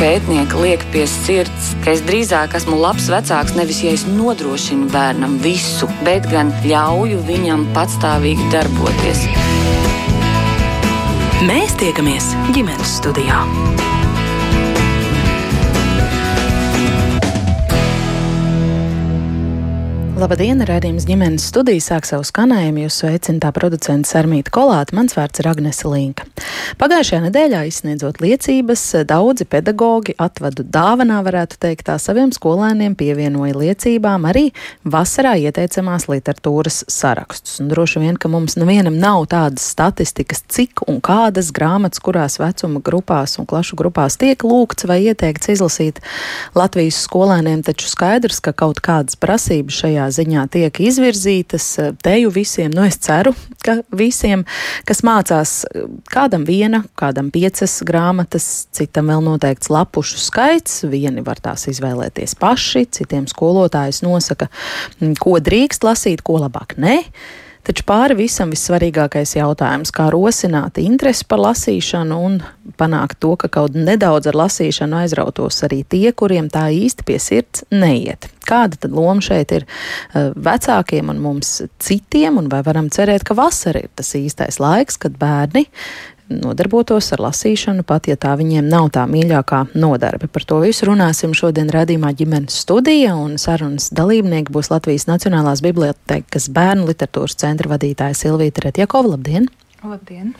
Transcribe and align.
pētnieki 0.00 0.56
liek 0.62 0.84
pie 0.94 1.02
sirds, 1.08 1.74
ka 1.84 1.92
es 1.92 2.00
drīzāk 2.08 2.54
esmu 2.56 2.78
labs 2.80 3.10
vecāks 3.12 3.52
nevis 3.58 3.82
ja 3.84 3.92
es 3.92 4.06
nodrošinu 4.08 4.88
bērnam 4.94 5.36
visu, 5.44 5.90
bet 6.06 6.28
gan 6.32 6.54
ļauju 6.64 7.20
viņam 7.28 7.66
patstāvīgi 7.76 8.48
darboties. 8.54 9.26
Mēs 11.44 11.76
tiekamies 11.84 12.32
ģimenes 12.56 12.96
studijā. 13.02 13.44
Labdien, 20.20 20.60
redzējums 20.60 21.06
ģimenes 21.08 21.46
studijā 21.48 21.80
sāk 21.80 22.04
savu 22.04 22.26
skanējumu. 22.28 22.82
Jūs 22.82 22.98
sveicināta 23.00 23.54
producents 23.56 24.10
Armīta 24.18 24.52
Kolāta, 24.52 24.92
mans 24.92 25.14
vārds 25.16 25.40
ir 25.40 25.46
Agnese 25.48 25.88
Linka. 25.88 26.26
Pagājušajā 26.76 27.22
nedēļā 27.24 27.62
izsniedzot 27.70 28.20
liecības, 28.20 28.82
daudzi 29.08 29.46
pedagoģi 29.48 30.18
atvadu 30.20 30.66
dāvanā, 30.68 31.22
varētu 31.24 31.56
teikt, 31.64 31.86
tā 31.88 31.96
saviem 31.96 32.34
skolēniem 32.36 32.98
pievienoja 33.00 33.56
liecībām 33.62 34.26
arī 34.28 34.50
vasarā 34.84 35.38
ieteicamās 35.40 36.04
literatūras 36.12 36.82
sarakstus. 36.92 37.56
Un 37.64 37.72
droši 37.72 38.04
vien, 38.04 38.20
ka 38.20 38.28
mums 38.28 38.58
nevienam 38.60 39.00
nav 39.00 39.24
tādas 39.32 39.70
statistikas, 39.72 40.44
cik 40.52 40.84
un 40.84 41.00
kādas 41.00 41.48
grāmatas, 41.56 42.02
kurās 42.04 42.36
vecuma 42.42 42.84
grupās 42.84 43.38
un 43.40 43.48
klašu 43.48 43.80
grupās 43.80 44.20
tiek 44.20 44.44
lūgts 44.44 44.84
vai 44.84 45.00
ieteikts 45.06 45.54
izlasīt 45.56 46.04
Latvijas 46.52 47.00
skolēniem, 47.08 47.64
taču 47.64 47.88
skaidrs, 47.88 48.44
ka 48.44 48.52
kaut 48.52 48.84
kādas 48.84 49.16
prasības 49.16 49.80
šajā 49.80 50.09
ziņā 50.14 50.46
tiek 50.52 50.80
izvirzītas. 50.82 51.66
Teju 52.04 52.32
visiem, 52.34 52.72
nu 52.74 52.84
es 52.86 52.98
ceru, 53.02 53.34
ka 53.64 53.78
visiem, 53.96 54.44
kas 54.88 55.02
mācās, 55.06 55.54
kādam 56.10 56.46
viena, 56.48 56.82
kādam 57.00 57.30
piecas 57.34 57.80
grāmatas, 57.86 58.66
citam 58.76 59.12
vēl 59.12 59.24
noteikts 59.26 59.70
lapušu 59.72 60.20
skaits. 60.22 60.80
Vieni 60.90 61.24
var 61.26 61.42
tās 61.42 61.68
izvēlēties 61.72 62.36
paši, 62.40 62.86
citiem 63.00 63.28
skolotājs 63.30 64.02
nosaka, 64.06 64.50
ko 65.20 65.38
drīkst 65.38 65.86
lasīt, 65.86 66.24
ko 66.26 66.40
labāk 66.44 66.76
ne. 66.80 67.00
Taču 67.70 67.84
pāri 67.86 68.16
visam 68.18 68.50
vissvarīgākais 68.50 69.36
jautājums, 69.36 69.92
kā 69.94 70.08
rosināt 70.10 70.80
interesi 70.82 71.22
par 71.30 71.38
lasīšanu 71.38 72.16
un 72.26 72.40
panākt 72.80 73.20
to, 73.22 73.36
ka 73.38 73.46
kaut 73.46 73.76
nedaudz 73.78 74.26
ar 74.26 74.38
lasīšanu 74.40 74.98
aizrautos 75.04 75.60
arī 75.68 75.84
tie, 75.86 76.10
kuriem 76.10 76.48
tā 76.50 76.64
īsti 76.74 77.06
pie 77.06 77.20
sirds 77.22 77.62
neiet. 77.70 78.26
Kāda 78.42 78.74
tad 78.74 78.96
loma 78.98 79.22
šeit 79.22 79.54
ir 79.54 79.68
uh, 79.68 80.32
vecākiem 80.34 81.14
un 81.14 81.22
mums 81.22 81.60
citiem, 81.78 82.42
un 82.42 82.50
vai 82.50 82.64
varam 82.66 82.90
cerēt, 82.90 83.22
ka 83.22 83.38
vasara 83.38 83.84
ir 83.84 83.94
tas 83.94 84.16
īstais 84.18 84.58
laiks, 84.58 84.98
kad 84.98 85.14
bērni 85.22 85.68
nodarbotos 86.30 87.10
ar 87.14 87.24
lasīšanu, 87.26 87.84
pat 87.86 88.08
ja 88.10 88.16
tā 88.20 88.34
viņiem 88.38 88.68
nav 88.70 88.90
tā 88.94 89.04
mīļākā 89.10 89.64
nodarbe. 89.74 90.30
Par 90.30 90.46
to 90.46 90.60
visu 90.64 90.88
runāsim 90.88 91.34
šodien 91.36 91.70
redzījumā 91.72 92.12
ģimenes 92.18 92.60
studija, 92.64 93.16
un 93.18 93.36
sarunas 93.40 93.90
dalībnieki 93.94 94.54
būs 94.54 94.70
Latvijas 94.72 95.08
Nacionālās 95.10 95.62
bibliotekas 95.64 96.50
bērnu 96.54 96.88
literatūras 96.90 97.38
centra 97.40 97.74
vadītāja 97.74 98.18
Silvīta 98.18 98.68
Retjakova. 98.68 99.16
Labdien! 99.16 99.50
Labdien! 99.84 100.34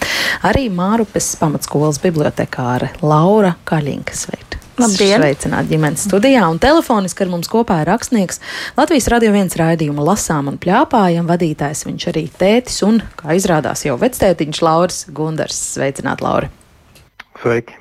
Arī 0.47 0.69
Mārupes 0.73 1.33
pamatskolas 1.41 2.01
bibliotekāre 2.03 2.95
Laura 3.03 3.57
Kaļinka 3.69 4.17
sveikt! 4.17 4.50
Labdien! 4.81 5.21
Sveicināti 5.21 5.75
ģimenes 5.75 6.07
studijā 6.09 6.47
un 6.51 6.61
telefoniski 6.63 7.25
ar 7.25 7.33
mums 7.33 7.51
kopā 7.53 7.81
ir 7.83 7.91
rakstnieks 7.91 8.41
Latvijas 8.79 9.11
radio 9.13 9.35
viens 9.35 9.57
raidījuma 9.61 10.07
lasām 10.13 10.49
un 10.53 10.61
pļāpājam 10.61 11.29
vadītājs. 11.31 11.85
Viņš 11.89 12.09
arī 12.13 12.25
tētis 12.41 12.81
un, 12.87 13.03
kā 13.21 13.37
izrādās, 13.39 13.85
jau 13.89 13.99
vectētiņš 14.01 14.65
Lauris 14.65 15.05
Gundars. 15.13 15.61
Sveicināt, 15.77 16.25
Lauri! 16.25 16.53
Sveiki! 17.41 17.80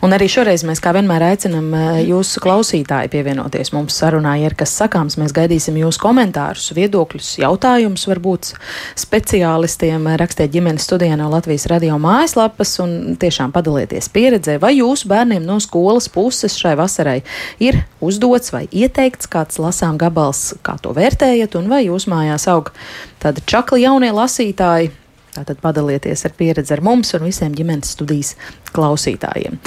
Un 0.00 0.14
arī 0.16 0.30
šoreiz 0.32 0.62
mēs, 0.64 0.80
kā 0.80 0.92
vienmēr, 0.96 1.22
aicinām 1.32 1.66
eh, 1.76 1.98
jūsu 2.08 2.40
klausītāji 2.44 3.10
pievienoties 3.12 3.72
mums 3.74 3.96
sarunā. 4.00 4.34
Ja 4.40 4.50
ir 4.50 4.56
kas 4.58 4.72
sakāms, 4.78 5.18
mēs 5.20 5.34
gaidīsim 5.36 5.76
jūsu 5.80 6.00
komentārus, 6.00 6.70
viedokļus, 6.76 7.34
jautājumus, 7.42 8.06
varbūt 8.08 8.52
speciālistiem. 9.00 10.08
Rakstiet 10.20 10.52
ģimenes 10.54 10.86
studijā 10.88 11.18
no 11.20 11.30
Latvijas 11.32 11.68
radio 11.72 11.98
mājaslapas 12.00 12.76
un 12.84 13.18
tiešām 13.20 13.52
padalieties 13.56 14.08
pieredzē, 14.12 14.58
vai 14.62 14.74
jūsu 14.78 15.10
bērniem 15.10 15.44
no 15.48 15.58
skolas 15.60 16.08
puses 16.12 16.56
šai 16.60 16.76
vasarai 16.80 17.20
ir 17.60 17.82
uzdots 18.04 18.54
vai 18.54 18.66
ieteikts 18.72 19.28
kāds 19.30 19.60
lasām 19.60 20.00
gabals, 20.00 20.54
kā 20.64 20.78
to 20.80 20.94
vērtējat, 20.96 21.56
un 21.60 21.68
vai 21.72 21.84
jūs 21.86 22.08
mājās 22.10 22.48
aug 22.52 22.72
tādi 23.20 23.44
čakli 23.48 23.84
jaunie 23.84 24.12
lasītāji 24.16 24.94
Tātad 25.34 25.60
padalieties 25.62 26.24
ar 26.26 26.34
pieredzi 26.38 26.74
ar 26.74 26.82
mums 26.84 27.14
un 27.14 27.26
visiem 27.28 27.54
ģimenes 27.54 27.94
studijas 27.94 28.34
klausītājiem. 28.74 29.58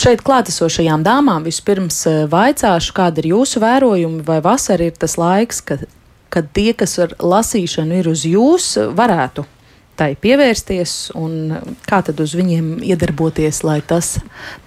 Šeit 0.00 0.24
klātesošajām 0.26 1.04
dāmām 1.06 1.46
vispirms 1.46 2.02
eh, 2.10 2.22
vaicāšu, 2.32 2.94
kāda 2.96 3.22
ir 3.22 3.32
jūsu 3.32 3.62
vērojumi, 3.64 4.22
vai 4.26 4.40
vasara 4.44 4.90
ir 4.90 4.96
tas 5.00 5.16
laiks, 5.20 5.62
kad, 5.64 5.86
kad 6.32 6.52
tie, 6.56 6.72
kas 6.76 6.98
ar 7.02 7.16
lasīšanu 7.20 8.02
ir 8.02 8.10
uz 8.12 8.26
jūs, 8.28 8.74
varētu 8.96 9.46
tai 9.96 10.10
pievērsties 10.20 10.94
un 11.16 11.56
kā 11.88 12.02
tad 12.04 12.20
uz 12.20 12.34
viņiem 12.36 12.82
iedarboties, 12.84 13.62
lai 13.66 13.78
tas 13.86 14.16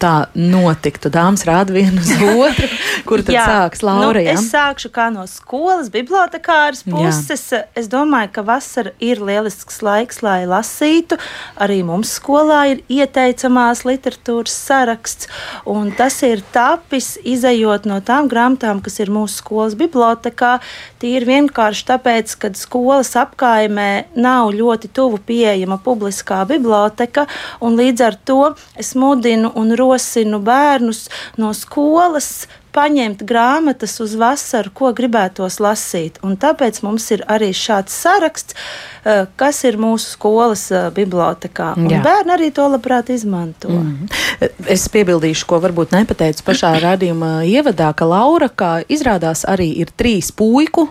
tā 0.01 0.13
notiktu. 0.35 1.11
Dāmas 1.13 1.45
rāda 1.47 1.75
vienu 1.75 2.01
uz 2.01 2.11
otru, 2.45 2.69
kur 3.09 3.23
tad 3.25 3.35
jā, 3.37 3.45
sāks 3.45 3.83
Laura. 3.85 4.23
Nu, 4.23 4.33
es 4.33 4.49
sākšu 4.51 4.91
kā 4.95 5.09
no 5.13 5.25
skolas, 5.29 5.91
bibliotekāras 5.93 6.83
puses. 6.87 7.45
Jā. 7.53 7.63
Es 7.77 7.89
domāju, 7.91 8.31
ka 8.39 8.45
vasara 8.47 8.93
ir 9.03 9.21
lielisks 9.23 9.81
laiks, 9.85 10.23
lai 10.25 10.41
lasītu. 10.49 11.19
Arī 11.61 11.81
mums 11.85 12.15
skolā 12.17 12.63
ir 12.73 12.83
ieteicamās 12.89 13.85
literatūras 13.87 14.55
saraksts, 14.65 15.29
un 15.69 15.93
tas 15.95 16.19
ir 16.25 16.43
tapis 16.55 17.13
izējot 17.21 17.85
no 17.89 17.99
tām 18.05 18.29
grāmatām, 18.31 18.81
kas 18.83 18.99
ir 19.03 19.13
mūsu 19.13 19.43
skolas 19.43 19.77
bibliotekā. 19.79 20.57
Tīri 20.99 21.29
vienkārši 21.29 21.85
tāpēc, 21.93 22.35
ka 22.41 22.53
skolas 22.57 23.13
apkaimē 23.19 23.91
nav 24.19 24.51
ļoti 24.57 24.91
tuvu 24.95 25.18
pieejama 25.25 25.79
publiskā 25.83 26.41
biblioteka, 26.49 27.25
un 27.61 27.77
līdz 27.79 28.05
ar 28.05 28.17
to 28.25 28.39
es 28.79 28.93
mudinu 28.95 29.51
un 29.59 29.75
rosinu 29.77 30.39
bērnus 30.43 31.07
no 31.37 31.53
skolas 31.53 32.47
paņemt 32.75 33.23
grāmatas 33.27 33.97
uz 34.03 34.13
vasaru, 34.19 34.71
ko 34.75 34.91
gribētos 34.95 35.59
lasīt. 35.63 36.19
Un 36.25 36.37
tāpēc 36.39 36.81
mums 36.85 37.07
ir 37.15 37.23
arī 37.29 37.49
šāds 37.55 37.95
saraksts, 38.03 38.55
eh, 39.03 39.25
kas 39.39 39.63
ir 39.65 39.79
mūsu 39.81 40.13
skolas 40.13 40.67
eh, 40.71 40.89
bibliotekā. 40.93 41.73
Bērni 41.89 42.35
arī 42.35 42.51
to 42.53 42.67
labprāt 42.69 43.09
izmanto. 43.09 43.69
Mm 43.69 44.07
-hmm. 44.09 44.49
Es 44.67 44.87
piebildīšu, 44.87 45.45
ko 45.45 45.59
varbūt 45.59 45.91
nepateicu 45.91 46.43
pašā 46.43 46.79
radījuma 46.87 47.43
ievadā, 47.43 47.93
ka 47.93 48.05
Laura, 48.05 48.49
kā 48.49 48.83
izrādās, 48.89 49.45
arī 49.45 49.73
ir 49.77 49.87
trīs 49.97 50.31
puiku 50.31 50.87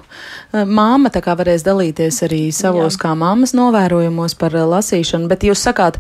eh, 0.53 0.65
māma, 0.65 1.11
tā 1.11 1.21
kā 1.21 1.37
varēs 1.37 1.63
dalīties 1.63 2.23
arī 2.23 2.53
savos 2.53 2.95
Jā. 2.95 2.99
kā 2.99 3.15
mammas 3.15 3.55
novērojumos 3.55 4.35
par 4.35 4.53
lasīšanu. 4.53 5.29
Bet 5.29 5.43
jūs 5.43 5.63
sakāt, 5.69 5.99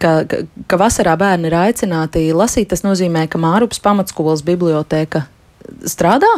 ka, 0.00 0.24
ka, 0.66 0.76
vasarā 0.76 1.16
bērni 1.16 1.46
ir 1.46 1.54
aicināti 1.54 2.32
lasīt, 2.32 2.68
tas 2.68 2.82
nozīmē, 2.82 3.28
ka 3.28 3.38
Mārupas 3.38 3.80
pamatskolas 3.80 4.42
biblioteka 4.42 4.61
biblioteka 4.62 5.26
strādā? 5.86 6.28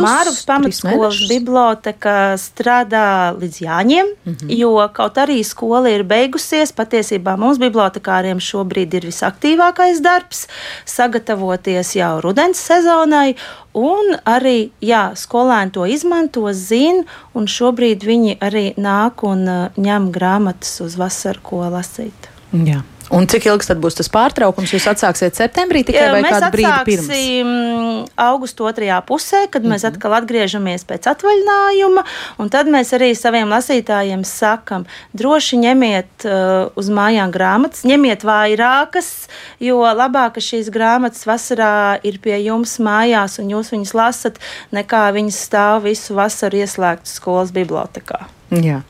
Mārupes 0.00 0.44
pamatskolas 0.48 1.22
biblioteka 1.28 2.34
strādā 2.40 3.32
līdz 3.36 3.60
Jāņiem, 3.64 4.06
mm 4.12 4.34
-hmm. 4.34 4.52
jo 4.58 4.88
kaut 4.92 5.16
arī 5.16 5.42
skola 5.44 5.88
ir 5.90 6.04
beigusies, 6.04 6.72
patiesībā 6.72 7.36
mums 7.36 7.58
bibliotekāriem 7.58 8.40
šobrīd 8.40 8.94
ir 8.94 9.06
visaktīvākais 9.08 10.00
darbs 10.00 10.46
sagatavoties 10.84 11.96
jau 11.96 12.20
rudens 12.20 12.58
sezonai, 12.58 13.34
un 13.72 14.16
arī, 14.24 14.70
jā, 14.80 15.12
skolēni 15.16 15.70
to 15.72 15.86
izmanto, 15.86 16.52
zina, 16.52 17.04
un 17.34 17.46
šobrīd 17.46 18.04
viņi 18.04 18.38
arī 18.40 18.74
nāk 18.76 19.24
un 19.24 19.44
ņem 19.76 20.12
grāmatas 20.12 20.80
uz 20.80 20.96
vasaru, 20.96 21.40
ko 21.42 21.56
lasīt. 21.56 22.28
Jā. 22.52 22.82
Un 23.12 23.26
cik 23.28 23.44
ilgs 23.50 23.68
tad 23.68 23.80
būs 23.82 23.98
tas 23.98 24.08
pārtraukums? 24.12 24.72
Jūs 24.72 24.86
atsāksiet 24.88 25.36
septembrī 25.36 25.82
tikai 25.84 26.06
vai 26.14 26.22
mēs 26.24 26.32
kādu 26.32 26.48
brīdi 26.54 26.78
pirms? 26.86 27.10
Mēs 27.10 28.08
augustu 28.24 28.64
otrajā 28.64 29.02
pusē, 29.04 29.44
kad 29.50 29.60
mm 29.60 29.68
-hmm. 29.68 29.72
mēs 29.74 29.84
mhm. 29.84 29.92
atkal 29.92 30.14
atgriežamies 30.16 30.86
pēc 30.88 31.08
atvaļinājuma, 31.12 32.04
un 32.38 32.48
tad 32.48 32.72
mēs 32.72 32.92
arī 32.96 33.12
saviem 33.16 33.52
lasītājiem 33.52 34.24
sakam, 34.24 34.86
droši 35.12 35.60
ņemiet 35.60 36.24
uh, 36.24 36.72
uz 36.74 36.88
mājām 36.88 37.30
grāmatas, 37.30 37.84
ņemiet 37.84 38.24
vairākas, 38.24 39.28
jo 39.60 39.80
labāk, 39.80 40.34
ka 40.34 40.40
šīs 40.40 40.70
grāmatas 40.72 41.26
vasarā 41.26 42.00
ir 42.02 42.18
pie 42.18 42.40
jums 42.44 42.78
mājās 42.78 43.38
un 43.38 43.50
jūs 43.50 43.72
viņas 43.72 43.94
lasat, 43.94 44.38
nekā 44.72 45.12
viņas 45.12 45.44
stāv 45.48 45.82
visu 45.82 46.14
vasaru 46.14 46.56
ieslēgtas 46.56 47.20
skolas 47.20 47.52
bibliotekā. 47.52 48.41
Jā. 48.52 48.82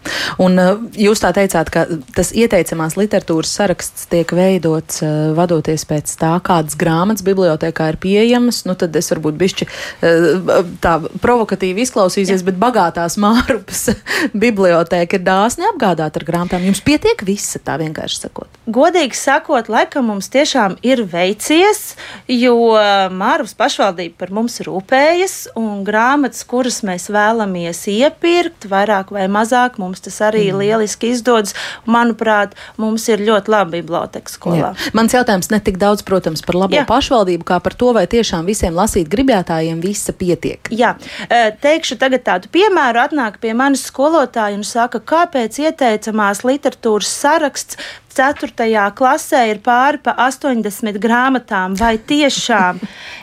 Un 0.43 0.59
uh, 0.59 0.81
jūs 0.99 1.21
tā 1.23 1.31
teicāt, 1.37 1.69
ka 1.71 1.85
tas 2.17 2.33
ieteicamās 2.35 2.97
literatūras 2.99 3.53
saraksts 3.61 4.09
tiek 4.11 4.33
veidots 4.35 5.03
uh, 5.05 5.31
vadoties 5.37 5.85
pēc 5.87 6.11
tā, 6.19 6.33
kādas 6.43 6.75
grāmatas 6.79 7.23
bibliotekā 7.27 7.93
ir 7.93 7.99
pieejamas. 8.03 8.65
Nu, 8.67 8.75
tad 8.79 8.97
es 8.99 9.13
varbūt 9.13 9.39
bišķi 9.39 9.69
uh, 9.69 10.73
tā 10.83 10.97
provokatīvi 11.23 11.85
izklausīsies, 11.87 12.43
Jā. 12.43 12.49
bet 12.49 12.59
bagātās 12.63 13.19
mārupas 13.23 13.85
biblioteka 14.45 15.21
ir 15.21 15.27
dāsni 15.29 15.69
apgādāta 15.71 16.19
ar 16.19 16.27
grāmatām. 16.27 16.67
Jums 16.67 16.83
pietiek 16.83 17.23
visa 17.27 17.63
tā 17.63 17.79
vienkārši 17.85 18.25
sakot. 18.25 18.51
Godīgi 18.67 19.19
sakot, 19.19 19.71
laikam 19.71 20.11
mums 20.11 20.31
tiešām 20.33 20.79
ir 20.87 21.05
veicies, 21.07 21.95
jo 22.27 22.57
Māruvas 23.15 23.55
pašvaldība 23.59 24.19
par 24.19 24.35
mums 24.35 24.59
rūpējas 24.65 25.37
un 25.59 25.85
grāmatas, 25.87 26.43
kuras 26.49 26.81
mēs 26.87 27.09
vēlamies 27.13 27.85
iepirkt, 27.93 28.67
vairāk 28.71 29.15
vai 29.15 29.29
mazāk 29.31 29.52
mazāk. 29.53 29.79
Mums 29.79 30.01
tas 30.01 30.19
arī 30.25 30.51
mm. 30.51 30.61
lieliski 30.61 31.13
izdodas. 31.13 31.55
Manuprāt, 31.87 32.57
mums 32.81 33.07
ir 33.09 33.21
ļoti 33.21 33.53
laba 33.53 33.71
biblioteka 33.77 34.31
skolā. 34.31 34.73
Jā. 34.73 34.93
Mans 34.97 35.13
jautājums 35.15 35.51
ne 35.53 35.61
tik 35.61 35.79
daudz, 35.81 36.03
protams, 36.03 36.43
par 36.43 36.57
labo 36.57 36.77
Jā. 36.77 36.87
pašvaldību, 36.89 37.45
kā 37.45 37.61
par 37.63 37.75
to, 37.75 37.93
vai 37.97 38.07
tiešām 38.11 38.47
visiem 38.49 38.75
lasīt 38.75 39.11
gribētājiem 39.13 39.81
visa 39.83 40.13
pietiek. 40.13 40.71
Jā, 40.73 40.95
teikšu 41.63 41.99
tagad 42.01 42.25
tādu 42.27 42.53
piemēru. 42.53 43.03
Atnāk 43.03 43.41
pie 43.43 43.53
manis 43.57 43.85
skolotāji 43.89 44.59
un 44.61 44.67
saka, 44.67 45.03
kāpēc 45.03 45.59
ieteicamās 45.63 46.45
literatūras 46.47 47.11
saraksts 47.23 47.81
4. 48.17 48.93
klasē 48.97 49.43
ir 49.51 49.61
pāri 49.65 50.01
pa 50.03 50.15
80 50.27 50.99
grāmatām, 51.03 51.77
vai 51.79 51.97
tiešām? 51.99 52.81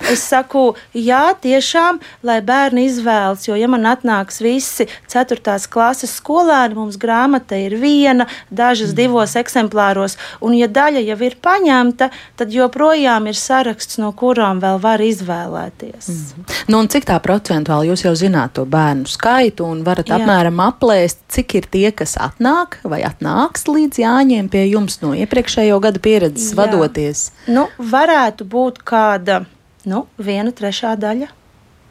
Es 0.09 0.23
saku, 0.29 0.73
jā, 0.95 1.33
tiešām, 1.41 1.99
lai 2.25 2.39
bērni 2.45 2.85
izvēlas, 2.87 3.45
jo, 3.47 3.57
ja 3.59 3.67
man 3.71 3.85
atnāks 3.89 4.39
visi 4.41 4.87
4. 5.11 5.57
klases 5.69 6.15
skolēni, 6.19 6.77
mums 6.77 6.97
grāmata 7.01 7.59
ir 7.59 7.75
viena, 7.81 8.27
dažas 8.49 8.95
divos 8.97 9.35
eksemplāros, 9.39 10.17
un 10.41 10.55
ja 10.57 10.69
daļa 10.71 11.03
jau 11.11 11.19
ir 11.27 11.37
paņemta, 11.43 12.09
tad 12.39 12.55
joprojām 12.55 13.29
ir 13.29 13.37
saraksts, 13.37 13.99
no 14.01 14.11
kurām 14.17 14.63
vēl 14.63 14.79
var 14.81 15.03
izvēlēties. 15.03 16.09
Mm. 16.09 16.49
Nu, 16.71 16.81
cik 16.89 17.07
tā 17.09 17.19
procentuāli 17.23 17.91
jūs 17.91 18.05
jau 18.07 18.15
zināt 18.17 18.55
to 18.57 18.65
bērnu 18.69 19.09
skaitu 19.09 19.67
un 19.67 19.83
varat 19.85 20.09
jā. 20.09 20.17
apmēram 20.17 20.59
aplēst, 20.63 21.21
cik 21.31 21.57
ir 21.59 21.69
tie, 21.71 21.87
kas 21.95 22.15
atnāk 22.19 22.79
vai 22.87 23.03
atnāks 23.07 23.67
līdz 23.69 24.01
Jāņiem 24.03 24.49
pie 24.51 24.65
jums? 24.69 24.78
Jums 24.79 25.01
no 25.03 25.13
iepriekšējo 25.17 25.79
gadu 25.83 26.01
pieredzes 26.03 26.53
Jā. 26.53 26.61
vadoties? 26.63 27.29
Nu, 27.51 27.67
varētu 27.77 28.47
būt 28.49 28.81
kāda 28.87 29.43
nu, 29.89 30.05
viena 30.17 30.55
trešā 30.55 30.95
daļa. 30.99 31.35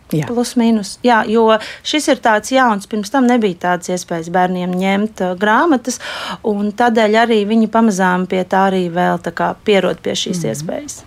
Jā. 0.08 0.24
Plus 0.24 0.54
mīnus. 0.56 0.94
Jā, 1.04 1.20
jo 1.28 1.44
šis 1.84 2.06
ir 2.14 2.20
tāds 2.24 2.48
jauns, 2.48 2.88
pirms 2.88 3.12
tam 3.12 3.26
nebija 3.28 3.58
tādas 3.66 3.90
iespējas 3.92 4.30
bērniem 4.32 4.72
ņemt 4.80 5.20
uh, 5.20 5.34
grāmatas, 5.36 6.00
un 6.48 6.70
tādēļ 6.72 7.18
arī 7.26 7.42
viņi 7.48 7.68
pamazām 7.72 8.24
pie 8.30 8.40
tā 8.48 8.70
arī 8.70 8.86
vēl 8.92 9.20
tā 9.20 9.34
pierod 9.68 10.00
pie 10.00 10.16
šīs 10.16 10.40
mm. 10.40 10.54
iespējas. 10.54 11.02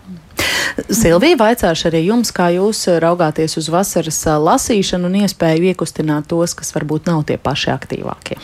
Silvija, 1.02 1.40
vaicāšu 1.42 1.90
arī 1.90 2.06
jums, 2.06 2.30
kā 2.36 2.52
jūs 2.54 2.86
raugāties 3.02 3.58
uz 3.58 3.72
vasaras 3.74 4.22
uh, 4.30 4.38
lasīšanu 4.38 5.10
un 5.10 5.24
iespēju 5.24 5.72
iekustināt 5.74 6.30
tos, 6.30 6.54
kas 6.58 6.70
varbūt 6.78 7.10
nav 7.10 7.26
tie 7.26 7.42
paši 7.42 7.74
aktīvākie. 7.74 8.38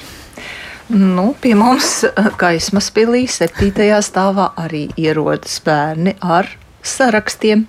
Nu, 0.87 1.33
pie 1.35 1.51
mums 1.59 2.05
gaismas 2.39 2.85
pilī, 2.95 3.25
septītajā 3.27 3.97
stāvā 4.05 4.53
arī 4.55 4.85
ierodas 4.95 5.57
bērni 5.65 6.13
ar 6.23 6.47
sarakstiem. 6.79 7.65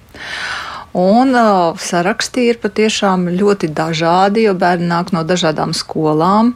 Un 0.94 1.34
uh, 1.34 1.74
saraksti 1.82 2.44
ir 2.52 2.60
patiešām 2.62 3.26
ļoti 3.34 3.72
dažādi, 3.74 4.44
jo 4.46 4.52
bērni 4.54 4.86
nāk 4.92 5.10
no 5.16 5.24
dažādām 5.26 5.74
skolām. 5.74 6.52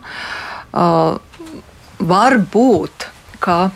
Uh, 0.70 1.18
var 1.98 2.38
būt, 2.54 3.08
ka 3.42 3.72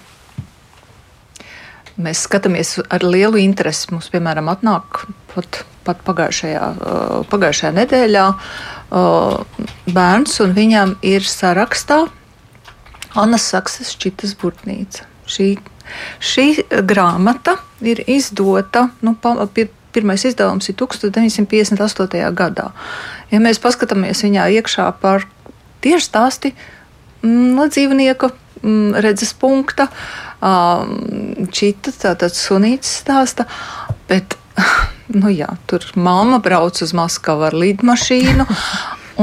mēs 1.99 2.23
skatāmies 2.29 2.77
ar 2.87 3.03
lielu 3.03 3.41
interesi. 3.43 3.91
Mums, 3.91 4.13
piemēram, 4.15 4.47
atnāk 4.53 5.09
pat, 5.35 5.65
pat 5.83 6.07
pagājušajā, 6.07 6.71
uh, 6.71 7.19
pagājušajā 7.35 7.75
nedēļā 7.81 8.29
uh, 8.31 9.67
bērns, 9.91 10.39
un 10.47 10.55
viņam 10.55 10.95
ir 11.03 11.27
sarakstā 11.27 12.05
Anna 13.17 13.39
Saksas 13.41 13.95
šķitas 13.97 14.37
burtnīca. 14.41 15.07
Šī, 15.27 15.49
šī 16.23 16.47
grāmata 16.87 17.57
ir 17.83 18.03
izdota, 18.07 18.89
nu, 19.03 19.17
pir, 19.55 19.71
pirmais 19.97 20.25
izdevums 20.29 20.69
ir 20.71 20.77
1958. 20.79 22.33
gadā. 22.37 22.71
Ja 23.33 23.41
mēs 23.43 23.61
paskatāmies 23.63 24.23
viņā 24.27 24.49
iekšā 24.61 24.91
par 25.01 25.27
tieši 25.85 26.09
stāsti 26.11 26.53
mm, 27.23 27.55
no 27.57 27.67
dzīvnieka 27.71 28.31
mm, 28.63 28.99
redzes 29.05 29.33
punkta, 29.39 29.89
čita, 31.57 31.93
tātad 31.97 32.35
sunītas 32.37 32.99
stāsta, 33.03 33.47
bet, 34.11 34.37
nu 35.21 35.33
jā, 35.33 35.49
tur 35.71 35.87
mamma 35.97 36.43
brauc 36.45 36.83
uz 36.85 36.93
Maskavu 36.97 37.49
ar 37.49 37.57
lidmašīnu, 37.57 38.47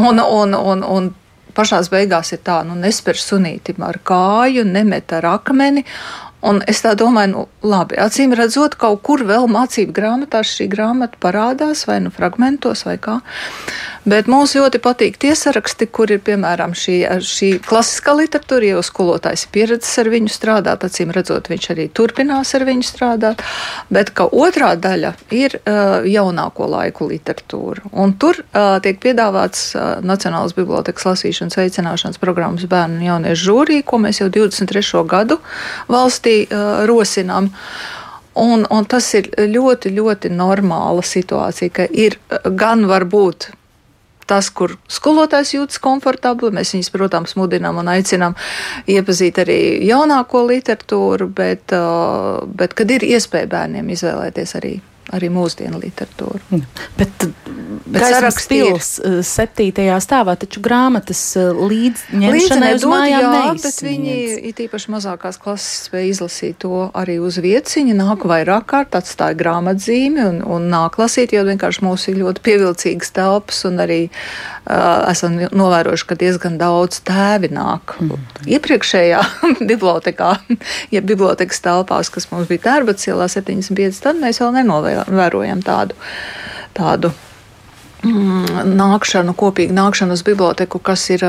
un, 0.01 0.23
un, 0.23 0.57
un, 0.57 0.83
un 0.83 1.11
pašās 1.55 1.89
beigās 1.93 2.33
ir 2.35 2.43
tā, 2.45 2.61
nu, 2.67 2.75
nesper 2.79 3.19
sunītim 3.19 3.83
ar 3.85 3.99
kāju, 4.05 4.65
nemet 4.67 5.13
ar 5.13 5.29
akmeni. 5.35 5.85
Un 6.43 6.59
es 6.67 6.81
tā 6.83 6.91
domāju, 6.99 7.29
nu, 7.31 7.41
labi, 7.63 7.95
acīm 8.03 8.33
redzot, 8.35 8.75
kaut 8.75 8.99
kur 9.07 9.21
vēl 9.23 9.47
mācību 9.47 9.95
grāmatās 9.95 10.51
šī 10.57 10.67
grāmata 10.73 11.15
parādās, 11.23 11.85
vai 11.87 12.01
nu 12.03 12.11
fragmentos, 12.11 12.83
vai 12.83 12.97
kā. 12.99 13.21
Bet 14.03 14.27
mums 14.27 14.51
ļoti 14.57 14.81
patīk 14.83 15.15
tie 15.21 15.31
saraksti, 15.37 15.85
kur 15.87 16.11
ir 16.11 16.19
piemēram 16.27 16.73
šī, 16.75 16.97
šī 17.23 17.49
klasiskā 17.63 18.11
literatūra, 18.19 18.73
jo 18.73 18.81
skolotājs 18.83 19.45
ir 19.45 19.53
pieredzējis 19.55 20.01
ar 20.01 20.09
viņu 20.11 20.33
strādāt, 20.33 20.83
acīm 20.83 21.13
redzot, 21.15 21.47
viņš 21.47 21.69
arī 21.71 21.85
turpinās 21.95 22.51
ar 22.57 22.65
viņu 22.67 22.83
strādāt. 22.87 23.45
Bet 23.93 24.11
otrā 24.25 24.73
daļa 24.75 25.13
ir 25.31 25.55
uh, 25.61 26.03
jaunāko 26.03 26.67
laiku 26.73 27.07
literatūra. 27.13 27.87
Un 27.95 28.17
tur 28.19 28.41
uh, 28.43 28.75
tiek 28.83 28.99
piedāvāts 28.99 29.71
uh, 29.77 29.87
Nacionālās 30.03 30.57
bibliotekas 30.57 31.07
lasīšanas 31.13 31.61
veicināšanas 31.61 32.19
programmas 32.19 32.67
bērnu 32.67 32.99
un 32.99 33.07
jauniešu 33.07 33.47
žūrī, 33.47 33.81
ko 33.87 34.03
mēs 34.03 34.19
jau 34.19 34.27
23. 34.27 34.83
gadu 35.07 35.39
valstī 35.87 36.41
uh, 36.43 36.83
rosinām. 36.91 37.53
Un, 38.35 38.63
un 38.67 38.85
tas 38.89 39.07
ir 39.15 39.31
ļoti, 39.37 39.93
ļoti 39.95 40.31
normāla 40.33 41.03
situācija, 41.05 41.71
ka 41.71 41.85
ir 41.87 42.17
gan 42.57 42.87
varbūt 42.89 43.53
tas, 44.29 44.49
kur 44.53 44.75
skolotājs 44.91 45.55
jūtas 45.57 45.81
komfortabli. 45.83 46.53
Mēs 46.55 46.73
viņus, 46.75 46.91
protams, 46.93 47.35
mudinām 47.39 47.81
un 47.81 47.91
aicinām 47.93 48.37
iepazīt 48.89 49.41
arī 49.43 49.59
jaunāko 49.87 50.45
literatūru, 50.49 51.29
bet, 51.35 51.75
uh, 51.75 52.41
bet 52.47 52.75
kad 52.77 52.91
ir 52.91 53.05
iespēja 53.13 53.51
bērniem 53.57 53.93
izvēlēties 53.95 54.59
arī 54.61 54.79
arī 55.11 55.27
mūsdienu 55.33 55.79
literatūru. 55.81 56.39
Mm. 56.53 56.61
Bet, 56.97 57.25
bet 57.91 58.05
saraksts 58.07 58.47
pils 58.47 58.91
eh, 59.01 59.17
septītajā 59.27 59.97
stāvā, 60.03 60.37
taču 60.39 60.61
grāmatas 60.63 61.21
eh, 61.39 61.49
līdz 61.51 62.05
ņemšanai 62.21 62.71
uz 62.77 62.85
mājām 62.87 63.27
jā, 63.27 63.41
bet 63.65 63.81
viņi 63.83 64.15
it 64.51 64.61
īpaši 64.63 64.93
mazākās 64.93 65.39
klases 65.41 65.89
spēja 65.89 66.13
izlasīt 66.13 66.61
to 66.63 66.87
arī 66.95 67.17
uz 67.19 67.39
vietas. 67.43 67.75
Viņi 67.75 67.97
nāk 67.99 68.23
vairāk 68.29 68.69
kārt, 68.71 68.95
atstāja 68.95 69.35
grāmatzīmi 69.39 70.23
un, 70.23 70.39
un 70.47 70.69
nāk 70.71 70.97
lasīt, 71.01 71.35
jo 71.35 71.43
vienkārši 71.49 71.83
mums 71.83 72.07
ir 72.07 72.21
ļoti 72.21 72.45
pievilcīgas 72.45 73.11
telpas 73.17 73.63
un 73.67 73.83
arī 73.83 73.99
uh, 74.07 75.03
esam 75.11 75.35
novērojuši, 75.51 76.07
ka 76.07 76.19
diezgan 76.19 76.57
daudz 76.61 77.01
tēvi 77.07 77.51
nāk. 77.51 77.97
Mm. 77.99 78.23
Iepriekšējā 78.55 79.21
bibliotekā, 79.73 80.31
ja 80.95 81.03
bibliotekas 81.03 81.63
telpās, 81.65 82.13
kas 82.13 82.29
mums 82.31 82.47
bija 82.51 82.69
Tērbats 82.69 83.09
ielā 83.09 83.27
75, 83.27 83.99
tad 84.05 84.21
mēs 84.21 84.39
vēl 84.39 84.53
nenovērojam 84.61 84.92
vērojam 85.07 85.61
tādu. 85.65 85.97
tādu 86.73 87.11
mm, 88.03 88.63
nākšanu, 88.73 89.35
kopīgu 89.37 89.75
nākšanu 89.77 90.17
uz 90.17 90.23
biblioteku, 90.25 90.79
kas 90.79 91.09
ir 91.13 91.25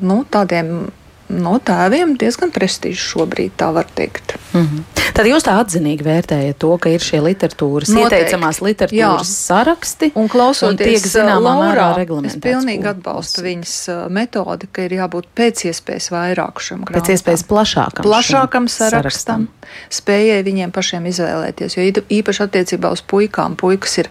nu, 0.00 0.24
tādiem 0.30 0.90
no 1.28 1.58
tēviem 1.60 2.14
diezgan 2.18 2.52
prestižs 2.54 3.02
šobrīd, 3.12 3.54
tā 3.60 3.70
var 3.74 3.88
teikt. 3.94 4.36
Mm 4.52 4.62
-hmm. 4.62 4.98
Tad 5.18 5.26
jūs 5.26 5.44
tā 5.44 5.56
atzinīgi 5.58 6.04
vērtējat 6.04 6.58
to, 6.62 6.70
ka 6.78 6.88
ir 6.88 7.02
šie 7.02 7.20
literatūras, 7.20 7.90
Noteikti. 7.90 8.14
ieteicamās 8.14 8.60
literatūras 8.62 9.30
Jā. 9.30 9.34
saraksti 9.34 10.12
un 10.14 10.28
klausoties 10.28 11.16
mērā 11.16 11.96
reglamentēts. 11.96 12.36
Es 12.36 12.42
pilnīgi 12.42 12.86
atbalstu 12.86 13.42
viņas 13.42 13.74
metodi, 14.14 14.68
ka 14.72 14.82
ir 14.82 14.92
jābūt 14.92 15.26
pēc 15.34 15.64
iespējas 15.72 16.10
vairāk 16.14 16.60
šam 16.60 16.84
grāmatam. 16.84 17.02
Pēc 17.02 17.12
iespējas 17.16 17.44
plašākam. 17.50 18.02
Plašākam 18.06 18.68
sarakstam, 18.68 19.48
sarakstam, 19.48 19.48
spējai 19.90 20.42
viņiem 20.44 20.70
pašiem 20.70 21.06
izvēlēties, 21.06 21.76
jo 21.76 21.82
īpaši 22.08 22.42
attiecībā 22.46 22.92
uz 22.92 23.02
puikām, 23.02 23.56
puikas 23.56 23.98
ir 23.98 24.08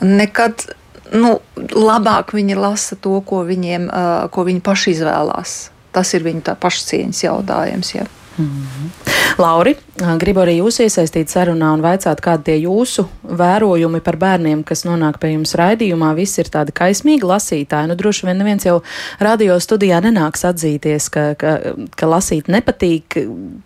nekad 0.00 0.66
nu, 1.12 1.38
labāk 1.72 2.34
viņi 2.34 2.56
lasa 2.58 2.96
to, 2.96 3.20
ko, 3.26 3.44
viņiem, 3.44 3.88
uh, 3.88 4.26
ko 4.30 4.44
viņi 4.44 4.60
paši 4.60 4.90
izvēlās. 4.96 5.73
Tas 5.94 6.14
ir 6.16 6.26
viņu 6.26 6.56
pašcieņas 6.60 7.24
jautājums. 7.28 7.94
Ja. 7.94 8.06
Mm 8.38 8.46
-hmm. 8.46 9.12
Lauri, 9.38 9.74
gribu 10.18 10.40
arī 10.42 10.56
jūs 10.58 10.80
iesaistīt 10.82 11.30
sarunā 11.32 11.72
un 11.74 11.82
vaicāt, 11.82 12.20
kādi 12.22 12.42
tie 12.48 12.56
jūsu 12.62 13.06
vērojumi 13.22 14.00
par 14.00 14.16
bērniem, 14.16 14.62
kas 14.66 14.84
nonāk 14.86 15.18
pie 15.18 15.32
jums 15.32 15.54
raidījumā. 15.58 16.14
Visi 16.14 16.40
ir 16.40 16.50
tādi 16.54 16.72
kaismīgi 16.72 17.26
lasītāji. 17.26 17.90
Nu, 17.90 17.94
droši 17.98 18.26
vien 18.26 18.38
neviens 18.38 18.66
jau 18.66 18.82
radio 19.20 19.58
studijā 19.60 20.00
nenāks 20.04 20.44
atzīties, 20.44 21.08
ka, 21.10 21.34
ka, 21.34 21.58
ka 21.96 22.06
lasīt 22.06 22.50
nepatīk. 22.50 23.18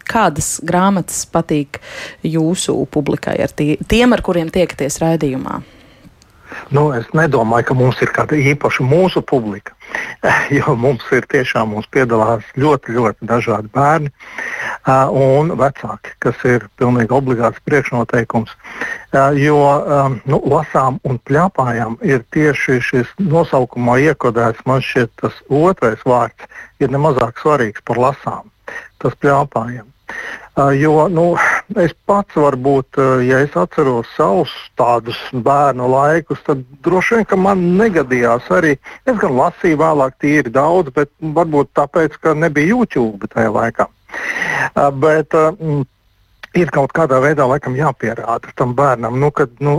Kādas 0.09 0.61
grāmatas 0.65 1.27
patīk 1.33 1.81
jūsu 2.23 2.87
publikai, 2.91 3.37
ar 3.43 3.53
tie, 3.53 3.77
tiem, 3.89 4.13
ar 4.13 4.23
kuriem 4.23 4.51
tiekaties 4.51 5.01
raidījumā? 5.05 5.61
Nu, 6.73 6.89
es 6.97 7.09
nedomāju, 7.17 7.69
ka 7.69 7.77
mums 7.77 8.01
ir 8.05 8.13
kāda 8.15 8.37
īpaša 8.37 8.85
mūsu 8.85 9.21
publika, 9.21 9.77
jo 10.59 10.75
mums 10.79 11.05
ir 11.15 11.27
tiešām 11.31 11.73
mums 11.75 11.89
piedalās 11.95 12.47
ļoti, 12.59 12.95
ļoti 12.97 13.29
dažādi 13.31 13.71
bērni 13.75 14.11
uh, 14.11 15.09
un 15.13 15.53
vecāki, 15.59 16.15
kas 16.25 16.45
ir 16.49 16.67
pilnīgi 16.81 17.15
obligāts 17.15 17.63
priekšnoteikums. 17.69 18.55
Uh, 19.13 19.33
jo 19.39 19.59
um, 19.59 20.19
nu, 20.29 20.41
lasām 20.51 21.01
un 21.09 21.21
plāpājām 21.29 21.99
ir 22.07 22.25
tieši 22.35 22.81
šis 22.91 23.13
nosaukumā 23.23 23.99
iekodēts, 24.11 24.65
man 24.69 24.85
šķiet, 24.85 25.15
tas 25.23 25.39
otrais 25.49 26.03
vārds 26.07 26.49
ir 26.83 26.93
nemazāk 26.95 27.41
svarīgs 27.43 27.85
par 27.87 28.01
lasām. 28.09 28.51
Tas 28.99 29.15
plāpājam. 29.23 29.87
Jo 30.59 31.05
nu, 31.13 31.37
es 31.79 31.93
pats, 32.09 32.35
varbūt, 32.35 32.99
ja 33.23 33.43
es 33.45 33.55
atceros 33.59 34.09
savus 34.17 34.51
tādus 34.81 35.19
bērnu 35.31 35.87
laikus, 35.93 36.41
tad 36.47 36.65
droši 36.83 37.21
vien 37.21 37.43
man 37.45 37.63
negadījās 37.79 38.49
arī. 38.57 38.75
Es 39.07 39.21
gan 39.23 39.37
lasīju 39.39 39.79
vēlāk, 39.79 40.17
tīri 40.19 40.51
daudz, 40.51 40.91
bet 40.97 41.13
varbūt 41.23 41.71
tāpēc, 41.79 42.19
ka 42.19 42.35
nebija 42.35 42.73
YouTube 42.73 43.31
tajā 43.31 43.53
laikā. 43.55 43.87
Bet, 44.99 45.39
ir 46.59 46.73
kaut 46.75 46.93
kādā 46.97 47.21
veidā 47.23 47.47
laikam 47.49 47.77
jāpierāda 47.79 48.53
tam 48.59 48.75
bērnam, 48.79 49.19
nu, 49.21 49.31
kad, 49.35 49.53
nu, 49.65 49.79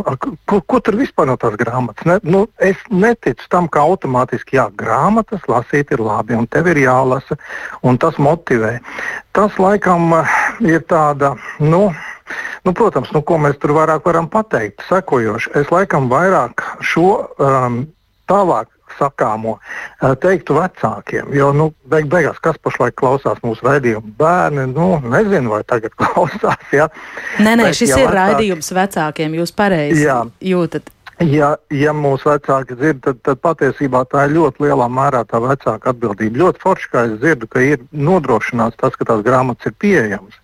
ko, 0.50 0.62
ko 0.62 0.80
tur 0.84 0.98
vispār 1.00 1.30
no 1.30 1.38
tās 1.40 1.58
grāmatas. 1.60 2.06
Ne, 2.10 2.20
nu, 2.24 2.46
es 2.64 2.80
neticu 2.92 3.50
tam, 3.52 3.70
ka 3.72 3.84
automātiski 3.86 4.60
jā, 4.60 4.70
grāmatas 4.80 5.46
lasīt 5.52 5.94
ir 5.96 6.04
labi 6.04 6.38
un 6.38 6.48
tev 6.52 6.72
ir 6.72 6.84
jālasa, 6.86 7.40
un 7.84 8.00
tas 8.02 8.20
motivē. 8.22 8.78
Tas 9.36 9.60
laikam 9.62 10.14
ir 10.66 10.86
tāda. 10.90 11.36
Nu, 11.60 11.90
Nu, 12.68 12.74
protams, 12.78 13.10
nu, 13.16 13.24
ko 13.26 13.40
mēs 13.42 13.56
tur 13.58 13.72
vairāk 13.74 14.04
varam 14.06 14.28
pateikt? 14.30 14.84
Sekojoši, 14.86 15.50
es 15.58 15.72
laikam 15.74 16.12
vairāk 16.12 16.62
šo 16.86 17.08
um, 17.42 17.80
tālāk 18.30 18.70
sakāmo 18.98 19.58
teiktu 20.24 20.58
vecākiem. 20.58 21.34
Jo, 21.36 21.52
nu, 21.56 21.70
beig 21.92 22.10
beigās, 22.12 22.40
kas 22.44 22.60
pašlaik 22.64 22.98
klausās 23.00 23.42
mūsu 23.46 23.66
raidījumu, 23.68 24.14
bērni, 24.20 24.68
nu, 24.74 24.92
nezinu, 25.06 25.54
vai 25.56 25.64
tagad 25.68 25.96
klausās. 26.02 26.70
Ja? 26.76 26.90
Nē, 27.40 27.58
nē, 27.60 27.70
Bet, 27.70 27.82
šis 27.82 27.94
ja 27.94 28.00
ir 28.00 28.08
vecāki... 28.08 28.18
raidījums 28.22 28.74
vecākiem, 28.80 29.38
jūs 29.42 29.54
pareizi 29.56 30.08
jūtat. 30.52 30.96
Ja, 31.20 31.58
ja 31.76 31.92
mūsu 31.92 32.30
vecāki 32.30 32.78
dzird, 32.80 33.02
tad, 33.04 33.18
tad 33.28 33.40
patiesībā 33.44 34.06
tā 34.08 34.24
ir 34.30 34.38
ļoti 34.38 34.64
lielā 34.64 34.86
mērā 34.88 35.26
tā 35.28 35.42
vecāka 35.44 35.92
atbildība. 35.92 36.46
Ļoti 36.46 36.62
forši, 36.64 36.92
kā 36.94 37.02
es 37.10 37.18
dzirdu, 37.20 37.50
ka 37.52 37.64
ir 37.64 37.82
nodrošināts 37.92 38.80
tas, 38.80 38.96
ka 38.96 39.08
tās 39.10 39.26
grāmatas 39.26 39.68
ir 39.68 39.76
pieejamas. 39.84 40.38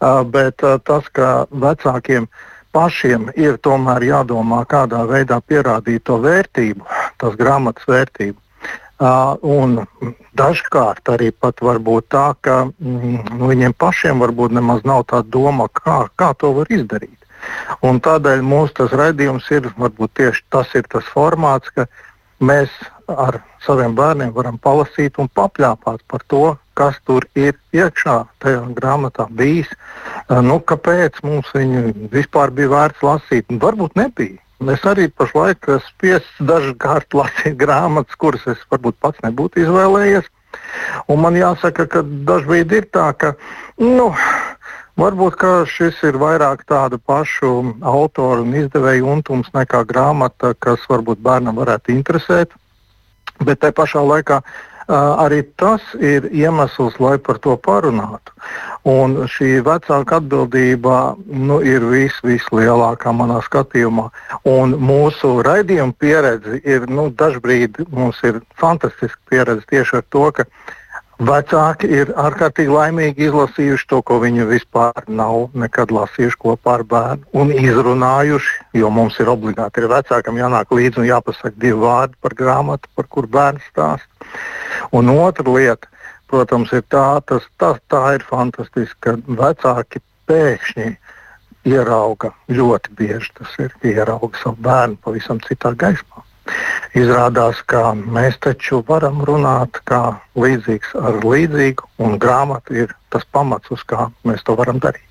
Uh, 0.00 0.24
bet 0.26 0.64
uh, 0.66 0.80
tas, 0.82 1.06
ka 1.14 1.46
vecākiem 1.54 2.26
pašiem 2.74 3.30
ir 3.38 3.58
tomēr 3.62 4.02
jādomā, 4.08 4.64
kādā 4.70 5.04
veidā 5.06 5.38
pierādīt 5.46 6.02
to 6.10 6.18
vērtību, 6.22 6.86
tās 7.20 7.36
grāmatas 7.40 7.88
vērtību. 7.88 8.38
Uh, 9.00 9.80
dažkārt 10.36 11.08
arī 11.08 11.30
var 11.40 11.78
būt 11.80 12.10
tā, 12.12 12.34
ka 12.44 12.66
mm, 12.68 13.38
nu, 13.38 13.48
viņiem 13.48 13.72
pašiem 13.72 14.20
varbūt 14.20 14.52
nemaz 14.52 14.84
nav 14.84 15.06
tā 15.08 15.22
doma, 15.24 15.68
kā, 15.72 16.04
kā 16.20 16.34
to 16.36 16.52
var 16.52 16.68
izdarīt. 16.68 17.16
Un 17.80 18.00
tādēļ 18.04 18.42
mūsu 18.44 18.88
raidījums 18.92 19.48
ir 19.56 19.70
tieši 19.72 20.44
tas, 20.52 20.68
ir 20.76 20.84
tas 20.92 21.04
formāts, 21.08 21.72
ka 21.72 21.86
mēs 22.44 22.68
ar 23.08 23.40
saviem 23.64 23.94
bērniem 23.96 24.34
varam 24.36 24.58
palasīt 24.58 25.18
un 25.18 25.28
papļāpāt 25.32 26.04
par 26.06 26.20
to, 26.28 26.56
kas 26.74 27.00
tur 27.04 27.26
ir 27.34 27.56
iekšā 27.72 28.16
tajā 28.38 28.60
grāmatā 28.76 29.26
bijis. 29.30 29.68
Nu, 30.28 30.60
kāpēc 30.60 31.20
mums 31.24 31.50
viņu 31.54 32.10
vispār 32.12 32.52
bija 32.54 32.72
vērts 32.76 33.02
lasīt? 33.02 33.50
Varbūt 33.50 33.96
nebija. 33.96 34.38
Es 34.68 34.82
arī 34.84 35.06
pašlaik 35.08 35.64
esmu 35.72 35.88
spiests 35.88 36.40
dažkārt 36.44 37.14
lasīt 37.16 37.56
grāmatas, 37.56 38.16
kuras 38.20 38.42
es 38.44 38.60
varbūt 38.68 38.98
pats 39.00 39.22
nebūtu 39.24 39.62
izvēlējies. 39.64 40.26
Un 41.08 41.22
man 41.22 41.38
jāsaka, 41.38 41.86
ka 41.88 42.02
dažkārt 42.04 42.74
ir 42.76 42.88
tā, 42.92 43.06
ka 43.16 43.32
nu, 43.80 44.10
varbūt 45.00 45.40
šis 45.64 46.02
ir 46.04 46.20
vairāk 46.20 46.66
tādu 46.68 47.00
pašu 47.00 47.54
autoru 47.80 48.44
un 48.44 48.52
izdevēju 48.60 49.08
untums 49.08 49.48
nekā 49.56 49.80
grāmata, 49.88 50.52
kas 50.52 50.84
varbūt 50.92 51.24
bērnam 51.24 51.56
varētu 51.56 51.96
interesēt. 51.96 52.52
Bet 53.40 53.62
tajā 53.64 53.72
pašā 53.72 54.04
laikā 54.04 54.42
arī 54.90 55.42
tas 55.60 55.82
ir 56.00 56.26
iemesls, 56.32 56.98
lai 57.00 57.16
par 57.18 57.38
to 57.38 57.56
parunātu. 57.56 58.34
Un 58.88 59.16
šī 59.28 59.60
vecāka 59.64 60.18
atbildība 60.18 61.16
nu, 61.26 61.60
ir 61.60 61.84
vis, 61.92 62.16
vislielākā 62.24 63.12
manā 63.12 63.40
skatījumā. 63.46 64.08
Un 64.48 64.74
mūsu 64.80 65.36
raidījuma 65.46 65.96
pieredze 66.00 66.60
ir 66.64 66.88
nu, 66.88 67.10
dažkārt 67.10 67.82
mums 67.92 68.20
ir 68.24 68.40
fantastiska 68.60 69.20
pieredze 69.30 69.66
tieši 69.70 70.00
ar 70.00 70.06
to, 70.10 70.26
ka 70.32 70.48
Vecāki 71.20 71.84
ir 71.92 72.14
ārkārtīgi 72.16 72.72
laimīgi 72.72 73.26
izlasījuši 73.26 73.86
to, 73.90 73.98
ko 74.08 74.16
viņi 74.22 74.46
vispār 74.48 75.04
nav 75.04 75.50
nekad 75.52 75.92
lasījuši 75.92 76.38
kopā 76.40 76.78
ar 76.78 76.84
bērnu 76.88 77.42
un 77.42 77.52
izrunājuši, 77.52 78.54
jo 78.80 78.88
mums 78.88 79.18
ir 79.20 79.28
obligāti 79.28 79.82
ir 79.82 79.90
vecākam 79.92 80.40
jānāk 80.40 80.72
līdzi 80.72 81.02
un 81.02 81.10
jāpasaka 81.10 81.52
divi 81.60 81.76
vārdi 81.82 82.16
par 82.24 82.36
grāmatu, 82.38 82.88
par 82.96 83.10
kur 83.12 83.28
bērns 83.28 83.68
stāsta. 83.68 84.08
Un 84.96 85.10
otra 85.12 85.46
lieta, 85.52 85.88
protams, 86.30 86.72
ir 86.74 86.82
tā, 86.90 87.20
tas, 87.26 87.46
tas, 87.58 87.78
tā 87.90 88.02
ir 88.16 88.24
fantastiski, 88.26 88.96
ka 89.04 89.16
vecāki 89.40 90.02
pēkšņi 90.30 90.88
ierauga 91.70 92.32
ļoti 92.48 92.96
bieži 92.98 93.32
tas 93.38 93.54
ir, 93.62 93.74
ierauga 93.84 94.38
savu 94.40 94.56
bērnu 94.64 94.98
pavisam 95.04 95.40
citā 95.44 95.74
gaismā. 95.78 96.24
Izrādās, 96.98 97.60
ka 97.70 97.92
mēs 97.94 98.40
taču 98.42 98.80
varam 98.88 99.20
runāt 99.28 99.78
kā 99.86 100.02
līdzīgs 100.34 100.96
ar 100.98 101.20
līdzīgu, 101.22 101.86
un 102.02 102.18
grāmata 102.18 102.74
ir 102.74 102.96
tas 103.14 103.26
pamats, 103.30 103.70
uz 103.70 103.84
kā 103.86 104.08
mēs 104.26 104.42
to 104.46 104.56
varam 104.58 104.80
darīt. 104.82 105.09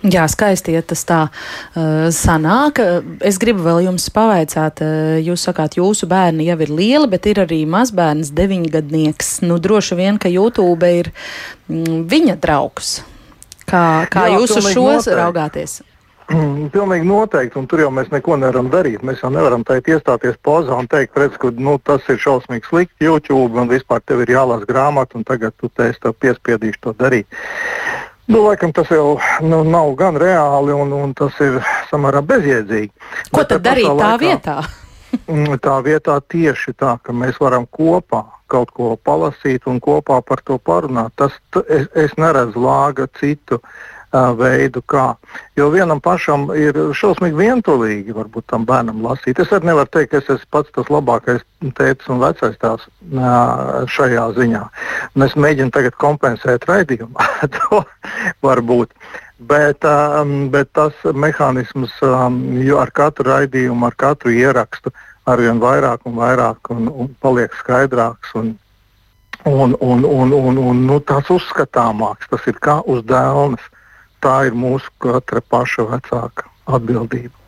Jā, 0.00 0.24
skaisti, 0.32 0.72
ja 0.72 0.80
tas 0.80 1.02
tā 1.04 1.18
uh, 1.28 2.06
sanāk. 2.14 2.80
Es 3.20 3.36
gribu 3.42 3.66
vēl 3.66 3.82
jums 3.90 4.08
pavaicāt, 4.14 4.80
uh, 4.80 5.18
jūs 5.20 5.44
sakāt, 5.44 5.76
jūsu 5.76 6.08
bērni 6.08 6.48
jau 6.48 6.56
ir 6.64 6.72
lieli, 6.72 7.10
bet 7.12 7.28
ir 7.28 7.42
arī 7.44 7.60
mazbērns, 7.68 8.32
deviņgadnieks. 8.32 9.42
Nu, 9.44 9.60
droši 9.60 10.00
vien, 10.00 10.16
ka 10.16 10.32
YouTube 10.32 10.88
ir 10.88 11.12
mm, 11.68 12.08
viņa 12.08 12.38
draugs. 12.40 13.00
Kā, 13.68 14.06
kā 14.10 14.26
Jā, 14.30 14.40
jūs 14.40 14.56
uz 14.56 14.72
šo 14.72 14.88
raugāties? 15.20 15.80
Pilnīgi 16.30 17.06
noteikti, 17.06 17.58
un 17.58 17.66
tur 17.66 17.82
jau 17.82 17.90
mēs 17.94 18.10
neko 18.12 18.36
nevaram 18.38 18.68
darīt. 18.70 19.02
Mēs 19.06 19.22
jau 19.24 19.32
nevaram 19.34 19.64
teikt, 19.66 19.90
iestāties 19.90 20.36
pozā 20.46 20.76
un 20.78 20.86
teikt, 20.90 21.18
redz, 21.18 21.34
ka 21.42 21.50
nu, 21.58 21.74
tas 21.82 22.06
ir 22.12 22.20
šausmīgi 22.22 22.70
slikti 22.70 23.08
YouTube, 23.08 23.58
un 23.58 23.70
vispār 23.70 24.00
tev 24.06 24.22
ir 24.22 24.36
jālasa 24.36 24.68
grāmata, 24.68 25.18
un 25.18 25.26
tagad 25.26 25.56
tu 25.58 25.68
te 25.74 25.88
es 25.90 25.98
tev 25.98 26.14
piespiedīšu 26.22 26.84
to 26.86 26.94
darīt. 27.02 27.40
Nu, 28.30 28.44
laikam 28.46 28.72
tas 28.72 28.90
jau 28.94 29.18
nu, 29.42 29.62
nav 29.66 29.94
gan 29.98 30.18
reāli, 30.20 30.74
un, 30.76 30.92
un 30.94 31.14
tas 31.18 31.34
ir 31.42 31.58
samērā 31.90 32.22
bezjēdzīgi. 32.26 32.92
Ko 33.32 33.42
Bet 33.42 33.50
tad 33.50 33.64
darīt 33.66 33.90
tā 33.90 33.96
laikā, 34.02 34.20
vietā? 34.26 34.60
Mm, 35.26 35.56
tā 35.58 35.72
vietā 35.82 36.20
tieši 36.30 36.70
tā, 36.78 36.92
ka 37.02 37.10
mēs 37.10 37.40
varam 37.42 37.64
kopā 37.66 38.20
kaut 38.46 38.70
ko 38.70 38.92
palasīt 38.94 39.64
un 39.66 39.80
kopā 39.82 40.20
par 40.22 40.38
to 40.46 40.54
parunāt. 40.62 41.10
Tas, 41.18 41.34
es, 41.66 41.88
es 41.98 42.14
neredzu 42.14 42.62
lāga 42.62 43.08
citu 43.18 43.58
uh, 43.58 43.72
veidu, 44.12 44.82
kā. 44.82 45.14
Jo 45.56 45.70
vienam 45.70 46.00
pašam 46.02 46.48
ir 46.56 46.74
šausmīgi 46.96 47.36
vientulīgi, 47.38 48.14
varbūt 48.14 48.48
tam 48.50 48.66
bērnam 48.66 49.02
lasīt. 49.04 49.38
Es 49.38 49.52
arī 49.54 49.70
nevaru 49.70 49.90
teikt, 49.92 50.10
ka 50.10 50.18
es 50.18 50.30
esmu 50.34 50.50
pats 50.50 50.74
tas 50.74 50.90
labākais 50.90 51.44
tēvs 51.78 52.10
un 52.10 52.22
vecais 52.22 52.56
tās 52.58 52.86
šajā 53.94 54.26
ziņā. 54.38 54.62
Un 55.14 55.26
es 55.26 55.36
mēģinu 55.36 55.70
tagad 55.70 55.98
kompensēt 56.02 56.66
raidījumā 56.66 57.28
to 57.56 57.84
varbūt. 58.42 58.94
Bet, 59.40 59.86
bet 60.52 60.72
tas 60.76 60.96
mehānisms 61.14 61.94
ar 62.02 62.90
katru 62.92 63.30
raidījumu, 63.30 63.86
ar 63.86 63.96
katru 63.96 64.34
ierakstu 64.34 64.92
arvien 65.30 65.62
vairāk 65.62 66.02
un 66.04 66.18
vairāk 66.18 66.74
un, 66.74 66.90
un 66.90 67.14
paliek 67.22 67.54
skaidrāks. 67.62 68.34
Un, 68.34 68.56
un, 69.46 69.76
un, 69.80 70.04
un, 70.04 70.32
un, 70.34 70.58
un 70.58 70.80
nu, 70.84 70.98
tāds 71.00 71.30
uzskatāmāks, 71.32 72.28
tas 72.28 72.48
ir 72.50 72.58
kā 72.60 72.82
uz 72.84 73.00
dēlnes. 73.08 73.62
Uh, 73.62 73.76
tā 74.24 74.36
ir 74.48 74.56
mūsu 74.56 74.92
katra 75.02 75.42
paša 75.52 75.86
vecāka 75.94 76.48
atbildība. 76.66 77.39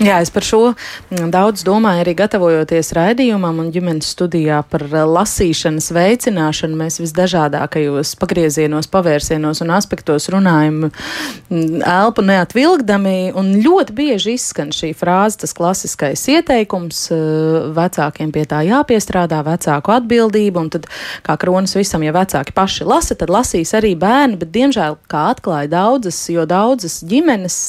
Jā, 0.00 0.22
es 0.24 0.30
par 0.32 0.40
šo 0.40 0.58
mm, 0.72 1.26
daudz 1.28 1.66
domāju 1.68 2.00
arī 2.00 2.14
gatavojoties 2.16 2.94
raidījumam 2.96 3.58
un 3.60 3.68
ģimenes 3.74 4.08
studijā 4.14 4.62
par 4.64 4.86
eh, 4.88 5.02
lasīšanas 5.04 5.90
veicināšanu. 5.92 6.78
Mēs 6.80 6.96
visdažādākajos 7.02 8.14
pagriezienos, 8.16 8.88
pavērsienos 8.88 9.60
un 9.60 9.74
aspektos 9.76 10.30
runājam 10.32 10.88
mm, 10.88 11.84
elpu 11.84 12.24
neatvilgdami, 12.24 13.34
un 13.36 13.52
ļoti 13.60 13.98
bieži 14.00 14.38
izskan 14.38 14.72
šī 14.72 14.94
frāze, 14.96 15.42
tas 15.44 15.52
klasiskais 15.60 16.24
ieteikums 16.38 17.04
eh, 17.12 17.70
vecākiem 17.76 18.32
pie 18.32 18.48
tā 18.48 18.64
jāpiestrādā, 18.64 19.44
vecāku 19.44 19.92
atbildību, 20.00 20.64
un 20.64 20.72
tad 20.72 20.88
kā 21.26 21.36
kronis 21.36 21.76
visam, 21.76 22.00
ja 22.08 22.16
vecāki 22.16 22.56
paši 22.56 22.88
lasa, 22.88 23.20
tad 23.20 23.28
lasīs 23.28 23.76
arī 23.76 23.92
bērni, 24.00 24.40
bet 24.40 24.56
diemžēl, 24.56 25.02
kā 25.04 25.28
atklāja 25.36 25.68
daudzas, 25.76 26.24
jo 26.32 26.48
daudzas 26.48 27.02
ģimenes 27.04 27.60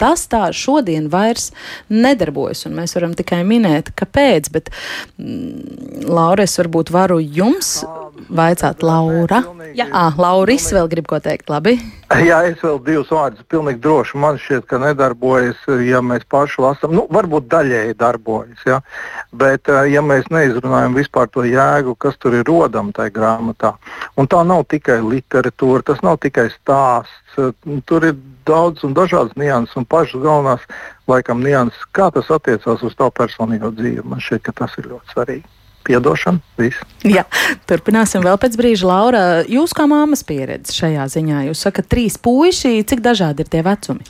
tas 0.00 0.26
tā 0.30 0.46
šodien 0.56 1.10
vairs 1.12 1.50
nedarbojas. 1.92 2.64
Un 2.68 2.78
mēs 2.80 2.96
varam 2.96 3.14
tikai 3.18 3.42
minēt, 3.46 3.92
kāpēc. 3.98 4.50
Bet, 4.54 4.72
mm, 5.20 6.08
Laura, 6.08 6.48
es 6.48 6.56
varbūt 6.60 6.92
varu 6.94 7.20
jums 7.20 7.80
vaicāt, 8.28 8.82
Laura. 8.82 9.42
Jā, 9.76 9.86
ah, 9.92 10.16
Lauris 10.18 10.68
vēl 10.74 10.88
grib 10.90 11.08
ko 11.10 11.20
teikt. 11.22 11.50
Labi. 11.50 11.76
Jā, 12.10 12.40
es 12.48 12.58
vēl 12.62 12.80
divus 12.82 13.10
vārdus 13.14 13.46
pilnīgi 13.50 13.80
droši. 13.84 14.18
Man 14.18 14.38
šķiet, 14.40 14.66
ka 14.70 14.80
nedarbojas, 14.82 15.60
ja 15.86 16.00
mēs 16.02 16.26
paši 16.30 16.62
lasām. 16.64 16.94
Nu, 16.96 17.04
varbūt 17.12 17.46
daļēji 17.52 17.96
darbojas, 18.00 18.64
ja? 18.66 18.80
bet 19.30 19.70
ja 19.90 20.02
mēs 20.02 20.26
neizrunājam 20.34 20.96
vispār 20.98 21.30
to 21.30 21.44
jēgu, 21.46 21.94
kas 22.02 22.18
tur 22.18 22.34
ir 22.40 22.46
rodama 22.48 22.94
tajā 22.96 23.14
grāmatā. 23.14 23.76
Un 24.18 24.26
tā 24.30 24.42
nav 24.46 24.66
tikai 24.70 24.98
literatūra, 25.06 25.84
tas 25.86 26.02
nav 26.06 26.18
tikai 26.24 26.48
stāsts. 26.56 27.38
Tur 27.86 28.04
ir 28.08 28.16
daudz 28.48 28.82
un 28.86 28.94
dažādas 28.96 29.36
nianses, 29.38 29.76
un 29.78 29.86
pašas 29.90 30.22
galvenās, 30.22 30.66
laikam, 31.10 31.42
nianses, 31.44 31.86
kā 31.96 32.10
tas 32.14 32.30
attiecās 32.32 32.84
uz 32.86 32.96
tavu 32.98 33.14
personīgo 33.16 33.72
dzīvi. 33.76 34.06
Man 34.06 34.22
šķiet, 34.22 34.44
ka 34.46 34.56
tas 34.62 34.76
ir 34.80 34.90
ļoti 34.92 35.14
svarīgi. 35.14 35.56
Piedošana, 35.80 36.42
viss. 36.60 36.82
Jā, 37.08 37.22
turpināsim 37.70 38.20
vēl 38.20 38.36
pēc 38.40 38.56
brīža. 38.60 38.84
Laura, 38.84 39.22
jūs 39.48 39.72
kā 39.74 39.86
māmas 39.88 40.20
pieredze 40.28 40.74
šajā 40.76 41.06
ziņā, 41.14 41.46
jūs 41.48 41.62
sakat, 41.64 41.88
trīs 41.88 42.18
puiši, 42.20 42.82
cik 42.84 43.00
dažādi 43.04 43.46
ir 43.46 43.48
tie 43.50 43.62
vecumi? 43.64 44.04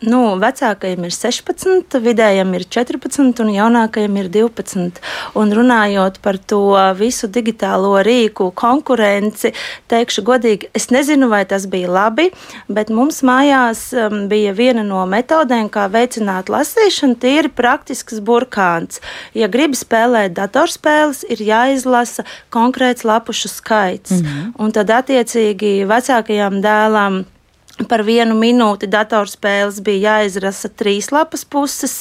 Nu, 0.00 0.20
vecākajam 0.40 1.04
ir 1.04 1.12
16, 1.12 1.98
vidējam 2.00 2.54
ir 2.56 2.64
14 2.64 3.42
un 3.44 3.50
jaunākajam 3.52 4.14
ir 4.16 4.30
12. 4.32 5.00
Un 5.36 5.50
runājot 5.52 6.20
par 6.24 6.38
to 6.40 6.62
visu 6.96 7.28
digitālo 7.28 7.92
rīku 8.06 8.48
konkurenci, 8.56 9.52
teikšu 9.92 10.24
godīgi, 10.24 10.70
es 10.76 10.88
nezinu, 10.94 11.28
vai 11.28 11.42
tas 11.48 11.66
bija 11.68 11.90
labi, 11.92 12.30
bet 12.72 12.88
mums 12.88 13.20
mājās 13.26 13.82
um, 13.92 14.22
bija 14.30 14.54
viena 14.56 14.84
no 14.86 15.02
metodēm, 15.10 15.68
kā 15.72 15.84
veicināt 15.92 16.48
lasīšanu, 16.48 17.18
tīri 17.20 17.50
praktisks 17.52 18.22
burkāns. 18.24 19.02
Ja 19.36 19.50
gribi 19.52 19.76
spēlēt 19.76 20.32
datorspēles, 20.38 21.26
ir 21.28 21.44
jāizlasa 21.44 22.24
konkrēts 22.48 23.04
lapušu 23.04 23.52
skaits. 23.52 24.16
Mm 24.16 24.24
-hmm. 24.24 24.48
Un 24.64 24.72
tad 24.72 24.88
attiecīgi 24.96 25.84
vecākajām 25.84 26.62
dēlām 26.64 27.24
Par 27.88 28.02
vienu 28.04 28.34
minūti 28.36 28.88
datorspēles 28.90 29.80
bija 29.84 30.16
jāizlasa 30.16 30.68
trīs 30.76 31.10
lapas 31.14 31.46
puses, 31.48 31.94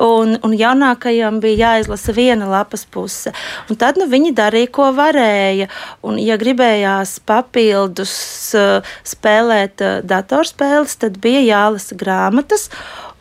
un, 0.00 0.36
un 0.44 0.54
jaunākajam 0.56 1.40
bija 1.42 1.72
jāizlasa 1.74 2.14
viena 2.16 2.48
lapas 2.48 2.86
puse. 2.88 3.32
Un 3.68 3.80
tad 3.80 4.00
nu, 4.00 4.08
viņi 4.08 4.32
darīja, 4.36 4.70
ko 4.72 4.88
varēja. 4.96 5.68
Un, 6.06 6.16
ja 6.22 6.38
gribējās 6.40 7.18
papildus 7.28 8.14
uh, 8.56 8.94
spēlēt 9.04 9.84
uh, 9.84 9.98
datorspēles, 10.06 10.96
tad 11.02 11.20
bija 11.24 11.44
jālasa 11.44 11.98
grāmatas. 11.98 12.68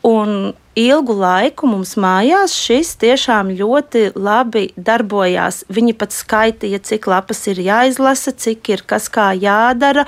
Un 0.07 0.53
ilgu 0.77 1.15
laiku 1.17 1.67
mums 1.67 1.95
mājās 1.99 2.53
šis 2.55 2.93
tiešām 3.01 3.49
ļoti 3.57 4.11
labi 4.15 4.67
darbojās. 4.77 5.63
Viņi 5.73 5.95
pat 5.97 6.13
skaitīja, 6.15 6.79
cik 6.85 7.09
lapas 7.09 7.41
ir 7.51 7.61
jāizlasa, 7.65 8.35
cik 8.37 8.69
ir 8.75 8.85
kas 8.87 9.09
kā 9.13 9.31
jādara. 9.35 10.05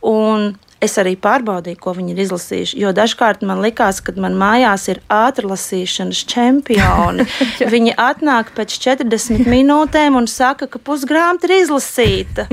Un 0.00 0.54
es 0.82 0.96
arī 1.00 1.14
pārbaudīju, 1.20 1.78
ko 1.82 1.94
viņi 1.96 2.14
ir 2.14 2.22
izlasījuši. 2.24 2.78
Jo 2.82 2.92
dažkārt 2.96 3.44
man 3.46 3.62
likās, 3.62 4.00
ka 4.04 4.14
man 4.20 4.34
mājās 4.38 4.88
ir 4.92 5.00
ātrlasīšanas 5.12 6.22
čempioni. 6.32 7.26
viņi 7.74 7.94
atnāk 8.00 8.52
pēc 8.56 8.74
40 8.82 9.46
minūtēm 9.50 10.18
un 10.18 10.28
saka, 10.30 10.68
ka 10.70 10.80
pusgrāmata 10.82 11.48
ir 11.48 11.56
izlasīta. 11.62 12.48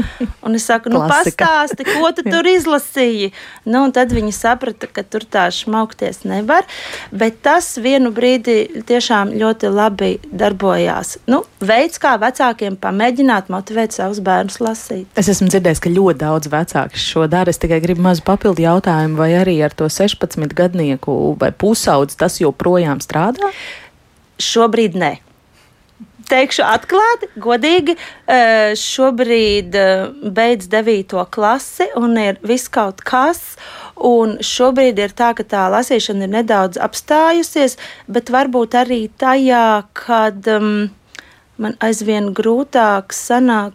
Un 0.46 0.58
es 0.58 0.68
saku, 0.70 0.92
nu, 0.94 1.02
pastāsti, 1.10 1.88
ko 1.90 2.12
tu 2.16 2.26
tur 2.28 2.48
izlasīji. 2.50 3.32
Nu, 3.70 3.84
tad 3.96 4.14
viņi 4.16 4.34
saprata, 4.36 4.90
ka 4.92 5.04
tur 5.04 5.26
tā 5.26 5.48
šmaukties 5.54 6.24
nevar. 6.30 6.68
Bet 7.12 7.42
tas 7.46 7.72
vienu 7.82 8.14
brīdi 8.16 8.84
tiešām 8.90 9.34
ļoti 9.40 9.74
labi 9.74 10.12
darbojās. 10.30 11.18
Nu, 11.30 11.42
veids, 11.64 12.02
kā 12.02 12.16
vecākiem 12.22 12.78
pamēģināt 12.80 13.50
motivēt 13.54 13.96
savus 13.96 14.22
bērnus 14.24 14.60
lasīt. 14.64 15.10
Es 15.20 15.32
esmu 15.32 15.50
dzirdējis, 15.52 15.84
ka 15.84 15.94
ļoti 15.94 16.22
daudz 16.24 16.52
vecāku 16.52 17.00
šo 17.00 17.26
dara. 17.32 17.50
Es 17.50 17.62
tikai 17.62 17.82
gribu 17.84 18.06
maz 18.06 18.19
mazu 18.20 18.26
papildu 18.26 18.64
jautājumu, 18.64 19.18
vai 19.18 19.34
arī 19.34 19.64
ar 19.64 19.72
to 19.72 19.88
16 19.88 20.54
gadnieku 20.54 21.38
vai 21.40 21.52
pusaudzi 21.52 22.18
tas 22.18 22.40
joprojām 22.40 23.00
strādā? 23.00 23.52
Šobrīd 24.40 24.96
nē 24.96 25.20
teikšu 26.30 26.62
atklāti, 26.62 27.26
godīgi, 27.42 27.96
eh, 28.28 28.76
šobrīd 28.78 29.74
eh, 29.74 30.12
beidz 30.30 30.68
9. 30.70 31.26
klasi 31.32 31.88
un 31.98 32.18
ir 32.18 32.38
viss 32.44 32.70
kaut 32.70 33.02
kas. 33.02 33.58
Un 33.98 34.38
šobrīd 34.38 35.00
ir 35.00 35.10
tā, 35.10 35.34
ka 35.34 35.44
tā 35.44 35.66
lasīšana 35.74 36.28
ir 36.28 36.30
nedaudz 36.30 36.78
apstājusies, 36.78 37.80
bet 38.08 38.30
varbūt 38.30 38.78
arī 38.78 39.10
tajā, 39.18 39.90
kad 39.98 40.46
um, 40.54 40.92
man 41.58 41.76
aizvien 41.82 42.30
grūtāk 42.32 43.12
sanāk 43.12 43.74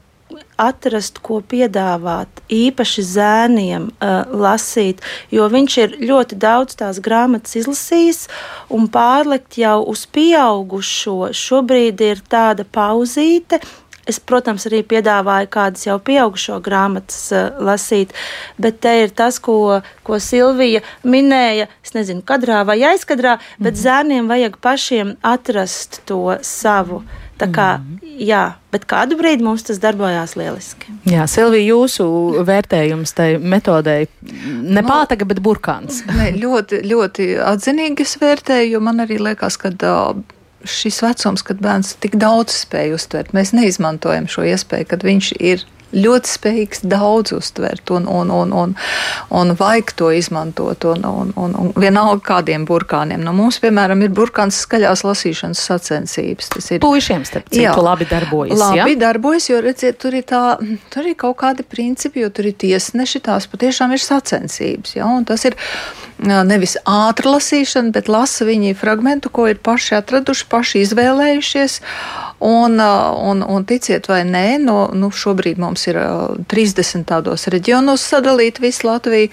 atrast, 0.61 1.19
ko 1.25 1.40
piedāvāt 1.40 2.43
īpaši 2.53 3.05
zēniem 3.09 3.88
uh, 3.90 4.25
lasīt, 4.31 5.03
jo 5.35 5.47
viņš 5.51 5.79
ir 5.85 5.97
ļoti 6.05 6.38
daudz 6.40 6.79
tās 6.81 7.01
grāmatas 7.05 7.57
izlasījis 7.61 8.27
un 8.75 8.88
pārlikt 8.93 9.59
jau 9.61 9.81
uz 9.90 10.05
pieaugušo. 10.07 11.33
Šobrīd 11.35 12.05
ir 12.05 12.23
tāda 12.31 12.67
pauzīte. 12.67 13.61
Es, 14.05 14.19
protams, 14.21 14.67
arī 14.69 14.83
piedāvāju 14.85 15.49
kādas 15.49 15.87
jau 15.87 15.97
pieaugušo 15.97 16.59
grāmatas 16.64 17.23
uh, 17.33 17.57
lasīt, 17.64 18.12
bet 18.61 18.83
te 18.85 18.93
ir 19.07 19.14
tas, 19.17 19.40
ko, 19.40 19.81
ko 20.05 20.21
Silvija 20.21 20.85
minēja. 21.09 21.71
Es 21.81 21.97
nezinu, 21.97 22.21
kadrā 22.27 22.61
vai 22.69 22.83
aizkadrā, 22.85 23.38
bet 23.59 23.73
mm 23.73 23.77
-hmm. 23.77 23.85
zēniem 23.87 24.29
vajag 24.29 24.61
pašiem 24.61 25.17
atrast 25.23 26.03
to 26.05 26.37
savu. 26.43 27.01
Mm 27.01 27.07
-hmm. 27.07 27.24
Tā 27.35 27.49
kā, 27.51 27.68
mm. 27.81 28.12
jā, 28.23 28.42
bet 28.70 28.85
kādu 28.90 29.16
brīdi 29.18 29.42
mums 29.42 29.64
tas 29.66 29.81
darbojās 29.83 30.37
lieliski. 30.38 30.92
Jā, 31.11 31.25
Silvija, 31.31 31.66
jūsu 31.73 32.07
vērtējums 32.47 33.14
tai 33.18 33.29
metodei 33.42 34.07
nepātaga, 34.23 35.27
bet 35.27 35.42
burkāns. 35.42 36.05
Ne, 36.14 36.31
ļoti, 36.38 36.85
ļoti 36.87 37.29
atzinīgi 37.42 38.07
es 38.07 38.14
vērtēju, 38.23 38.77
jo 38.77 38.83
man 38.87 39.03
arī 39.03 39.18
liekas, 39.23 39.59
ka 39.59 39.73
šis 40.64 41.03
vecums, 41.05 41.42
kad 41.44 41.59
bērns 41.62 41.97
tik 42.01 42.14
daudz 42.20 42.55
spēj 42.62 42.94
uztvert, 42.97 43.35
mēs 43.37 43.53
neizmantojam 43.57 44.31
šo 44.31 44.47
iespēju, 44.55 44.88
kad 44.94 45.05
viņš 45.05 45.33
ir 45.42 45.64
ļoti 45.94 46.30
spējīgs 46.35 46.85
daudz 46.90 47.35
uztvert 47.37 47.90
un, 47.94 48.09
un, 48.11 48.30
un, 48.35 48.52
un, 48.52 48.74
un 49.35 49.54
vajag 49.59 49.94
to 49.98 50.11
izmantot. 50.14 50.85
Un, 50.90 51.04
un, 51.09 51.33
un, 51.40 51.54
un 51.61 51.72
vienalga 51.80 52.20
kādiem 52.24 52.66
burkāniem. 52.68 53.22
Nu, 53.24 53.35
mums, 53.37 53.61
piemēram, 53.62 54.02
ir 54.04 54.12
burkāns 54.14 54.61
skaļās 54.64 55.04
lasīšanas 55.07 55.62
sacensības. 55.70 56.50
Tas 56.54 56.70
ir 56.74 56.83
puišiem, 56.85 57.26
starp 57.28 57.50
citu, 57.52 57.85
labi 57.85 58.09
darbojas. 58.11 58.59
Labi 58.61 58.94
ja? 58.96 59.00
darbojas, 59.07 59.48
jo, 59.50 59.61
redziet, 59.64 59.98
tur 60.02 60.16
ir, 60.18 60.26
tā, 60.28 60.44
tur 60.94 61.11
ir 61.11 61.18
kaut 61.20 61.38
kādi 61.42 61.66
principi, 61.66 62.24
jo 62.24 62.33
tur 62.35 62.50
ir 62.50 62.59
tiesneši, 62.64 63.22
tās 63.24 63.48
patiešām 63.50 63.94
ir 63.94 64.02
sacensības. 64.02 64.96
Ja? 64.98 65.09
Un 65.11 65.26
tas 65.28 65.46
ir 65.48 65.59
nevis 66.25 66.77
ātri 66.89 67.31
lasīšana, 67.31 67.93
bet 67.95 68.09
lasa 68.09 68.47
viņi 68.49 68.75
fragmentu, 68.79 69.31
ko 69.35 69.49
ir 69.51 69.61
paši 69.63 69.99
atraduši, 70.01 70.47
paši 70.51 70.85
izvēlējušies. 70.85 71.79
Un, 72.45 72.81
un, 72.81 73.45
un 73.47 73.65
ticiet 73.65 74.09
vai 74.11 74.23
nē, 74.29 74.59
no, 74.61 74.79
nu 74.93 75.11
šobrīd 75.15 75.61
mums 75.63 75.87
ir 75.89 76.01
30 76.51 77.07
tādos 77.09 77.49
reģionos 77.53 78.05
sadalīta 78.05 78.65
visa 78.65 78.89
Latvija. 78.91 79.31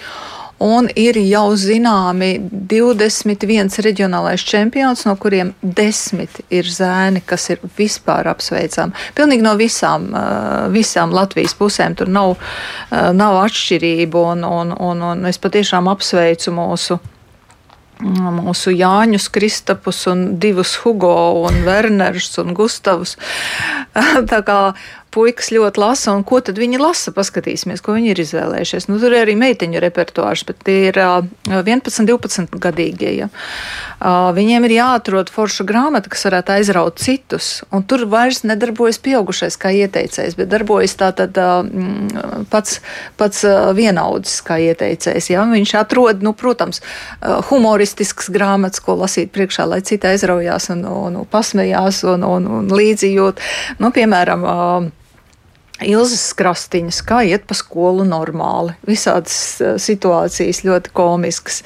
Un 0.61 0.89
ir 0.99 1.17
jau 1.25 1.55
zināmi 1.57 2.35
21 2.69 3.71
reģionālais 3.81 4.43
čempions, 4.45 5.05
no 5.07 5.15
kuriem 5.17 5.55
10 5.61 6.41
ir 6.53 6.69
zēni, 6.69 7.23
kas 7.25 7.49
ir 7.49 7.63
vispār 7.77 8.29
apsveicami. 8.29 8.93
Pilnīgi 9.17 9.45
no 9.45 9.55
visām, 9.57 10.11
visām 10.73 11.15
Latvijas 11.17 11.57
pusēm 11.57 11.97
tur 11.97 12.11
nav, 12.13 12.35
nav 12.91 13.39
atšķirību, 13.47 14.27
un, 14.35 14.45
un, 14.45 14.75
un, 14.77 15.01
un 15.13 15.31
es 15.31 15.41
patiešām 15.41 15.89
apsveicu 15.91 16.53
mūsu 16.53 16.99
mūsu 18.01 18.73
Jāņus, 18.73 19.29
Kristapus 19.29 20.07
un 20.09 20.39
divus 20.41 20.75
Hugo 20.81 21.43
un 21.45 21.61
Werners 21.65 22.37
un 22.41 22.53
Gustavus. 22.57 23.17
Tā 24.31 24.41
kā 24.45 24.73
puikas 25.11 25.51
ļoti 25.51 25.81
lasa, 25.81 26.13
un 26.15 26.23
ko 26.27 26.39
tad 26.43 26.59
viņi 26.59 26.79
lasa? 26.81 27.11
Paskatīsimies, 27.15 27.83
ko 27.83 27.95
viņi 27.97 28.13
ir 28.13 28.21
izvēlējušies. 28.23 28.87
Nu, 28.89 28.97
tur 29.01 29.13
ir 29.13 29.25
arī 29.25 29.35
meiteņu 29.39 29.81
repertuārs, 29.83 30.43
bet 30.47 30.61
tie 30.67 30.77
ir 30.89 30.99
11, 30.99 32.05
12 32.07 32.57
gadīgie. 32.63 33.11
Ja. 33.17 33.27
viņiem 34.35 34.67
ir 34.67 34.75
jāatrod 34.77 35.31
forša 35.33 35.65
grāmata, 35.67 36.11
kas 36.11 36.23
varētu 36.29 36.55
aizraut 36.55 37.01
citus. 37.03 37.49
Un 37.75 37.83
tur 37.83 38.05
vairs 38.11 38.43
nedarbojas 38.47 39.01
pieaugušais 39.03 39.59
kā 39.61 39.73
ieteicējs, 39.83 40.37
bet 40.39 40.51
darbojas 40.51 40.95
tātad 40.99 41.35
pats, 42.53 42.79
pats 43.19 43.43
vienaudzis 43.77 44.39
kā 44.47 44.61
ieteicējs. 44.71 45.31
Ja? 45.33 45.43
Viņš 45.51 45.75
atrod, 45.81 46.23
nu, 46.23 46.33
protams, 46.37 46.81
humoristisks 47.51 48.31
grāmatas, 48.31 48.83
ko 48.83 48.95
lasīt 49.03 49.33
priekšā, 49.35 49.67
lai 49.67 49.81
citi 49.85 50.07
aizraujās 50.07 50.71
un, 50.73 50.85
un, 50.87 51.19
un 51.21 51.29
pasmējās 51.29 52.03
un, 52.15 52.25
un, 52.27 52.49
un 52.61 52.73
līdzījot. 52.79 53.43
Nu, 53.83 53.91
piemēram, 53.95 54.47
Ilzas 55.81 56.31
krastiņas, 56.37 56.99
kā 57.07 57.21
iet 57.25 57.47
pa 57.49 57.55
skolu 57.57 58.03
normāli. 58.05 58.75
Visādas 58.85 59.35
uh, 59.61 59.75
situācijas 59.81 60.61
ļoti 60.67 60.91
komiskas. 60.93 61.61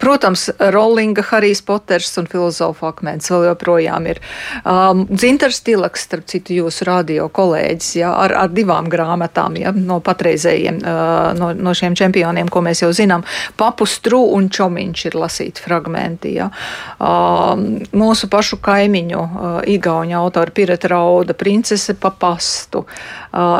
Protams, 0.00 0.46
Rollinga, 0.72 1.24
Harijs 1.28 1.60
Poters 1.66 2.14
un 2.20 2.28
filozofa 2.30 2.92
akmens 2.92 3.28
vēl 3.32 3.48
joprojām 3.50 4.08
ir. 4.08 4.20
Um, 4.62 5.04
Dzintars 5.10 5.60
Tilaks, 5.66 6.06
starp 6.08 6.28
citu, 6.30 6.56
jūsu 6.62 6.86
radio 6.88 7.28
kolēģis, 7.28 7.90
ja, 8.00 8.14
ar, 8.24 8.34
ar 8.46 8.54
divām 8.54 8.88
grāmatām, 8.92 9.58
ja, 9.60 9.74
no 9.76 10.00
patreizējiem, 10.04 10.80
uh, 10.80 11.30
no, 11.38 11.52
no 11.52 11.76
šiem 11.76 11.98
čempioniem, 11.98 12.48
ko 12.52 12.64
mēs 12.64 12.82
jau 12.86 12.92
zinām. 12.96 13.26
Papustru 13.60 14.22
un 14.38 14.48
Čomiņš 14.54 15.04
ir 15.10 15.18
lasīti 15.18 15.64
fragmenti. 15.64 16.34
Ja. 16.38 16.48
Um, 16.96 17.82
mūsu 17.92 18.30
pašu 18.32 18.60
kaimiņu, 18.64 19.20
uh, 19.20 19.60
Igauņa 19.68 20.18
autora 20.22 20.54
Pireta 20.54 20.88
Rauda, 20.94 21.36
princese 21.36 21.98
papastu. 21.98 22.86
Uh, 23.28 23.57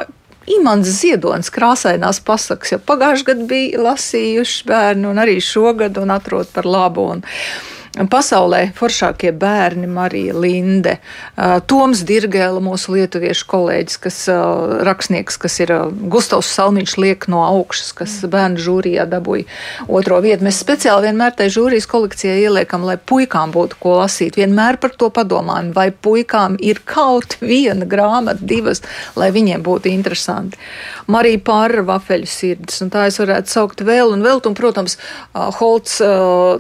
Imants 0.57 0.89
Ziedonis 1.01 1.51
krāsainās 1.53 2.21
pasakas, 2.25 2.73
jau 2.75 2.81
pagājušajā 2.91 3.29
gadā 3.33 3.49
bija 3.51 3.83
lasījuši 3.89 4.69
bērni 4.69 5.11
un 5.11 5.21
arī 5.21 5.39
šogad 5.45 5.99
un 6.01 6.15
atrod 6.15 6.51
par 6.55 6.69
labu. 6.69 7.09
Un, 7.17 7.25
pasaulē 8.11 8.73
foršākie 8.77 9.33
bērni, 9.33 9.89
Marija 9.91 10.35
Linde, 10.37 10.99
Toms 11.71 12.03
Dirgēla, 12.07 12.61
mūsu 12.63 12.95
lietuviešu 12.97 13.47
kolēģis, 13.49 13.99
kas 14.05 14.19
rakstnieks, 14.87 15.39
kas 15.41 15.59
ir 15.65 15.73
Gustavs 16.13 16.51
Salmiņš 16.55 16.97
liek 17.01 17.29
no 17.33 17.43
augšas, 17.47 17.93
kas 17.99 18.17
bērnu 18.31 18.61
žūrijā 18.63 19.07
dabūja 19.11 19.49
otro 19.89 20.21
vietu. 20.25 20.47
Mēs 20.47 20.61
speciāli 20.63 21.09
vienmēr 21.09 21.35
tai 21.39 21.49
žūrijas 21.55 21.89
kolekcijai 21.91 22.39
ieliekam, 22.45 22.85
lai 22.87 22.99
puikām 22.99 23.55
būtu 23.55 23.81
ko 23.83 23.97
lasīt. 24.03 24.39
Vienmēr 24.39 24.79
par 24.83 24.95
to 24.99 25.11
padomājam, 25.15 25.73
vai 25.77 25.89
puikām 25.91 26.59
ir 26.61 26.83
kaut 26.89 27.39
viena 27.41 27.89
grāmata, 27.89 28.45
divas, 28.45 28.83
lai 29.19 29.31
viņiem 29.35 29.65
būtu 29.67 29.91
interesanti. 29.93 30.61
Marija 31.09 31.41
Pārra 31.49 31.83
vafeļu 31.89 32.29
sirds, 32.29 32.83
un 32.85 32.91
tā 32.93 33.07
es 33.09 33.17
varētu 33.21 33.51
saukt 33.51 33.81
vēl 33.87 34.13
un 34.13 34.25
vēl, 34.27 34.43
un, 34.45 34.55
protams, 34.59 34.99
Holts, 35.59 35.99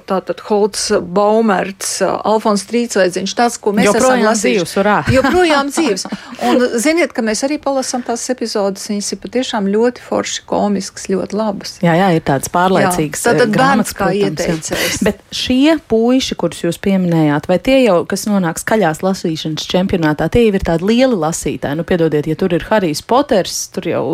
tātad 0.08 0.40
Holts 0.48 0.88
Baumerts, 1.18 1.98
Alfons 2.06 2.64
Trīsveidziņš, 2.70 3.34
tāds, 3.38 3.58
ko 3.62 3.74
mēs 3.76 3.90
joprojām 3.90 4.22
esam 4.22 4.28
lasījuši. 4.30 4.62
dzīvs, 4.62 4.76
urā. 4.82 4.96
Joprojām 5.16 5.72
dzīves. 5.72 6.06
Un 6.48 6.64
ziniet, 6.78 7.12
ka 7.16 7.24
mēs 7.26 7.42
arī 7.46 7.58
palasam 7.62 8.04
tās 8.06 8.24
epizodes, 8.32 8.86
viņas 8.90 9.12
ir 9.14 9.20
patiešām 9.24 9.68
ļoti 9.72 10.04
forši 10.04 10.44
komiskas, 10.48 11.08
ļoti 11.10 11.38
labas. 11.38 11.74
Jā, 11.82 11.96
jā, 11.98 12.12
ir 12.16 12.24
tāds 12.26 12.50
pārlaicīgs. 12.54 13.24
Jā, 13.26 13.34
eh, 13.34 13.50
grāmatas, 13.50 13.94
bērns 13.94 13.96
kā 13.98 14.10
ieteicējs. 14.14 15.00
Bet 15.06 15.22
šie 15.34 15.78
puiši, 15.90 16.38
kurus 16.38 16.62
jūs 16.64 16.80
pieminējāt, 16.84 17.48
vai 17.50 17.58
tie 17.62 17.80
jau, 17.82 18.00
kas 18.08 18.26
nonāk 18.30 18.60
skaļās 18.62 19.02
lasīšanas 19.04 19.66
čempionātā, 19.70 20.28
tie 20.32 20.46
jau 20.46 20.54
ir 20.58 20.66
tādi 20.66 20.88
lieli 20.92 21.18
lasītāji? 21.18 21.78
Nu, 21.78 21.86
piedodiet, 21.88 22.28
ja 22.30 22.38
tur 22.38 22.54
ir 22.56 22.66
Harijs 22.68 23.02
Poters, 23.08 23.58
tur 23.74 23.88
jau 23.90 24.04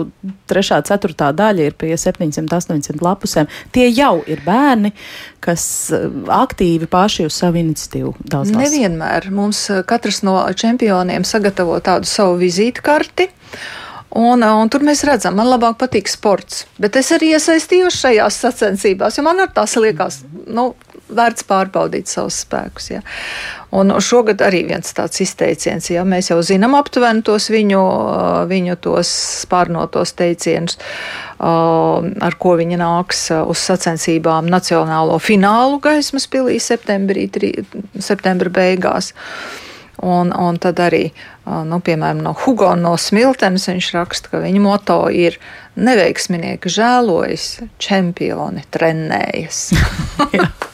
trešā, 0.51 0.81
ceturtā 0.88 1.31
daļa 1.37 1.69
ir 1.69 1.79
pie 1.79 1.95
700, 2.01 2.49
800 2.49 3.05
lapusēm. 3.05 3.51
Tie 3.75 3.88
jau 3.93 4.17
ir 4.31 4.43
bērni, 4.47 4.95
kas 5.45 5.67
eh, 5.95 6.09
aktīvi 6.35 6.88
paši 6.95 7.27
uz 7.29 7.35
savu 7.35 7.59
iniciatīvu 7.63 8.15
daudz 8.21 8.53
lasa. 8.55 8.63
Nevienmēr 8.63 9.31
mums 9.35 9.65
eh, 9.73 9.83
katrs 9.87 10.23
no 10.27 10.37
čempioniem 10.55 11.27
sagatavo 11.27 11.81
tādu 11.85 12.09
savu 12.11 12.39
vizītkarti. 12.43 13.29
Un, 14.15 14.45
eh, 14.47 14.55
un 14.63 14.71
tur 14.71 14.85
mēs 14.87 15.03
redzam, 15.09 15.35
man 15.41 15.51
labāk 15.51 15.81
patīk 15.83 16.11
sports. 16.11 16.65
Bet 16.79 16.99
es 17.01 17.11
arī 17.17 17.33
iesaistījos 17.35 17.99
šajās 18.05 18.39
sacensībās, 18.47 19.19
jo 19.19 19.27
man 19.27 19.43
ar 19.43 19.51
tās 19.57 19.75
liekas, 19.81 20.23
nu, 20.47 20.71
vērts 21.09 21.45
pārbaudīt 21.49 22.09
savus 22.09 22.40
spēkus. 22.45 22.90
Ja. 22.93 23.01
Un 23.75 23.93
šogad 24.03 24.43
arī 24.45 24.62
viens 24.69 24.95
tāds 24.97 25.21
izteiciens, 25.25 25.90
ja 25.90 26.05
mēs 26.09 26.31
jau 26.31 26.38
zinām 26.47 26.77
aptuveni 26.79 27.25
tos 27.27 27.51
viņu, 27.53 27.83
viņu 28.51 28.77
tos 28.85 29.11
spārnotos 29.45 30.14
teicienus, 30.19 30.79
ar 31.40 32.38
ko 32.40 32.55
viņi 32.61 32.79
nāks 32.81 33.27
uz 33.40 33.64
sacensībām 33.67 34.49
nacionālo 34.51 35.19
finālu 35.23 35.81
gaismas 35.83 36.29
pilī 36.31 36.61
septembrī, 36.62 37.29
tri, 37.35 37.53
septembra 37.99 38.53
beigās. 38.55 39.12
Un, 40.05 40.33
un 40.35 40.57
tad 40.59 40.81
arī, 40.83 41.05
nu, 41.47 41.79
piemēram, 41.87 42.19
no 42.27 42.33
Hugo 42.35 42.73
no 42.75 42.97
Smiltenes 42.99 43.69
viņš 43.71 43.90
raksta, 43.95 44.33
ka 44.33 44.40
viņa 44.43 44.62
moto 44.64 44.99
ir 45.07 45.38
neveiksminieki 45.79 46.73
žēlojas, 46.75 47.49
čempioni 47.79 48.67
trenējas. 48.75 49.69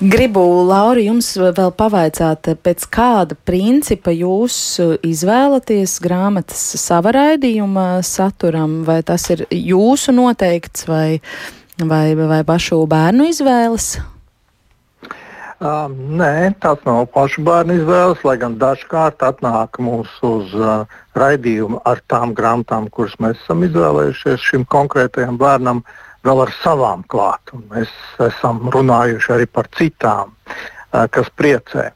Gribu, 0.00 0.40
Lauri, 0.64 1.02
jums 1.10 1.26
vēl 1.36 1.72
pavaicāt, 1.76 2.48
pēc 2.64 2.86
kāda 2.88 3.36
principa 3.44 4.14
jūs 4.14 4.54
izvēlaties 5.04 5.98
grāmatas 6.00 6.62
sava 6.80 7.12
raidījuma 7.12 8.00
saturam, 8.06 8.80
vai 8.86 9.02
tas 9.04 9.28
ir 9.34 9.44
jūsu 9.52 10.14
noteikts 10.16 10.88
vai, 10.88 11.20
vai, 11.76 12.14
vai 12.16 12.40
pašu 12.48 12.80
bērnu 12.88 13.28
izvēles? 13.28 13.98
Uh, 15.60 15.92
nē, 15.92 16.54
tas 16.64 16.80
nav 16.88 17.04
pašu 17.12 17.42
bērnu 17.44 17.74
izvēles, 17.82 18.22
lai 18.24 18.38
gan 18.40 18.54
dažkārt 18.56 19.20
atnāk 19.20 19.76
mums 19.84 20.08
uz 20.24 20.54
uh, 20.56 20.88
raidījumu 21.12 21.82
ar 21.84 22.00
tām 22.08 22.32
grāmatām, 22.32 22.86
kuras 22.88 23.18
mēs 23.20 23.36
esam 23.42 23.66
izvēlējušies 23.68 24.40
šim 24.40 24.64
konkrētajam 24.72 25.36
bērnam, 25.36 25.82
vēl 26.26 26.44
ar 26.46 26.52
savām 26.60 27.06
klāt. 27.10 27.54
Un 27.56 27.64
mēs 27.72 27.94
esam 28.26 28.68
runājuši 28.74 29.32
arī 29.36 29.46
par 29.48 29.68
citām, 29.76 30.34
uh, 30.34 31.06
kas 31.14 31.30
priecē. 31.38 31.90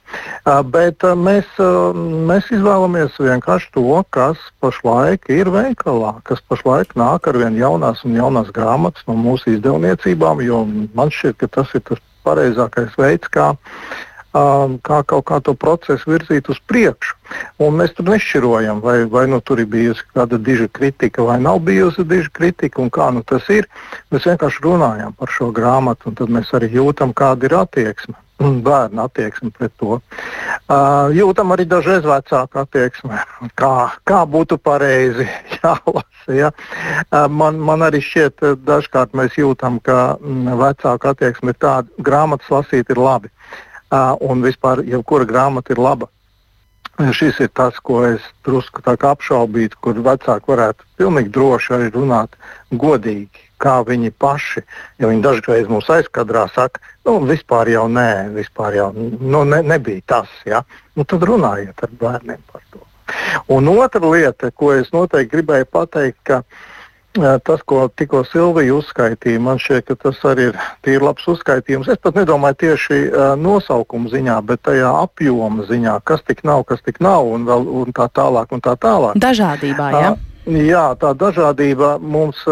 Uh, 0.45 0.63
bet 0.63 1.05
uh, 1.05 1.17
mēs, 1.19 1.49
uh, 1.63 1.97
mēs 2.31 2.49
izvēlamies 2.55 3.19
vienkārši 3.19 3.73
to, 3.77 4.01
kas 4.15 4.41
pašlaik 4.65 5.29
ir 5.33 5.51
veikalā, 5.55 6.17
kas 6.29 6.43
pašlaik 6.49 6.97
nāk 6.99 7.29
ar 7.29 7.39
vien 7.41 7.59
jaunās 7.59 8.05
un 8.07 8.17
jaunās 8.19 8.51
grāmatas 8.55 9.07
no 9.11 9.19
mūsu 9.19 9.57
izdevniecībām, 9.57 10.43
jo 10.47 10.65
man 10.95 11.13
šķiet, 11.15 11.39
ka 11.43 11.51
tas 11.61 11.75
ir 11.75 11.85
tas 11.91 12.03
pareizākais 12.25 12.95
veids, 12.97 13.29
kā, 13.29 13.53
um, 14.35 14.79
kā 14.85 15.01
kaut 15.07 15.27
kā 15.31 15.39
to 15.45 15.55
procesu 15.59 16.11
virzīt 16.11 16.51
uz 16.53 16.59
priekšu. 16.71 17.17
Un 17.63 17.79
mēs 17.79 17.95
tur 17.97 18.11
nešķirojam, 18.11 18.83
vai, 18.85 18.97
vai 19.11 19.25
nu, 19.31 19.41
tur 19.41 19.63
ir 19.63 19.71
bijusi 19.71 20.05
kāda 20.15 20.39
diža 20.39 20.69
kritika, 20.75 21.25
vai 21.27 21.39
nav 21.43 21.63
bijusi 21.65 22.05
diža 22.09 22.33
kritika, 22.35 22.83
un 22.83 22.91
kā 22.95 23.11
nu, 23.15 23.25
tas 23.27 23.49
ir. 23.53 23.69
Mēs 24.13 24.29
vienkārši 24.29 24.67
runājam 24.67 25.15
par 25.19 25.33
šo 25.33 25.51
grāmatu, 25.55 26.11
un 26.11 26.21
tad 26.21 26.35
mēs 26.35 26.53
arī 26.57 26.73
jūtam, 26.75 27.15
kāda 27.17 27.49
ir 27.49 27.59
attieksme. 27.63 28.19
Bērnu 28.67 28.99
attieksme 29.05 29.53
pret 29.55 29.71
to. 29.79 30.01
Uh, 30.67 31.13
jūtam 31.15 31.55
arī 31.55 31.69
dažreiz 31.71 32.03
vecāku 32.03 32.59
attieksmi, 32.65 33.21
kā, 33.55 33.75
kā 34.11 34.25
būtu 34.27 34.59
pareizi 34.59 35.29
jālasa. 35.61 36.35
Ja? 36.35 36.51
Uh, 37.13 37.29
man, 37.31 37.61
man 37.63 37.87
arī 37.87 38.03
šķiet, 38.03 38.43
uh, 38.43 38.57
dažkārt 38.59 39.15
mēs 39.15 39.39
jūtam, 39.39 39.79
ka 39.87 40.17
mm, 40.19 40.51
vecāku 40.59 41.13
attieksme 41.13 41.55
ir 41.55 41.61
tāda, 41.63 41.87
grāmatas 42.03 42.51
lasīt 42.51 42.91
ir 42.91 42.99
labi. 42.99 43.31
Uh, 43.31 43.71
un 44.21 44.45
vispār, 44.45 44.85
jebkura 44.89 45.27
grāmata 45.29 45.75
ir 45.75 45.83
laba. 45.83 46.11
Šis 46.95 47.41
ir 47.43 47.49
tas, 47.51 47.81
ko 47.83 48.05
es 48.07 48.23
drusku 48.47 48.83
apšaubītu, 48.87 49.81
kur 49.83 49.99
vecāki 49.99 50.47
varētu 50.47 50.85
pilnīgi 50.97 51.33
droši 51.35 51.73
arī 51.75 51.89
runāt 51.91 52.37
godīgi, 52.71 53.43
kā 53.59 53.81
viņi 53.83 54.13
paši. 54.15 54.63
Ja 55.03 55.11
viņi 55.11 55.25
dažreiz 55.25 55.67
mums 55.67 55.91
aizkadrā 55.91 56.47
saka, 56.55 56.79
nu, 57.05 57.19
vispār 57.27 57.73
jau 57.73 57.89
nē, 57.91 58.31
vispār 58.37 58.79
jau 58.79 58.93
nu, 58.95 59.43
ne, 59.43 59.63
nebija 59.63 60.07
tas. 60.07 60.31
Ja? 60.47 60.63
Nu, 60.95 61.03
tad 61.03 61.27
runājiet 61.27 61.83
ar 61.83 61.97
bērniem 61.99 62.47
par 62.53 62.63
to. 62.71 62.87
Un 63.51 63.69
otra 63.69 64.01
lieta, 64.07 64.53
ko 64.55 64.71
es 64.79 64.93
noteikti 64.95 65.35
gribēju 65.35 65.67
pateikt, 65.75 66.21
ka 66.23 66.43
tas, 67.15 67.63
ko 67.63 67.87
tikko 67.89 68.25
Silvija 68.27 68.75
uzskaitīja, 68.75 69.41
man 69.43 69.61
šķiet, 69.63 69.87
ka 69.89 69.97
tas 70.07 70.19
arī 70.27 70.49
ir 70.51 70.59
tīri 70.85 71.05
labs 71.05 71.27
uzskaitījums. 71.31 71.89
Es 71.93 72.01
pat 72.03 72.19
nedomāju 72.19 72.59
tieši 72.65 73.01
nosaukuma 73.41 74.11
ziņā, 74.11 74.41
bet 74.49 74.65
tajā 74.67 74.91
apjoma 75.05 75.67
ziņā, 75.69 76.01
kas 76.09 76.25
tik 76.27 76.43
nav, 76.45 76.65
kas 76.69 76.83
tik 76.83 77.01
nav, 77.05 77.29
un, 77.37 77.47
vēl, 77.49 77.67
un 77.83 77.95
tā 77.95 78.09
tālāk. 78.11 78.51
Un 78.55 78.65
tā 78.65 78.75
tālāk. 78.81 79.19
Dažādībā, 79.23 79.91
jā. 79.95 80.05
Ja? 80.11 80.15
Jā, 80.45 80.85
tā 81.01 81.15
dažādība 81.17 81.95
mums 82.03 82.43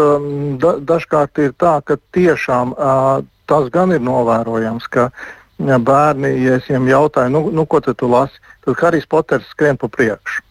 da, 0.57 0.77
dažkārt 0.81 1.37
ir 1.43 1.51
tā, 1.61 1.75
ka 1.85 1.99
tiešām 2.15 2.73
tas 3.45 3.69
gan 3.69 3.93
ir 3.93 4.01
novērojams, 4.01 4.87
ka 4.89 5.11
bērni, 5.59 6.31
ja 6.41 6.57
es 6.57 6.65
viņiem 6.69 6.89
jautāju, 6.89 7.33
nu, 7.35 7.43
nu 7.53 7.67
ko 7.69 7.83
tu 7.83 8.09
lasi, 8.09 8.41
tad 8.65 8.81
Harijs 8.81 9.05
Poters 9.05 9.45
skrien 9.53 9.77
pa 9.77 9.91
priekšu. 9.91 10.41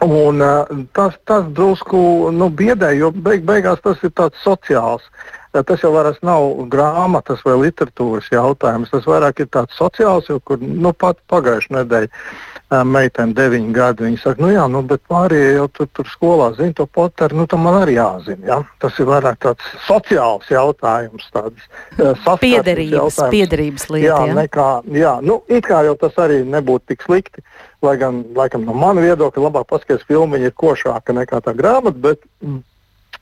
Un, 0.00 0.40
uh, 0.40 0.86
tas, 0.96 1.18
tas 1.28 1.44
drusku 1.52 2.30
nu, 2.32 2.48
biedē, 2.48 2.94
jo 2.96 3.10
beig, 3.12 3.44
beigās 3.44 3.82
tas 3.84 4.00
ir 4.06 4.14
tāds 4.16 4.40
sociāls. 4.44 5.04
Uh, 5.04 5.62
tas 5.66 5.82
jau 5.82 5.90
vairs 5.92 6.20
nav 6.24 6.46
grāmatas 6.72 7.42
vai 7.44 7.56
literatūras 7.66 8.30
jautājums. 8.32 8.92
Tas 8.92 9.08
vairāk 9.08 9.42
ir 9.44 9.50
tāds 9.52 9.76
sociāls, 9.76 10.30
jo 10.30 10.38
kur 10.40 10.62
nu, 10.62 10.94
pat 10.94 11.18
pagājušajā 11.32 11.76
nedēļā 11.80 12.84
meitene, 12.86 13.34
deviņi 13.34 13.72
gadi. 13.74 14.04
Viņa 14.06 14.20
saka, 14.22 14.42
nu 14.44 14.52
jā, 14.52 14.66
nu, 14.70 14.82
bet 14.86 15.02
pārējie 15.10 15.56
jau 15.56 15.66
tur, 15.74 15.88
tur 15.98 16.10
skolā 16.10 16.50
zina 16.58 16.76
to 16.78 16.86
poteru, 16.86 17.40
nu 17.40 17.46
tam 17.50 17.64
man 17.66 17.80
arī 17.82 17.96
jāzina. 17.98 18.46
Ja? 18.46 18.58
Tas 18.82 18.98
ir 19.02 19.08
vairāk 19.10 19.40
tāds 19.42 19.72
sociāls 19.88 20.50
jautājums, 20.52 21.26
tāds 21.34 21.66
piederības, 22.44 23.18
piederības 23.32 23.88
lieta. 23.90 24.06
Jā, 24.06 24.20
ja? 24.30 24.38
nekā, 24.38 24.68
jā, 24.94 25.16
nu, 25.26 25.40
it 25.50 25.66
kā 25.66 25.82
jau 25.88 25.96
tas 25.98 26.22
arī 26.22 26.44
nebūtu 26.46 26.92
tik 26.94 27.02
slikti, 27.08 27.44
lai 27.82 27.96
gan, 28.00 28.24
laikam, 28.36 28.64
no 28.66 28.74
mana 28.76 29.04
viedokļa 29.04 29.46
labāk 29.46 29.68
paskatīties 29.70 30.08
filmu, 30.08 30.36
viņa 30.36 30.50
ir 30.50 30.58
košāka 30.58 31.16
nekā 31.16 31.40
tā 31.44 31.54
grāmata, 31.56 31.98
bet 32.08 32.26
mm, 32.44 32.60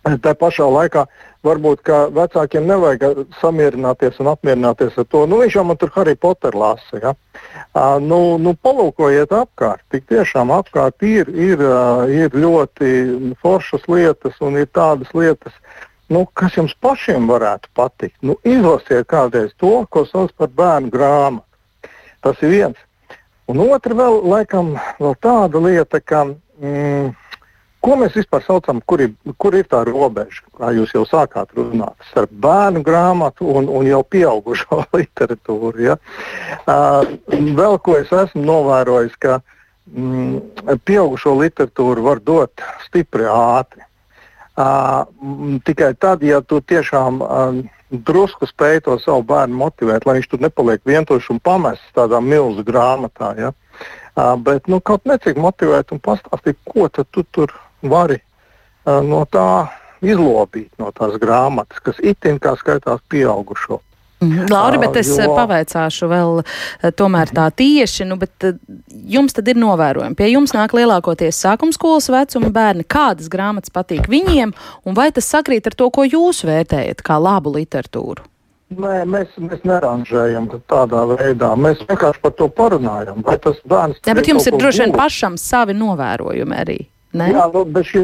Tā 0.06 0.32
pašā 0.38 0.64
laikā 0.70 1.04
varbūt 1.44 1.88
vecākiem 2.14 2.66
nevajag 2.68 3.24
samierināties 3.40 4.20
un 4.22 4.30
apmierināties 4.32 4.96
ar 5.00 5.06
to. 5.10 5.24
Nu, 5.28 5.40
viņš 5.42 5.58
jau 5.58 5.64
man 5.66 5.78
tur 5.80 5.92
Harry 5.96 6.14
Potter 6.14 6.54
lasa. 6.56 7.00
Ja? 7.02 7.12
Uh, 7.74 7.98
nu, 8.02 8.20
nu, 8.40 8.54
palūkojiet 8.54 9.34
apkārt. 9.34 9.82
Tik 9.92 10.06
tiešām 10.08 10.52
apkārt 10.54 11.04
ir, 11.06 11.28
ir, 11.34 11.60
uh, 11.60 12.06
ir 12.08 12.32
ļoti 12.32 13.34
foršas 13.42 13.84
lietas 13.90 14.38
un 14.40 14.60
ir 14.62 14.70
tādas 14.72 15.12
lietas, 15.18 15.54
nu, 16.08 16.24
kas 16.38 16.56
jums 16.56 16.74
pašiem 16.80 17.28
varētu 17.28 17.70
patikt. 17.76 18.16
Nu, 18.22 18.38
izlasiet 18.46 19.10
kādreiz 19.10 19.52
to, 19.60 19.82
ko 19.90 20.06
sauc 20.08 20.32
par 20.38 20.54
bērnu 20.54 20.94
grāmatu. 20.94 21.44
Tas 22.24 22.40
ir 22.42 22.54
viens. 22.54 22.87
Un 23.48 23.62
otra 23.64 23.96
vēl, 23.96 24.20
laikam, 24.28 24.74
vēl 25.00 25.16
tāda 25.24 25.62
lieta, 25.64 26.02
ka. 26.04 26.26
Mm, 26.60 27.14
Ko 27.78 27.94
mēs 27.94 28.16
vispār 28.18 28.42
saucam, 28.42 28.80
kur 28.90 29.00
ir, 29.04 29.12
kur 29.38 29.54
ir 29.54 29.66
tā 29.70 29.84
robeža, 29.86 30.42
kā 30.58 30.72
jūs 30.74 30.90
jau 30.96 31.04
sākāt 31.06 31.52
runāt, 31.54 31.94
starp 32.10 32.32
bērnu 32.42 32.82
grāmatu 32.82 33.46
un, 33.54 33.68
un 33.70 33.86
jau 33.86 34.00
pieaugušo 34.02 34.80
literatūru? 34.98 35.84
Ja? 35.86 35.94
Uh, 36.66 37.06
vēl 37.30 37.78
ko 37.86 37.94
es 38.00 38.10
esmu 38.10 38.42
novērojis, 38.48 39.14
ka 39.22 39.38
mm, 39.94 40.80
pieaugušo 40.90 41.36
literatūru 41.38 42.08
var 42.08 42.22
dot 42.26 42.66
stipri 42.88 43.30
ātri. 43.30 43.86
Tikai 44.58 45.92
tad, 46.02 46.22
ja 46.26 46.40
tu 46.42 46.58
tiešām 46.60 47.20
drusku 47.90 48.46
spēj 48.48 48.82
to 48.84 48.98
savu 49.00 49.22
bērnu 49.28 49.56
motivēt, 49.56 50.06
lai 50.06 50.18
viņš 50.18 50.28
tur 50.32 50.42
nepaliek 50.44 50.82
vientuļš 50.84 51.30
un 51.34 51.40
pamests 51.40 51.94
tādā 51.96 52.20
milzu 52.20 52.64
grāmatā. 52.66 53.32
Ja? 53.38 53.52
Bet 54.42 54.66
nu, 54.68 54.80
kaut 54.82 55.06
necik 55.06 55.38
motivēt 55.38 55.94
un 55.94 56.02
pastāstīt, 56.02 56.58
ko 56.66 56.88
tu 56.90 57.22
tur 57.30 57.54
vari 57.82 58.18
no 58.84 59.22
tā 59.30 59.68
izlobīt 60.02 60.70
no 60.78 60.90
tās 60.94 61.16
grāmatas, 61.22 61.80
kas 61.82 62.02
itin 62.02 62.38
kā 62.42 62.56
skaitās 62.58 63.00
pieaugušo. 63.10 63.80
Mm, 64.18 64.48
Lauri, 64.50 64.80
bet 64.82 64.96
es 64.98 65.10
jo... 65.14 65.28
pavaicāšu 65.36 66.08
vēl 66.10 66.40
tomēr 66.98 67.30
tā 67.34 67.44
tieši, 67.54 68.06
nu, 68.08 68.16
bet 68.18 68.48
jums 69.06 69.36
tad 69.36 69.46
ir 69.50 69.60
novērojumi. 69.60 70.18
Pie 70.18 70.32
jums 70.32 70.54
nāk 70.56 70.74
lielākoties 70.74 71.38
sākumskolas 71.44 72.10
vecuma 72.10 72.50
bērni. 72.54 72.86
Kādas 72.88 73.30
grāmatas 73.30 73.70
patīk 73.74 74.10
viņiem, 74.10 74.56
un 74.84 74.98
vai 74.98 75.12
tas 75.14 75.28
sakrīt 75.30 75.70
ar 75.70 75.78
to, 75.78 75.86
ko 75.94 76.06
jūs 76.08 76.42
vērtējat 76.48 77.04
kā 77.06 77.20
labu 77.22 77.54
literatūru? 77.60 78.26
Nē, 78.68 78.96
mēs, 79.08 79.30
mēs 79.40 79.62
neranžējam 79.64 80.50
tādā 80.68 81.04
veidā. 81.14 81.54
Mēs 81.56 81.80
vienkārši 81.88 82.20
par 82.20 82.34
to 82.36 82.50
parunājam. 82.52 83.22
Vai 83.24 83.38
tas 83.40 83.56
bērns. 83.64 84.02
Jā, 84.04 84.16
bet 84.18 84.28
jums 84.28 84.48
ir 84.50 84.58
droši 84.60 84.82
vien 84.84 84.92
pašam 84.96 85.38
savi 85.40 85.76
novērojumi 85.78 86.58
arī. 86.58 86.76
Ne? 87.16 87.30
Jā, 87.32 87.46
nu, 87.54 87.62
bet 87.64 87.88
šie, 87.88 88.02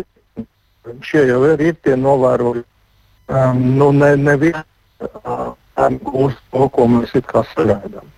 šie 1.04 1.26
jau 1.28 1.42
ir, 1.50 1.60
ir 1.60 1.76
tie 1.84 1.98
novērojumi. 2.00 2.64
Um, 3.34 3.60
nu, 3.76 3.90
ne, 3.96 4.14
neviens 4.20 4.64
uh, 5.04 5.52
gūst 5.76 6.40
to, 6.52 6.68
ko 6.72 6.88
mēs 6.90 7.14
it 7.18 7.26
kā 7.30 7.44
sagaidām. 7.52 8.10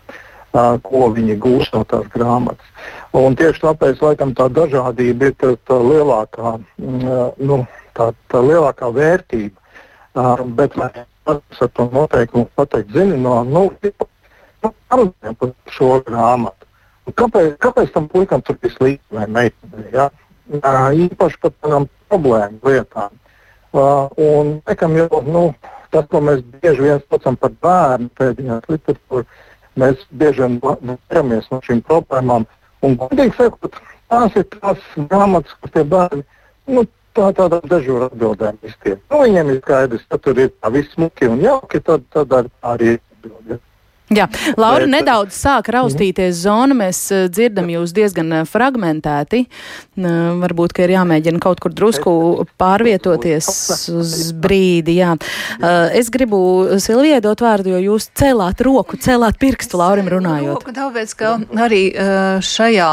Uh, 0.56 0.76
ko 0.80 1.10
viņi 1.12 1.36
gūst 1.42 1.74
no 1.76 1.82
tās 1.84 2.06
grāmatas. 2.14 2.68
Un 3.16 3.36
tieši 3.36 3.60
tāpēc 3.60 4.00
laikam, 4.00 4.32
tā 4.36 4.46
dažādība 4.48 5.28
ir 5.28 5.34
tā, 5.36 5.52
tā, 5.68 5.76
lielākā, 5.76 6.54
uh, 6.56 7.34
nu, 7.36 7.58
tā, 7.96 8.12
tā 8.32 8.40
lielākā 8.40 8.88
vērtība. 8.96 9.60
Uh, 10.16 10.40
bet 10.56 10.78
mēs 10.80 11.02
ar 11.28 11.72
to 11.76 11.88
noteikumu 11.92 12.48
pateikt, 12.56 12.94
zini, 12.96 13.18
no 13.20 13.42
nu, 13.44 13.66
nu, 14.62 15.10
par 15.36 15.52
šo 15.72 15.98
grāmatu. 16.06 16.64
Kāpēc, 17.16 17.52
kāpēc 17.62 17.92
tam 17.92 18.08
puikam 18.10 18.40
tur 18.42 18.56
bija 18.62 18.74
slikti 18.78 19.18
vai 19.18 19.26
meitenei? 19.28 19.90
Ja? 19.92 20.08
īpaši 20.46 21.40
par 21.42 21.52
tādām 21.60 21.88
problēmu 22.08 22.58
lietām. 22.62 23.10
Uh, 23.76 24.08
un 24.16 24.62
nekam 24.66 24.94
jau 24.96 25.20
nu, 25.26 25.54
tas, 25.94 26.06
ko 26.10 26.22
mēs 26.24 26.42
bieži 26.62 26.86
vien 26.86 27.02
saucam 27.04 27.38
par 27.40 27.54
bērnu 27.64 28.10
pēdējās 28.18 28.70
literatūru, 28.72 29.26
mēs 29.80 30.06
bieži 30.10 30.44
vien 30.44 30.58
vairamies 30.62 31.50
no 31.52 31.60
šīm 31.66 31.82
problēmām. 31.88 32.46
Un, 32.84 32.98
godīgi 33.00 33.36
sakot, 33.38 33.78
tās 34.12 34.36
ir 34.38 34.46
tās 34.56 34.82
grāmatas, 35.10 35.56
kur 35.60 35.72
tie 35.74 35.84
bērni 35.88 36.24
nu, 36.72 36.86
tā, 37.16 37.30
tādā 37.36 37.60
dežūra 37.70 38.10
atbildēm 38.10 38.58
iztiek. 38.66 39.00
Nu, 39.10 39.22
viņiem 39.24 39.54
ir 39.54 39.62
skaidrs, 39.62 40.04
ka 40.10 40.20
tur 40.22 40.42
ir 40.42 40.52
tā 40.60 40.72
viss 40.74 40.92
smuki 40.96 41.30
un 41.30 41.42
jauki, 41.44 41.80
tad, 41.86 42.04
tad 42.14 42.34
arī 42.36 42.96
atbildēt. 42.96 43.62
Jā, 44.14 44.28
Laura, 44.54 44.84
Bet, 44.84 44.92
nedaudz 44.92 45.34
sāk 45.34 45.66
raustīties 45.74 46.36
zona. 46.44 46.76
Mēs 46.78 47.00
uh, 47.10 47.24
dzirdam 47.26 47.66
jūs 47.72 47.90
diezgan 47.96 48.30
uh, 48.30 48.44
fragmentēti. 48.46 49.40
Uh, 49.98 50.36
varbūt, 50.44 50.76
ka 50.76 50.84
ir 50.84 50.92
jāmēģina 50.94 51.40
kaut 51.42 51.58
kur 51.64 51.74
drusku 51.74 52.12
pārvietoties 52.60 53.48
uz 53.90 54.12
brīdi. 54.38 54.98
Jā. 55.00 55.16
Es 55.96 56.10
gribu 56.12 56.38
Silvijai 56.82 57.18
dot 57.24 57.42
vārdu, 57.42 57.72
jo 57.74 57.80
jūs 57.82 58.08
celāt 58.16 58.60
roku, 58.64 58.98
celāt 59.00 59.40
pirkstu 59.42 59.80
Laurim 59.80 60.08
runājot. 60.12 60.60
Roku, 60.60 60.74
tāpēc, 60.76 61.14
ka 61.18 61.32
arī 61.66 61.82
šajā 62.46 62.90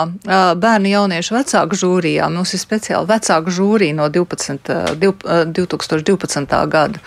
bērnu 0.64 0.92
jauniešu 0.94 1.38
vecāku 1.38 1.78
žūrijā 1.80 2.30
mums 2.34 2.56
ir 2.56 2.62
speciāli 2.62 3.10
vecāku 3.10 3.54
žūrija 3.54 3.98
no 3.98 4.10
12, 4.14 4.74
uh, 4.74 5.46
2012. 5.54 6.58
gada. 6.74 7.04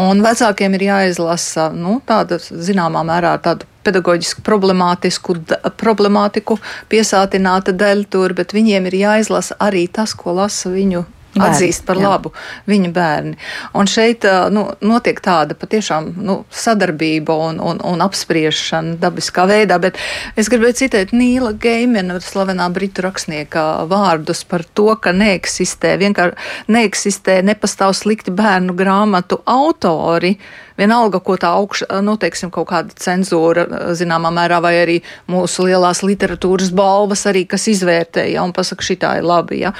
Un 0.00 0.24
vecākiem 0.24 0.74
ir 0.78 0.86
jāizlasa, 0.88 1.70
nu, 1.76 2.00
tāda 2.08 2.40
zināmā 2.42 3.04
mērā 3.06 3.36
tādu 3.44 3.68
pedagoģisku 3.84 4.42
problemātisku, 4.44 5.36
problemātiku 5.80 6.58
piesātināta 6.92 7.74
daļa 7.76 8.08
tur, 8.10 8.34
bet 8.36 8.56
viņiem 8.56 8.88
ir 8.90 9.00
jāizlasa 9.04 9.58
arī 9.60 9.86
tas, 9.92 10.16
ko 10.16 10.36
lasa 10.40 10.72
viņu 10.72 11.04
Bērni, 11.34 11.50
atzīst 11.50 11.84
par 11.86 11.98
jā. 11.98 12.08
labu 12.08 12.30
viņa 12.70 12.90
bērni. 12.94 13.36
Un 13.74 13.90
šeit 13.90 14.26
nu, 14.54 14.66
notiek 14.84 15.18
tāda 15.24 15.56
patiešām 15.58 16.12
nu, 16.22 16.36
sadarbība 16.54 17.36
un, 17.48 17.60
un, 17.62 17.80
un 17.82 18.04
apspriešana 18.04 18.96
dabiskā 19.02 19.46
veidā, 19.50 19.80
bet 19.82 19.98
es 20.38 20.50
gribēju 20.52 20.78
citēt 20.84 21.14
Nīla 21.16 21.54
Geimena, 21.60 22.20
slavenā 22.22 22.68
britu 22.74 23.04
rakstnieka 23.04 23.64
vārdus 23.90 24.44
par 24.48 24.64
to, 24.74 24.92
ka 25.00 25.14
neeksistē, 25.16 25.96
vienkārši 26.00 26.70
neeksistē, 26.74 27.40
nepastāv 27.46 27.94
slikti 27.98 28.34
bērnu 28.34 28.76
grāmatu 28.78 29.40
autori. 29.48 30.36
Vienalga, 30.78 31.20
ko 31.22 31.36
tā 31.38 31.52
augša, 31.54 31.86
nu, 32.02 32.16
teiksim, 32.18 32.50
kaut 32.54 32.66
kāda 32.72 32.96
cenzūra, 32.98 33.66
zināmā 33.94 34.32
mērā, 34.34 34.58
vai 34.62 34.74
arī 34.80 34.96
mūsu 35.30 35.68
lielās 35.68 36.02
literatūras 36.02 36.72
balvas 36.74 37.22
arī, 37.30 37.44
kas 37.46 37.68
izvērtēja 37.70 38.42
un 38.42 38.54
pasaka, 38.56 38.82
šitā 38.82 39.12
ir 39.20 39.28
labi, 39.28 39.62
ja. 39.62 39.74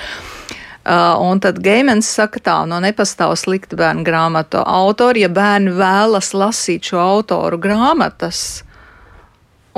Uh, 0.85 1.17
un 1.25 1.41
tad 1.41 1.63
Geimens 1.65 2.11
saka 2.13 2.41
tā, 2.45 2.55
no 2.69 2.77
nepastāv 2.85 3.33
slikta 3.41 3.77
bērnu 3.81 4.05
grāmatu 4.05 4.61
autori, 4.61 5.23
ja 5.25 5.31
bērni 5.33 5.73
vēlas 5.79 6.35
lasīt 6.37 6.91
šo 6.91 7.01
autoru 7.01 7.57
grāmatas 7.57 8.43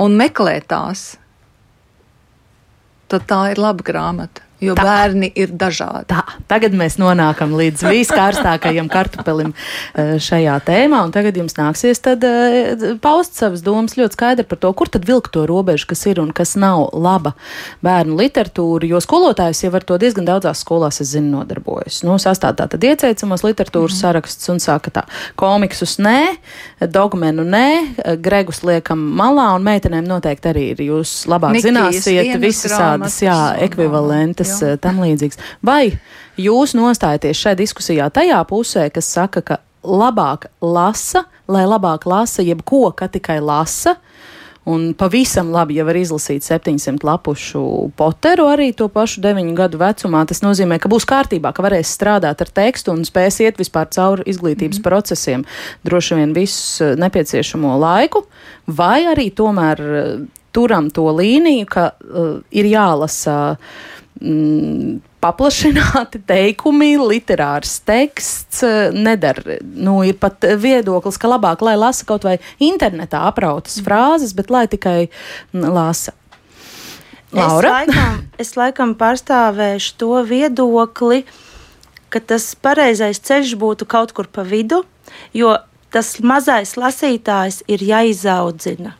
un 0.02 0.18
meklēt 0.18 0.66
tās, 0.72 1.04
tad 3.06 3.28
tā 3.30 3.44
ir 3.52 3.62
laba 3.62 3.86
grāmata. 3.86 4.45
Jo 4.60 4.72
tā. 4.76 4.86
bērni 4.86 5.28
ir 5.36 5.50
dažādi. 5.52 6.06
Tā. 6.08 6.22
Tagad 6.48 6.72
mēs 6.76 6.96
nonākam 6.96 7.52
līdz 7.58 7.82
viskarstākajam 7.90 8.88
kartupelim 8.92 9.52
eh, 9.52 10.16
šajā 10.22 10.54
tēmā, 10.64 11.02
un 11.04 11.12
tagad 11.12 11.36
jums 11.36 11.58
nāksies 11.58 12.00
tad, 12.00 12.24
uh, 12.24 12.86
paust 13.02 13.36
savas 13.36 13.60
domas 13.66 13.98
ļoti 13.98 14.16
skaidri 14.16 14.46
par 14.48 14.60
to, 14.62 14.70
kur 14.76 14.88
tad 14.92 15.04
vilkt 15.08 15.34
to 15.36 15.44
robežu, 15.48 15.90
kas 15.90 16.06
ir 16.08 16.22
un 16.22 16.32
kas 16.36 16.54
nav 16.56 16.88
laba 16.96 17.34
bērnu 17.84 18.16
literatūra, 18.16 18.88
jo 18.88 19.00
skolotājs 19.04 19.60
jau 19.66 19.72
ar 19.76 19.84
to 19.84 19.98
diezgan 20.00 20.28
daudzās 20.28 20.64
skolās, 20.64 21.02
es 21.04 21.12
zinu, 21.12 21.34
nodarbojas. 21.36 22.00
Nu, 22.06 22.16
sastāv 22.22 22.56
tā 22.56 22.68
tad 22.72 22.88
ieteicamos 22.88 23.44
literatūras 23.44 23.98
mm. 23.98 24.00
saraksts 24.00 24.52
un 24.52 24.62
saka 24.62 24.94
tā, 24.94 25.04
komiksus 25.36 25.98
nē, 26.00 26.18
dogmenu 26.92 27.44
nē, 27.44 27.68
gregus 28.24 28.62
liekam 28.64 29.04
malā, 29.20 29.50
un 29.58 29.66
meitenēm 29.66 30.08
noteikti 30.08 30.52
arī 30.52 30.66
ir. 30.72 30.82
Jūs 30.86 31.14
labāk 31.28 31.56
Nikijas, 31.56 31.68
zināsiet 31.68 32.40
visas 32.40 32.72
tādas, 32.72 33.20
jā, 33.24 33.36
ekvivalentes 33.66 34.45
kas 34.46 34.62
Jā. 34.62 34.72
Eh, 34.72 34.80
tam 34.80 35.02
līdzīgs. 35.02 35.40
Vai 35.66 35.98
jūs 36.38 36.76
nostājaties 36.78 37.42
šai 37.42 37.56
diskusijā 37.58 38.08
tajā 38.14 38.40
pusē, 38.48 38.88
kas 38.94 39.10
saka, 39.10 39.42
ka 39.42 39.60
labāk 39.86 40.48
lasa, 40.62 41.26
lai 41.48 41.66
labāk 41.66 42.06
lasa 42.06 42.42
jebko, 42.42 42.90
ka 42.96 43.08
tikai 43.08 43.38
lasa, 43.40 43.96
un 44.66 44.88
pavisam 44.98 45.52
labi 45.54 45.76
jau 45.78 45.84
var 45.86 45.94
izlasīt 45.94 46.42
700 46.42 47.04
lapušu 47.06 47.60
poteru 47.98 48.48
arī 48.50 48.72
to 48.74 48.88
pašu 48.90 49.22
9 49.22 49.52
gadu 49.54 49.78
vecumā. 49.78 50.24
Tas 50.26 50.42
nozīmē, 50.42 50.80
ka 50.82 50.90
būs 50.90 51.06
kārtībā, 51.06 51.52
ka 51.54 51.62
varēs 51.62 51.92
strādāt 51.94 52.42
ar 52.42 52.50
tekstu 52.50 52.90
un 52.90 53.04
spēs 53.06 53.38
iet 53.44 53.60
vispār 53.62 53.86
cauri 53.94 54.26
izglītības 54.26 54.80
mm. 54.80 54.86
procesiem 54.86 55.46
droši 55.86 56.18
vien 56.18 56.34
visu 56.34 56.96
nepieciešamo 56.98 57.76
laiku, 57.78 58.24
vai 58.66 59.04
arī 59.06 59.30
tomēr 59.30 59.84
turam 60.56 60.88
to 60.90 61.04
līniju, 61.12 61.68
ka 61.68 61.90
uh, 61.92 62.38
ir 62.50 62.70
jālasa. 62.72 63.56
Mm, 64.16 65.02
paplašināti 65.20 66.22
teikumi, 66.30 66.94
literārs 66.96 67.78
teksts 67.84 68.62
eh, 68.64 68.76
nedara. 68.94 69.58
Nu, 69.60 69.98
ir 70.08 70.16
pat 70.20 70.46
viedoklis, 70.56 71.18
ka 71.20 71.28
labāk, 71.28 71.64
lai 71.66 71.76
lasa 71.76 72.06
kaut 72.08 72.24
vai 72.24 72.38
internetā 72.62 73.26
aprautas 73.28 73.76
frāzes, 73.84 74.32
bet 74.36 74.52
lai 74.52 74.64
tikai 74.72 75.00
mm, 75.08 75.66
lasa. 75.68 76.16
Laura? 77.36 77.82
Es 77.82 77.88
laikam, 77.90 78.20
es 78.44 78.56
laikam 78.56 78.94
pārstāvēšu 78.96 79.96
to 80.00 80.12
viedokli, 80.24 81.24
ka 82.08 82.22
tas 82.22 82.54
pareizais 82.56 83.20
ceļš 83.20 83.56
būtu 83.60 83.88
kaut 83.90 84.14
kur 84.16 84.30
pa 84.32 84.46
vidu, 84.46 84.84
jo 85.36 85.56
tas 85.92 86.16
mazais 86.24 86.76
lasītājs 86.78 87.64
ir 87.68 87.84
jāizaudzina. 87.84 88.94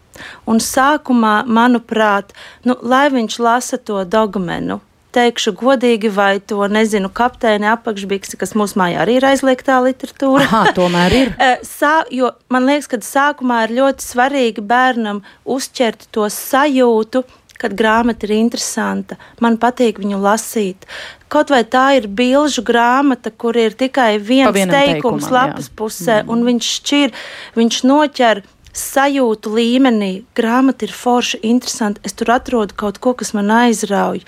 Un 0.49 0.61
sākumā, 0.65 1.43
manuprāt, 1.45 2.33
nu, 2.65 2.77
lai 2.81 3.07
viņš 3.13 3.39
lasa 3.41 3.77
to 3.77 4.01
dogmenu, 4.09 4.81
teikšu 5.17 5.55
godīgi, 5.57 6.11
vai 6.13 6.37
to 6.41 6.67
nezinu, 6.71 7.11
kapteini 7.13 7.71
apakšbiksi, 7.73 8.39
kas 8.41 8.55
mūsu 8.59 8.81
mājā 8.81 9.03
arī 9.05 9.19
ir 9.21 9.29
aizliegtā 9.31 9.79
literatūra. 9.87 10.45
Aha, 10.45 10.77
tomēr 10.77 11.21
ir. 11.23 11.33
Eh, 11.47 11.61
sā, 11.67 12.01
jo 12.11 12.31
man 12.51 12.65
liekas, 12.67 12.89
ka 12.91 12.99
sākumā 13.05 13.67
ir 13.67 13.75
ļoti 13.77 14.03
svarīgi 14.03 14.63
bērnam 14.65 15.21
uzķert 15.57 16.09
to 16.15 16.27
sajūtu, 16.33 17.23
kad 17.61 17.75
grāmata 17.77 18.27
ir 18.27 18.35
interesanta. 18.37 19.19
Man 19.41 19.59
patīk 19.61 20.01
viņu 20.03 20.19
lasīt. 20.23 20.87
Kaut 21.33 21.51
vai 21.53 21.63
tā 21.69 21.87
ir 21.99 22.09
bilžu 22.09 22.65
grāmata, 22.67 23.33
kur 23.33 23.57
ir 23.59 23.77
tikai 23.79 24.17
viens 24.23 24.53
teikums 24.53 24.75
teikumam, 24.75 25.33
lapas 25.35 25.71
jā. 25.71 25.77
pusē, 25.79 26.19
mm. 26.23 26.33
un 26.33 26.45
viņš 26.51 26.73
šķir, 26.81 27.17
viņš 27.57 27.81
noķer 27.89 28.43
sajūtu 28.77 29.53
līmenī. 29.57 30.11
Grāmata 30.37 30.87
ir 30.87 30.95
forša, 30.95 31.41
interesanta. 31.47 32.03
Es 32.07 32.17
tur 32.17 32.31
atrodu 32.35 32.77
kaut 32.79 33.01
ko, 33.03 33.15
kas 33.19 33.33
man 33.37 33.51
aizrauj. 33.55 34.23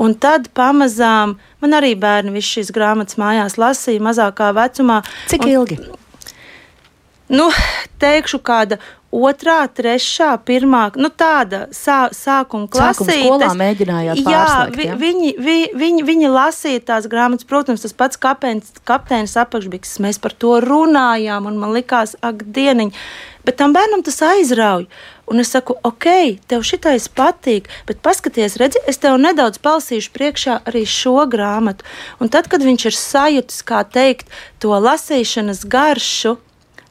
Un 0.00 0.14
tad 0.20 0.50
pamazām 0.56 1.36
man 1.64 1.78
arī 1.78 1.94
bērni 1.98 2.34
visu 2.36 2.58
šīs 2.58 2.72
grāmatas 2.74 3.18
mājās 3.20 3.58
lasīja 3.60 4.04
mazākā 4.04 4.52
vecumā. 4.56 5.00
Cik 5.32 5.48
ilgi? 5.50 5.80
Un, 5.80 6.00
nu, 7.40 7.48
teikšu, 8.02 8.42
kāda 8.44 8.80
otrā, 9.14 9.62
trešā, 9.70 10.32
pirmā, 10.46 10.88
nu 10.98 11.10
tāda 11.12 11.64
sā, 11.74 12.08
sākuma 12.14 12.68
klasē. 12.70 13.18
Skolā 13.22 13.50
mēģinājāt 13.58 14.22
jā, 14.22 14.26
pārslēgt, 14.26 14.78
vi, 14.78 14.88
ja? 14.88 14.96
viņi, 15.00 15.34
vi, 15.38 15.58
viņi, 15.84 16.06
viņi 16.08 16.32
lasīja 16.34 16.82
tās 16.90 17.06
grāmatas, 17.10 17.46
protams, 17.48 17.84
tas 17.84 17.94
pats 17.96 18.18
kapteinis, 18.20 18.74
kapteinis 18.88 19.36
apakšbiks, 19.40 19.98
mēs 20.04 20.18
par 20.22 20.34
to 20.34 20.58
runājām, 20.64 21.46
un 21.50 21.60
man 21.62 21.74
likās, 21.76 22.16
ak, 22.26 22.42
dieniņ, 22.56 22.90
bet 23.46 23.60
tam 23.60 23.76
bērnam 23.76 24.02
tas 24.06 24.18
aizrauj. 24.24 24.88
Un 25.30 25.40
es 25.40 25.48
saku, 25.54 25.72
ok, 25.88 26.06
tev 26.50 26.66
šitais 26.68 27.06
patīk, 27.08 27.70
bet 27.88 28.02
paskaties, 28.04 28.58
redzi, 28.60 28.82
es 28.90 29.00
tev 29.00 29.16
nedaudz 29.16 29.56
palasīšu 29.64 30.10
priekšā 30.12 30.58
arī 30.68 30.82
šo 30.84 31.22
grāmatu. 31.32 31.86
Un 32.20 32.28
tad, 32.28 32.50
kad 32.52 32.64
viņš 32.64 32.90
ir 32.90 32.98
sajūtis, 32.98 33.62
kā 33.64 33.80
teikt, 33.88 34.28
to 34.60 34.76
lasīšanas 34.76 35.64
garšu, 35.64 36.36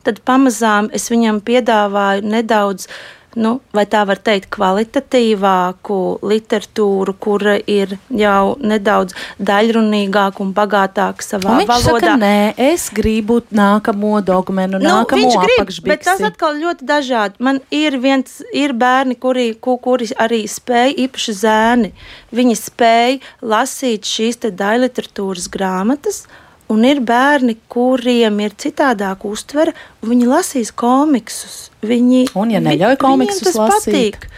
tad 0.03 0.21
pamazām 0.27 0.91
es 0.93 1.09
viņam 1.13 1.43
piedāvāju 1.45 2.25
nedaudz. 2.35 2.87
Nu, 3.33 3.55
vai 3.73 3.87
tā 3.89 4.03
var 4.05 4.19
teikt, 4.21 4.51
kvalitatīvāku 4.53 5.95
literatūru, 6.21 7.15
kura 7.17 7.55
ir 7.57 7.95
jau 8.13 8.53
nedaudz 8.61 9.15
daļrunīgāka 9.41 10.43
un 10.43 10.51
bagātāka 10.53 11.25
savā 11.25 11.55
un 11.57 11.65
valodā. 11.65 12.11
Saka, 12.11 12.11
nē, 12.21 12.53
es 12.61 12.91
gribu 12.93 13.39
nākamo 13.49 14.19
dogmenu, 14.21 14.77
nu, 14.77 14.85
nākamo 14.85 15.31
apakšbiksi. 15.47 15.87
Bet 15.89 16.05
tas 16.05 16.21
atkal 16.29 16.61
ļoti 16.61 16.85
dažādi. 16.85 17.41
Man 17.41 17.63
ir 17.73 17.97
viens, 18.03 18.37
ir 18.53 18.75
bērni, 18.77 19.17
kuri, 19.17 19.49
kuri 19.57 20.11
arī 20.13 20.43
spēj, 20.45 20.93
īpaši 21.07 21.37
zēni, 21.41 21.93
viņi 22.37 22.59
spēj 22.61 23.19
lasīt 23.41 24.13
šīs 24.13 24.43
daļliteratūras 24.45 25.49
grāmatas 25.49 26.27
Un 26.71 26.85
ir 26.87 27.01
bērni, 27.03 27.57
kuriem 27.69 28.39
ir 28.45 28.53
citādāka 28.57 29.27
uztvere, 29.29 29.73
viņi 30.05 30.29
lasīs 30.29 30.71
komiksus. 30.71 31.57
Viņi, 31.83 32.29
un, 32.39 32.53
ja 32.53 32.61
neļauj 32.63 32.97
komiksus 33.01 33.49
tas 33.49 33.59
lasīt, 33.59 34.15
patīk. 34.15 34.29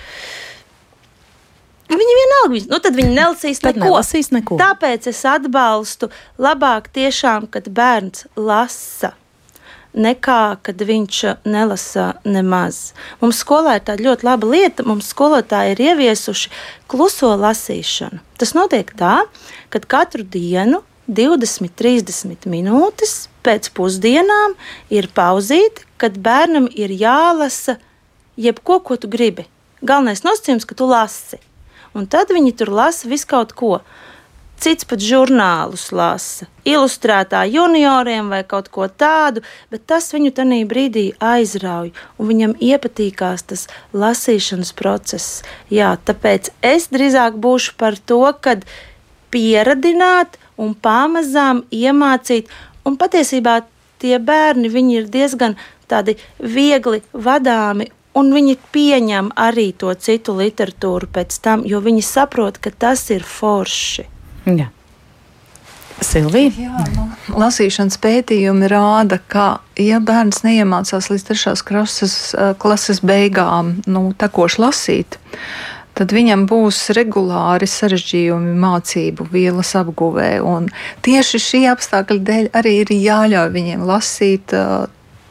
Viņi 1.96 2.16
vienalga, 2.18 2.64
nu 2.72 2.80
tad 2.82 2.98
viņi 2.98 3.14
nelasīs 3.14 3.62
tad 3.62 3.78
neko. 3.78 3.92
nelasīs 3.92 4.32
neko. 4.34 4.58
Tāpēc 4.60 5.06
es 5.12 5.22
atbalstu 5.30 6.10
labāk 6.42 6.90
tiešām, 6.96 7.46
kad 7.54 7.70
bērns 7.70 8.26
lasa 8.36 9.14
nekā 9.96 10.58
kad 10.66 10.82
viņš 10.82 11.22
nelasa 11.48 12.14
nemaz. 12.28 12.92
Mums 13.22 13.40
skolā 13.44 13.78
ir 13.80 13.86
tāda 13.88 14.06
ļoti 14.06 14.28
laba 14.28 14.50
lieta, 14.52 14.86
mums 14.88 15.10
skolotāji 15.14 15.76
ir 15.76 15.84
ieviesuši 15.90 16.52
kluso 16.92 17.32
lasīšanu. 17.40 18.20
Tas 18.40 18.54
notiek 18.58 18.92
tā, 19.00 19.22
ka 19.72 19.82
katru 19.96 20.26
dienu 20.28 20.84
20, 21.08 21.70
30 21.78 22.48
minūtes 22.50 23.28
pēc 23.46 23.70
pusdienām 23.78 24.56
ir 24.90 25.10
pauzīte, 25.14 25.86
kad 26.02 26.18
bērnam 26.18 26.66
ir 26.74 26.94
jālasa 26.94 27.78
jebko, 28.38 28.80
ko 28.82 28.98
tu 28.98 29.10
gribi. 29.12 29.46
Galvenais 29.86 30.26
nosacījums, 30.26 30.66
ka 30.66 30.78
tu 30.78 30.88
lasi. 30.90 31.40
Un 31.96 32.10
tad 32.12 32.34
viņi 32.34 32.56
tur 32.58 32.74
lasa 32.74 33.08
visu 33.08 33.30
kaut 33.30 33.54
ko. 33.56 33.80
Cits 34.56 34.88
pat 34.88 35.02
žurnālus 35.04 35.90
lasa, 35.92 36.46
ilustrētā 36.64 37.42
junioriem 37.52 38.30
vai 38.32 38.40
kaut 38.48 38.70
ko 38.72 38.88
tādu, 38.88 39.44
bet 39.70 39.84
tas 39.92 40.08
viņu 40.16 40.32
tajā 40.38 40.62
brīdī 40.70 41.04
aizrauj, 41.20 41.92
un 42.18 42.30
viņam 42.32 42.56
iepatīkās 42.64 43.44
tas 43.52 43.66
lasīšanas 43.92 44.72
process. 44.80 45.44
Jā, 45.68 45.98
tāpēc 46.08 46.54
es 46.64 46.88
drīzāk 46.88 47.36
būšu 47.36 47.76
par 47.78 48.00
to, 48.00 48.24
kad 48.40 48.64
pieradināt 49.36 50.40
un 50.58 50.74
pamazām 50.76 51.64
iemācīt. 51.74 52.50
Un 52.86 52.98
patiesībā 53.02 53.62
tie 54.02 54.20
bērni 54.20 54.70
ir 54.96 55.10
diezgan 55.10 55.58
tādi 55.88 56.18
viegli 56.40 57.02
vadāmi. 57.14 57.92
Un 58.16 58.32
viņi 58.32 58.56
pieņem 58.72 59.34
arī 59.36 59.74
to 59.76 59.92
citu 60.00 60.38
literatūru 60.38 61.10
pēc 61.12 61.36
tam, 61.44 61.66
jo 61.68 61.82
viņi 61.84 62.02
saprot, 62.02 62.58
ka 62.58 62.72
tas 62.72 63.10
ir 63.12 63.24
forši. 63.28 64.06
Jā. 64.46 64.70
Silvija? 66.04 66.52
Jā, 66.60 66.86
nu, 66.96 67.06
lasīšanas 67.40 67.98
pētījumi 68.04 68.68
rāda, 68.72 69.20
ka, 69.32 69.46
ja 69.80 70.02
bērns 70.04 70.44
neiemācās 70.44 71.08
līdz 71.12 71.28
trešās 71.30 71.64
klases, 71.64 72.16
klases 72.60 73.00
beigām, 73.04 73.78
nu, 73.88 74.10
tekoši 74.20 74.62
lasīt, 74.64 75.20
tad 75.96 76.14
viņam 76.16 76.46
būs 76.50 76.82
regulāri 76.98 77.68
sarežģījumi 77.70 78.56
mācību 78.62 79.30
vielas 79.32 79.74
apguvē. 79.80 80.38
Un 80.44 80.70
tieši 81.06 81.42
šī 81.42 81.66
apstākļa 81.72 82.22
dēļ 82.30 82.50
arī 82.60 82.78
ir 82.84 82.96
jāļauj 82.96 83.52
viņiem 83.56 83.86
lasīt 83.88 84.56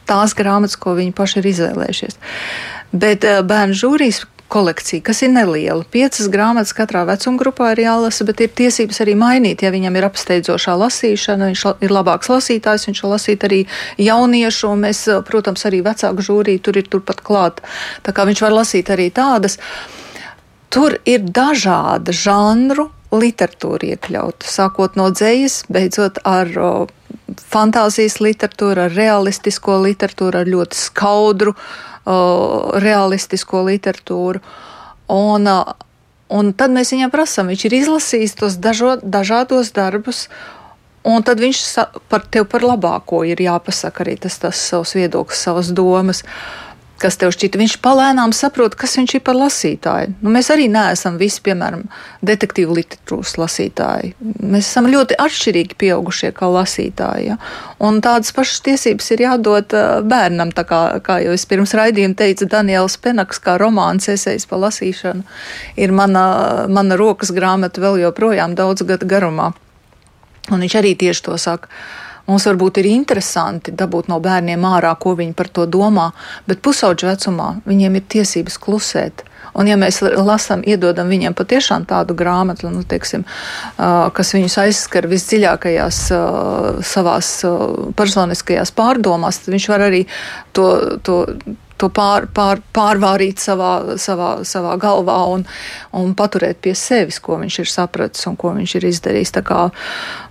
tās 0.05 0.37
grāmatas, 0.37 0.77
ko 0.77 0.97
viņi 0.97 1.15
paši 1.17 1.41
ir 1.41 1.51
izvēlējušies. 1.53 2.17
Bet 2.95 3.25
bērnu 3.25 3.77
žūrijas 3.77 4.25
kolekcija, 4.55 5.01
kas 5.01 5.23
ir 5.25 5.31
neliela. 5.33 5.83
Piecas 5.91 6.29
grāmatas 6.31 6.73
katrā 6.77 7.01
vecuma 7.09 7.39
grupā 7.41 7.71
ir 7.73 7.81
jālasa, 7.87 8.27
bet 8.27 8.43
ir 8.45 8.53
tiesības 8.53 9.01
arī 9.01 9.15
mainīt. 9.17 9.65
Ja 9.65 9.73
viņam 9.73 9.97
ir 9.97 10.05
apsteidzošā 10.05 10.75
lasīšana, 10.79 11.49
viņš 11.51 11.65
ir 11.85 11.93
labāks 11.93 12.29
lasītājs, 12.29 12.85
viņš 12.91 13.03
var 13.03 13.15
lasīt 13.15 13.45
arī 13.49 13.63
jauniešu, 13.97 14.69
un 14.69 14.85
mēs, 14.85 15.03
protams, 15.27 15.65
arī 15.65 15.81
vecāku 15.85 16.29
žūriju 16.29 16.61
tur 16.61 16.81
ir 16.81 16.89
turpat 16.93 17.25
klāt. 17.25 17.61
Tā 18.05 18.13
kā 18.15 18.29
viņš 18.29 18.45
var 18.45 18.59
lasīt 18.61 18.93
arī 18.93 19.09
tādas. 19.13 19.57
Uh, 19.57 20.04
Tur 20.73 20.97
ir 21.07 21.23
dažāda 21.23 22.13
žanru 22.15 22.89
literatūra 23.15 23.93
iekļauta, 23.93 24.47
sākot 24.49 24.97
no 24.99 25.09
dzējas, 25.13 25.63
beidzot 25.71 26.19
ar 26.27 26.51
o, 26.59 26.71
fantāzijas 27.51 28.19
literatūru, 28.23 28.87
ar 28.87 28.95
realistisko 28.95 29.79
literatūru, 29.85 30.41
ar 30.41 30.51
ļoti 30.51 30.79
skaudru 30.79 31.55
o, 31.55 32.17
realistisko 32.83 33.63
literatūru. 33.69 34.41
Un, 35.15 35.47
un 36.33 36.53
tad 36.57 36.73
mēs 36.73 36.93
viņam 36.95 37.13
prasām, 37.13 37.51
viņš 37.53 37.65
ir 37.67 37.79
izlasījis 37.79 38.37
tos 38.41 38.59
dažo, 38.61 38.97
dažādos 39.01 39.73
darbus. 39.75 40.25
Un 41.05 41.21
tad 41.21 41.37
viņš 41.37 41.59
par 42.09 42.23
tevi 42.33 42.47
par 42.49 42.63
labāko 42.65 43.21
ir 43.29 43.43
jāpasaka 43.43 44.01
arī 44.01 44.15
tas, 44.23 44.39
tas 44.41 44.57
savs 44.57 44.95
viedoklis, 44.97 45.43
savas 45.45 45.69
domas. 45.69 46.23
Kas 47.01 47.17
tev 47.19 47.33
šķita. 47.35 47.59
Viņš 47.59 47.75
palēnām 47.83 48.33
saprot, 48.35 48.75
kas 48.79 48.95
viņš 48.99 49.17
ir 49.17 49.23
par 49.25 49.37
lasītāju. 49.37 50.13
Nu, 50.23 50.31
mēs 50.33 50.49
arī 50.53 50.67
neesam 50.71 51.17
visi, 51.19 51.41
piemēram, 51.45 51.85
detektīvu 52.25 52.77
literatūras 52.77 53.35
lasītāji. 53.41 54.13
Mēs 54.39 54.69
esam 54.69 54.87
ļoti 54.91 55.17
atšķirīgi 55.21 55.77
pieaugušie 55.81 56.31
kā 56.37 56.49
lasītāji. 56.51 57.27
Ja? 57.31 57.37
Un 57.83 57.99
tādas 58.05 58.31
pašas 58.35 58.63
tiesības 58.65 59.11
ir 59.15 59.25
jādod 59.25 59.75
bērnam, 60.07 60.53
kā, 60.55 60.81
kā 61.05 61.19
jau 61.25 61.35
es 61.35 61.45
pirms 61.49 61.75
raidījuma 61.77 62.17
teicu, 62.21 62.47
Daniels 62.51 62.97
Penaks, 63.01 63.41
kā 63.43 63.57
romāns 63.61 64.09
esejas 64.11 64.47
pa 64.49 64.59
lasīšanu, 64.61 65.25
ir 65.81 65.95
mana, 65.95 66.25
mana 66.71 66.97
rokas 66.99 67.33
grāmata 67.35 67.83
vēl 67.83 68.05
joprojām 68.05 68.55
daudz 68.55 68.87
gadu 68.87 69.09
garumā. 69.09 69.51
Un 70.53 70.61
viņš 70.61 70.75
arī 70.77 70.93
tieši 70.99 71.25
to 71.25 71.37
saka. 71.41 71.71
Mums 72.25 72.47
varbūt 72.49 72.79
ir 72.81 72.89
interesanti 72.89 73.73
dabūt 73.75 74.09
no 74.09 74.17
bērniem 74.23 74.65
ārā, 74.65 74.95
ko 74.97 75.13
viņi 75.17 75.35
par 75.37 75.51
to 75.53 75.67
domā, 75.69 76.09
bet 76.49 76.63
pusauģu 76.65 77.11
vecumā 77.11 77.49
viņiem 77.69 77.99
ir 77.99 78.05
tiesības 78.15 78.57
klusēt. 78.61 79.25
Un, 79.55 79.69
ja 79.69 79.77
mēs 79.79 80.01
lasām, 80.03 80.65
iedodam 80.67 81.07
viņiem 81.07 81.35
patiešām 81.37 81.85
tādu 81.87 82.15
grāmatu, 82.17 82.67
nu, 82.73 82.81
teiksim, 82.83 83.23
kas 83.77 84.33
viņus 84.35 84.57
aizskar 84.65 85.07
visdziļākajās 85.07 85.99
savās 86.83 87.29
personiskajās 87.95 88.73
pārdomās, 88.75 89.43
tad 89.45 89.55
viņš 89.55 89.69
var 89.71 89.85
arī 89.87 90.01
to, 90.57 90.67
to 91.07 91.21
to 91.77 91.89
pār, 91.93 92.27
pār, 92.33 92.61
pārvārīt 92.75 93.41
savā, 93.43 93.97
savā, 94.01 94.29
savā 94.47 94.75
galvā 94.81 95.17
un, 95.33 95.43
un 95.95 96.13
paturēt 96.17 96.61
pie 96.63 96.75
sevis, 96.77 97.19
ko 97.23 97.39
viņš 97.41 97.59
ir 97.63 97.71
sapratis 97.71 98.27
un 98.29 98.37
ko 98.39 98.53
viņš 98.55 98.77
ir 98.79 98.87
izdarījis. 98.91 99.35
Kā, 99.45 99.67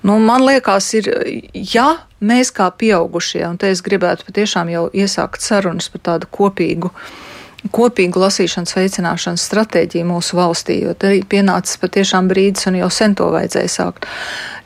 nu, 0.08 0.18
man 0.24 0.44
liekas, 0.46 0.90
ir, 1.00 1.10
ja 1.52 1.90
mēs 2.24 2.52
kā 2.54 2.70
pieaugušie, 2.72 3.44
un 3.48 3.60
te 3.60 3.70
es 3.74 3.84
gribētu 3.84 4.28
patiešām 4.28 4.72
jau 4.72 4.88
iesākt 4.96 5.44
sarunas 5.44 5.90
par 5.92 6.04
tādu 6.10 6.30
kopīgu. 6.32 6.92
Kopīgu 7.72 8.20
lasīšanas 8.20 8.74
veicināšanas 8.76 9.44
stratēģiju 9.48 10.04
mūsu 10.04 10.36
valstī, 10.36 10.82
jo 10.84 10.92
ir 11.08 11.24
pienācis 11.32 11.80
patiešām 11.80 12.28
brīdis, 12.28 12.66
un 12.68 12.76
jau 12.82 12.90
sen 12.92 13.16
to 13.16 13.30
vajadzēja 13.32 13.72
sākt. 13.72 14.08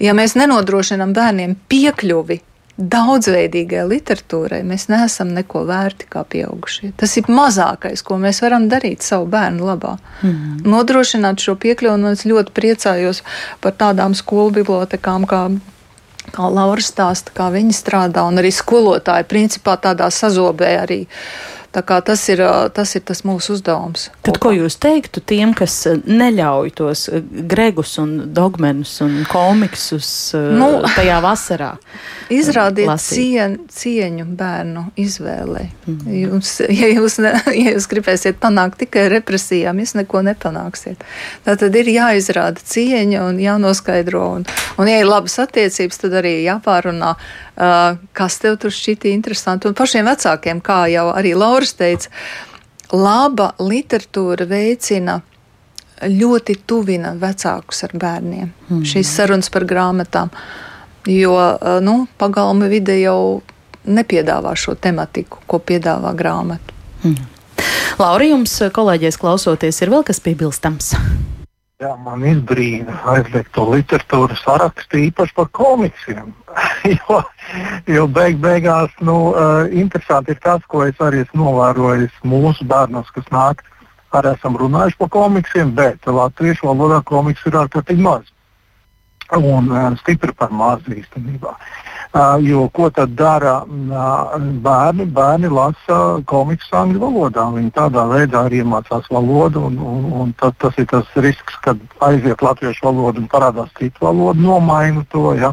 Ja 0.03 0.17
mēs 0.19 0.35
nenodrošinām 0.39 1.15
bērniem 1.15 1.55
piekļuvi 1.71 2.41
daudzveidīgai 2.79 3.83
literatūrai 3.91 4.61
mēs 4.67 4.87
neesam 4.91 5.33
neko 5.35 5.65
vērti 5.67 6.07
kā 6.13 6.23
pieaugušie. 6.31 6.93
Tas 7.01 7.17
ir 7.19 7.27
mazākais, 7.27 8.05
ko 8.07 8.21
mēs 8.23 8.39
varam 8.45 8.69
darīt 8.71 9.03
savu 9.03 9.27
bērnu 9.33 9.67
labā. 9.67 9.97
Mm. 10.23 10.61
Nodrošināt 10.69 11.43
šo 11.43 11.57
piekļuvi, 11.59 11.97
un 11.99 12.13
es 12.13 12.23
ļoti 12.29 12.55
priecājos 12.55 13.25
par 13.65 13.75
tādām 13.81 14.15
skolu 14.19 14.55
bibliotekām, 14.61 15.27
kā 15.29 15.49
kā 16.29 16.49
Laura 16.53 16.83
stāsta, 16.85 17.33
kā 17.33 17.49
viņi 17.55 17.73
strādā, 17.73 18.27
un 18.29 18.37
arī 18.41 18.51
skolotāji 18.53 19.25
principā 19.31 19.79
tādā 19.81 20.11
sazobē 20.13 20.75
arī 20.83 20.99
uh, 21.69 22.01
Tas 22.05 22.29
ir, 22.33 22.41
tas 22.73 22.95
ir 22.97 23.03
tas 23.05 23.21
mūsu 23.29 23.53
uzdevums. 23.59 24.09
Tad, 24.25 24.39
kopā. 24.39 24.41
ko 24.41 24.53
jūs 24.57 24.79
teiktu 24.81 25.21
tiem, 25.21 25.53
kas 25.57 25.75
neļauj 26.09 26.71
tos 26.79 27.03
gregus 27.51 27.99
un 28.01 28.33
dogmenus 28.33 28.95
un 29.05 29.21
komiksus 29.29 30.09
nu, 30.35 30.71
tajā 30.97 31.19
vasarā? 31.21 31.75
Izrādiet 32.39 32.93
cien, 33.05 33.59
cieņu 33.73 34.25
bērnu 34.39 34.87
izvēlei. 35.01 35.67
Mm. 35.87 36.15
Jums, 36.23 36.55
ja, 36.65 36.89
jūs 36.89 37.19
ne, 37.25 37.35
ja 37.63 37.75
jūs 37.75 37.89
gribēsiet 37.93 38.41
panākt 38.41 38.81
tikai 38.87 39.07
represijām, 39.13 39.81
jūs 39.85 39.95
neko 40.01 40.25
nepanāksiet. 40.25 41.05
Tā 41.45 41.59
tad 41.61 41.77
ir 41.77 41.93
jāizrāda 41.93 42.65
cieņa 42.65 43.27
un 43.29 43.43
jānoskaidro. 43.45 44.25
Un, 44.39 44.49
un 44.81 44.89
ja 44.89 45.03
ir 45.03 45.09
labas 45.09 45.37
attiecības, 45.45 46.01
tad 46.01 46.17
arī 46.23 46.39
jāpārunā 46.47 47.15
kas 47.59 48.39
tev 48.39 48.59
tur 48.63 48.75
šķita 48.75 49.11
interesanti. 49.11 49.69
Un 49.69 49.75
pašiem 49.79 50.07
vecākiem, 50.07 50.61
kā 50.63 50.85
jau 50.93 51.09
arī 51.11 51.35
Lauris 51.39 51.75
teica, 51.79 52.13
laba 52.95 53.53
literatūra 53.59 54.47
veicina 54.49 55.19
ļoti 56.07 56.61
tuvina 56.69 57.15
vecākus 57.19 57.83
ar 57.89 57.95
bērniem. 57.99 58.53
Mm. 58.69 58.85
Šīs 58.87 59.11
sarunas 59.19 59.51
par 59.51 59.67
grāmatām, 59.69 60.31
jo 61.11 61.35
uh, 61.35 61.79
nu, 61.83 62.05
pagalma 62.21 62.71
vide 62.71 63.01
jau 63.01 63.41
nepiedāvā 63.89 64.55
šo 64.59 64.77
tematiku, 64.79 65.43
ko 65.47 65.59
piedāvā 65.59 66.15
grāmata. 66.15 66.77
Mm. 67.03 67.27
Laura, 67.99 68.31
jums 68.31 68.55
kolēģies 68.75 69.19
klausoties, 69.19 69.83
ir 69.83 69.91
vēl 69.91 70.07
kas 70.07 70.23
piebilstams? 70.23 70.95
Jā, 71.79 71.93
man 72.03 72.25
izbrīna 72.27 72.91
aizliegt 73.07 73.53
to 73.55 73.63
literatūru 73.71 74.35
sarakstu 74.41 74.99
īpaši 74.99 75.35
par 75.37 75.47
komiksiem. 75.55 76.33
jo, 76.97 77.19
jo 77.95 78.07
beig 78.17 78.41
beigās 78.43 78.97
nu, 78.99 79.15
uh, 79.31 79.71
interesanti 79.71 80.35
ir 80.35 80.41
tas, 80.43 80.65
ko 80.67 80.83
es 80.89 80.99
arī 80.99 81.21
esmu 81.23 81.45
novērojis 81.45 82.17
mūsu 82.27 82.67
bērnos, 82.73 83.13
kas 83.15 83.31
nāk. 83.31 83.63
Arī 84.11 84.33
esam 84.35 84.59
runājuši 84.59 84.99
par 85.05 85.13
komiksiem, 85.21 85.71
bet 85.79 86.11
latviešu 86.11 86.67
valodā 86.67 86.99
komiks 87.07 87.47
ir 87.47 87.61
ārkārtīgi 87.63 88.03
maz. 88.09 88.27
Un 89.39 89.71
uh, 89.71 89.87
stipri 90.03 90.35
par 90.35 90.51
mazu 90.51 90.99
īstenībā. 90.99 91.55
Uh, 91.55 91.88
Jo 92.41 92.69
ko 92.73 92.89
tad 92.91 93.11
dara 93.19 93.63
bērni? 93.69 95.05
Bērni 95.13 95.51
lasa 95.53 95.99
komiksus 96.27 96.73
angļu 96.73 97.03
valodā. 97.03 97.45
Viņi 97.53 97.73
tādā 97.77 98.07
veidā 98.09 98.47
arī 98.49 98.63
iemācās 98.63 99.11
valodu. 99.13 99.67
Un, 99.69 99.77
un, 99.79 100.07
un 100.23 100.33
tad, 100.41 100.57
tas 100.59 100.79
ir 100.81 100.89
tas 100.89 101.05
risks, 101.21 101.59
kad 101.65 101.77
aiziet 102.01 102.43
latviešu 102.43 102.89
valoda 102.89 103.21
un 103.21 103.29
parādās 103.29 103.69
citu 103.77 104.07
valodu, 104.07 104.41
nomaina 104.41 105.05
to. 105.13 105.35
Ja? 105.37 105.53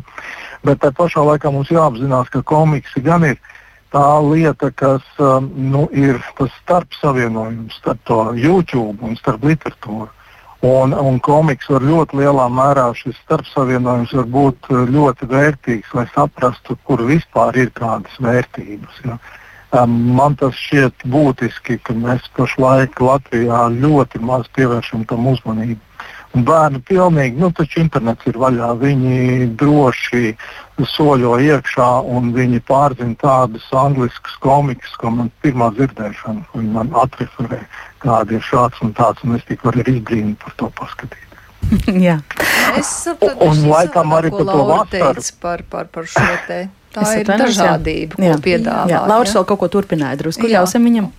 Bet 0.63 0.79
tā 0.79 0.93
pašā 0.95 1.25
laikā 1.27 1.51
mums 1.51 1.73
jāapzinās, 1.75 2.31
ka 2.31 2.41
komiksi 2.41 3.03
gan 3.03 3.27
ir 3.27 3.35
tā 3.91 4.07
lieta, 4.23 4.71
kas 4.71 5.03
nu, 5.19 5.89
ir 5.91 6.23
tas 6.39 6.55
starpsavienojums 6.63 7.81
starp 7.81 7.99
to 8.07 8.21
YouTube 8.33 9.03
un 9.03 9.19
starp 9.19 9.43
literatūru. 9.43 10.07
Un, 10.65 10.93
un 10.97 11.17
komiks 11.21 11.67
var 11.69 11.83
ļoti 11.85 12.17
lielā 12.23 12.45
mērā 12.49 12.87
šis 12.97 13.17
starpsavienojums 13.25 14.13
var 14.17 14.29
būt 14.35 14.69
eh, 14.71 14.85
ļoti 14.95 15.27
vērtīgs, 15.29 15.91
lai 15.93 16.05
saprastu, 16.13 16.77
kur 16.87 17.03
vispār 17.05 17.59
ir 17.65 17.73
kādas 17.75 18.15
vērtības. 18.23 19.01
Ja. 19.05 19.19
Man 19.85 20.37
tas 20.39 20.55
šķiet 20.55 21.03
būtiski, 21.11 21.77
ka 21.83 21.93
mēs 21.99 22.29
pašlaik 22.37 23.01
Latvijā 23.03 23.65
ļoti 23.75 24.21
maz 24.23 24.47
pievēršam 24.55 25.03
tam 25.09 25.27
uzmanību. 25.33 25.81
Un 26.35 26.43
bērni 26.47 26.81
pilnīgi, 26.87 27.39
nu 27.39 27.49
taču 27.55 27.79
internets 27.83 28.27
ir 28.27 28.39
vaļā, 28.39 28.73
viņi 28.79 29.49
droši 29.59 30.33
soļo 30.95 31.37
iekšā 31.43 31.89
un 32.11 32.33
viņi 32.35 32.59
pārzina 32.67 33.15
tādus 33.21 33.67
angliskus 33.71 34.35
komikus, 34.43 34.97
ko 34.99 35.13
man 35.15 35.31
pirmā 35.43 35.69
dzirdēšana, 35.77 36.43
viņi 36.55 36.73
man 36.75 36.91
atreferē, 37.03 37.61
kādi 38.05 38.39
ir 38.39 38.45
šāds 38.45 38.81
un 38.85 38.93
tāds, 38.95 39.25
un 39.25 39.35
es 39.39 39.45
tik 39.49 39.65
varu 39.65 39.83
arī 39.83 39.97
izbrīnīt 39.99 40.39
par 40.41 40.55
to 40.61 40.71
paskatīt. 40.79 41.25
Jā. 42.07 42.19
Es 42.77 42.89
sapratu, 43.03 43.41
un, 43.41 43.57
un 43.57 43.69
laikam 43.73 44.15
arī 44.15 44.31
par 44.33 44.47
to 44.49 44.63
vasaru. 44.69 45.27
Par, 45.41 45.67
par, 45.69 45.91
par 45.91 46.09
šo 46.09 46.25
te. 46.47 46.65
Tā 46.95 47.03
es 47.03 47.25
ir 47.25 47.27
dažādība, 47.27 48.15
jā. 48.23 48.35
ko 48.37 48.43
piedāvā. 48.45 48.87
Jā, 48.87 49.03
Lauris 49.09 49.35
vēl 49.35 49.47
kaut 49.49 49.59
ko 49.65 49.71
turpināja 49.73 50.21
drusku, 50.21 50.47
ļausim 50.47 50.85
viņam. 50.87 51.11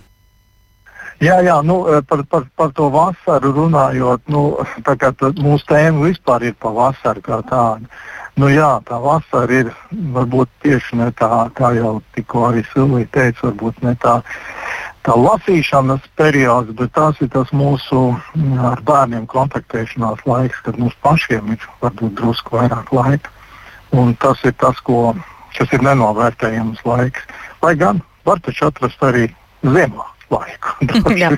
Jā, 1.21 1.39
jā 1.45 1.55
nu, 1.65 1.79
eh, 1.89 2.01
par, 2.05 2.23
par, 2.29 2.45
par 2.57 2.73
to 2.77 2.89
vasaru 2.93 3.53
runājot, 3.53 4.23
nu, 4.33 4.43
tā 4.87 4.97
kā 5.01 5.11
tā, 5.17 5.31
mūsu 5.37 5.65
tēma 5.69 6.09
vispār 6.09 6.49
ir 6.49 6.57
par 6.61 6.75
vasaru 6.77 7.25
kā 7.25 7.41
tādu. 7.49 7.89
Nu, 8.37 8.51
jā, 8.53 8.69
tā 8.85 8.99
vasara 9.01 9.63
ir 9.63 9.69
varbūt 10.13 10.49
tieši 10.61 10.99
ne 10.99 11.07
tā, 11.17 11.47
kā 11.57 11.71
jau 11.73 11.95
tikko 12.13 12.43
arī 12.51 12.61
Silvija 12.69 13.09
teica, 13.15 13.47
varbūt 13.47 13.81
ne 13.81 13.95
tā, 13.97 14.19
tā 15.07 15.15
lasīšanas 15.15 16.03
periods, 16.19 16.73
bet 16.77 16.91
tas 16.97 17.19
ir 17.23 17.31
tas 17.33 17.51
mūsu 17.55 18.01
mm, 18.35 18.59
ar 18.73 18.83
bērniem 18.87 19.25
kontaktēšanās 19.31 20.25
laiks, 20.27 20.59
kad 20.65 20.79
mums 20.81 20.97
pašiem 21.05 21.53
ir 21.55 21.69
varbūt 21.83 22.17
drusku 22.19 22.57
vairāk 22.57 22.91
laika. 22.95 23.31
Un 23.95 24.13
tas 24.19 24.41
ir 24.43 24.55
tas, 24.59 24.79
ko, 24.83 25.13
kas 25.55 25.71
ir 25.73 25.85
nenovērtējams 25.87 26.83
laiks. 26.85 27.23
Lai 27.63 27.73
gan 27.79 28.03
var 28.27 28.43
taču 28.43 28.67
atrast 28.67 29.03
arī 29.07 29.29
ziemā 29.63 30.05
laiku. 30.33 30.75
jā, 31.21 31.31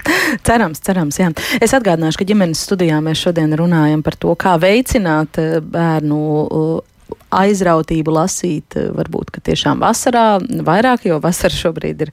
cerams, 0.46 0.82
cerams. 0.82 1.20
Jā. 1.22 1.30
Es 1.62 1.76
atgādināšu, 1.78 2.24
ka 2.24 2.30
ģimenes 2.32 2.66
studijā 2.66 2.98
mēs 3.06 3.22
šodien 3.22 3.54
runājam 3.60 4.02
par 4.06 4.18
to, 4.18 4.34
kā 4.40 4.58
veicināt 4.62 5.38
eh, 5.42 5.60
bērnu 5.62 6.22
aizrautību 7.30 8.14
lasīt, 8.14 8.76
eh, 8.76 8.90
varbūt, 8.96 9.36
tiešām 9.46 9.82
vasarā 9.84 10.40
vairāk, 10.66 11.06
jo 11.06 11.20
vasara 11.22 11.54
šobrīd 11.54 12.02
ir 12.08 12.12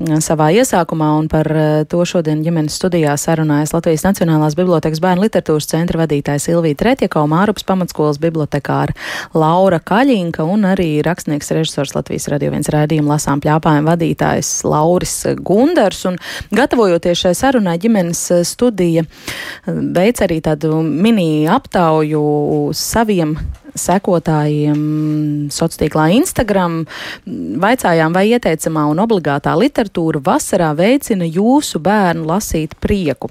mm, 0.00 0.18
savā 0.24 0.50
iesākumā, 0.58 1.10
par 1.30 1.50
eh, 1.54 1.84
to 1.88 2.02
šodien 2.08 2.42
ģimenes 2.44 2.74
studijā 2.74 3.14
sarunājas 3.20 3.74
Latvijas 3.76 4.04
Nacionālās 4.06 4.56
bibliotekas 4.58 5.00
bērnu 5.02 5.26
literatūras 5.26 5.70
centra 5.70 6.02
vadītājs 6.02 6.48
Ilvija 6.50 6.80
Tretjako, 6.82 7.26
Mārupas 7.30 7.66
pamatskolas 7.66 8.18
bibliotekāra 8.22 8.96
Laura 9.34 9.78
Kaļinka 9.78 10.44
un 10.46 10.66
arī 10.66 10.88
rakstnieks 11.06 11.52
režisors 11.54 11.94
Latvijas 11.94 12.26
radio 12.32 12.50
viens 12.54 12.70
raidījuma 12.72 13.14
lasām 13.14 13.42
pļāpājiem 13.44 13.86
vadītājs 13.86 14.50
Lauris 14.66 15.14
Gundars, 15.46 16.02
un 16.10 16.18
gatavojoties 16.54 17.22
šai 17.22 17.34
sarunai 17.38 17.76
ģimenes 17.82 18.24
studija 18.48 19.06
veic 19.66 20.24
arī 20.26 20.40
tādu 20.42 20.80
mini 20.82 21.46
aptauju 21.50 22.26
saviem 22.74 23.36
sekotājiem 23.80 24.80
sociālā 25.52 25.86
tīklā 25.86 26.06
Instagram. 26.16 26.78
Vaicājām, 27.62 28.14
vai 28.16 28.26
ieteicamā 28.32 28.86
un 28.90 29.02
obligātā 29.02 29.52
literatūra 29.58 30.22
vasarā 30.24 30.70
veicina 30.78 31.26
jūsu 31.26 31.80
bērnu 31.84 32.26
lasīt 32.28 32.76
prieku. 32.80 33.30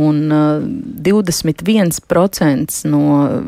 Un 0.00 0.32
uh, 0.32 0.62
21% 1.04 2.80
no 2.90 3.04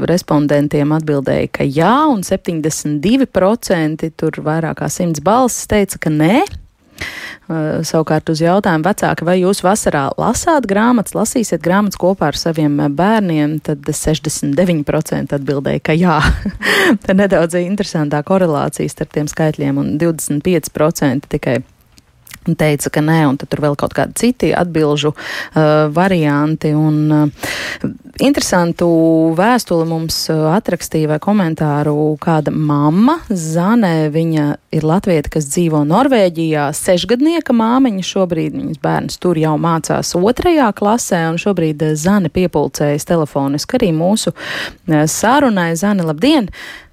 respondentiem 0.09 0.93
atbildēja, 0.97 1.49
ka 1.59 1.64
jā, 1.66 1.97
un 2.12 2.22
72% 2.26 4.11
tur 4.20 4.32
vairāk 4.47 4.76
kā 4.82 4.89
100 4.93 5.24
balsis 5.26 5.66
teica, 5.70 5.99
ka 6.07 6.11
nē. 6.12 6.66
Uh, 7.47 7.79
savukārt 7.87 8.27
uz 8.33 8.41
jautājumu 8.43 8.83
vecāki, 8.83 9.23
vai 9.23 9.37
jūs 9.39 9.61
vasarā 9.63 10.09
lasāt 10.19 10.65
grāmatas, 10.67 11.15
lasīsiet 11.15 11.63
grāmatas 11.63 12.01
kopā 12.03 12.33
ar 12.33 12.39
saviem 12.41 12.81
bērniem, 12.99 13.61
tad 13.63 13.87
69% 13.87 15.37
atbildēja, 15.39 15.85
ka 15.87 15.95
jā. 15.95 16.17
Te 17.07 17.15
nedaudz 17.15 17.55
interesantā 17.61 18.25
korelācija 18.27 18.91
starp 18.91 19.15
tiem 19.15 19.31
skaitļiem 19.31 19.79
un 19.79 19.95
25% 20.03 21.31
tikai 21.37 21.61
teica, 22.55 22.91
ka 22.95 23.03
nē, 23.03 23.25
un 23.27 23.39
tur 23.41 23.63
vēl 23.65 23.75
kaut 23.79 23.97
kādi 23.97 24.15
citi 24.21 24.53
atbilžu 24.55 25.13
uh, 25.13 25.89
varianti. 25.93 26.71
Un, 26.77 26.99
uh, 27.11 27.91
interesantu 28.23 28.87
vēstuli 29.37 29.89
mums 29.89 30.21
uh, 30.33 30.47
atrakstīja 30.55 31.11
vai 31.15 31.19
komentāru 31.23 32.15
kāda 32.23 32.55
mamma, 32.55 33.19
Zane, 33.29 34.09
viņa 34.15 34.47
ir 34.77 34.87
latvieta, 34.87 35.33
kas 35.35 35.51
dzīvo 35.51 35.83
Norvēģijā, 35.89 36.69
sešgadnieka 36.77 37.57
māmiņa 37.57 38.07
šobrīd, 38.07 38.57
viņas 38.57 38.83
bērns 38.85 39.21
tur 39.23 39.41
jau 39.41 39.57
mācās 39.61 40.15
otrajā 40.17 40.71
klasē, 40.77 41.27
un 41.33 41.43
šobrīd 41.43 41.83
uh, 41.83 41.95
Zane 41.99 42.31
piepulcējas 42.33 43.09
telefoniski 43.09 43.81
arī 43.81 43.93
mūsu 43.97 44.33
uh, 44.33 45.05
sarunai. 45.11 45.73
Zane, 45.77 46.07
labdien! 46.07 46.53
Uh, 46.53 46.86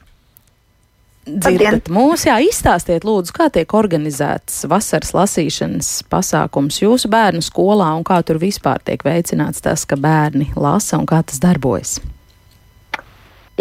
dzirdat 1.25 1.89
mūs. 1.93 2.25
Jā, 2.27 2.37
izstāstiet, 2.43 3.05
lūdzu, 3.07 3.33
kā 3.35 3.47
tiek 3.53 3.73
organizēts 3.77 4.63
vasaras 4.69 5.13
lasīšanas 5.15 5.91
pasākums 6.11 6.81
jūsu 6.83 7.11
bērnu 7.11 7.43
skolā 7.45 7.91
un 7.97 8.05
kā 8.07 8.19
tur 8.25 8.41
vispār 8.41 8.83
tiek 8.85 9.03
veicināts 9.05 9.63
tas, 9.63 9.85
ka 9.87 9.97
bērni 9.99 10.51
lasa 10.55 10.99
un 10.99 11.07
kā 11.09 11.21
tas 11.27 11.39
darbojas. 11.43 11.97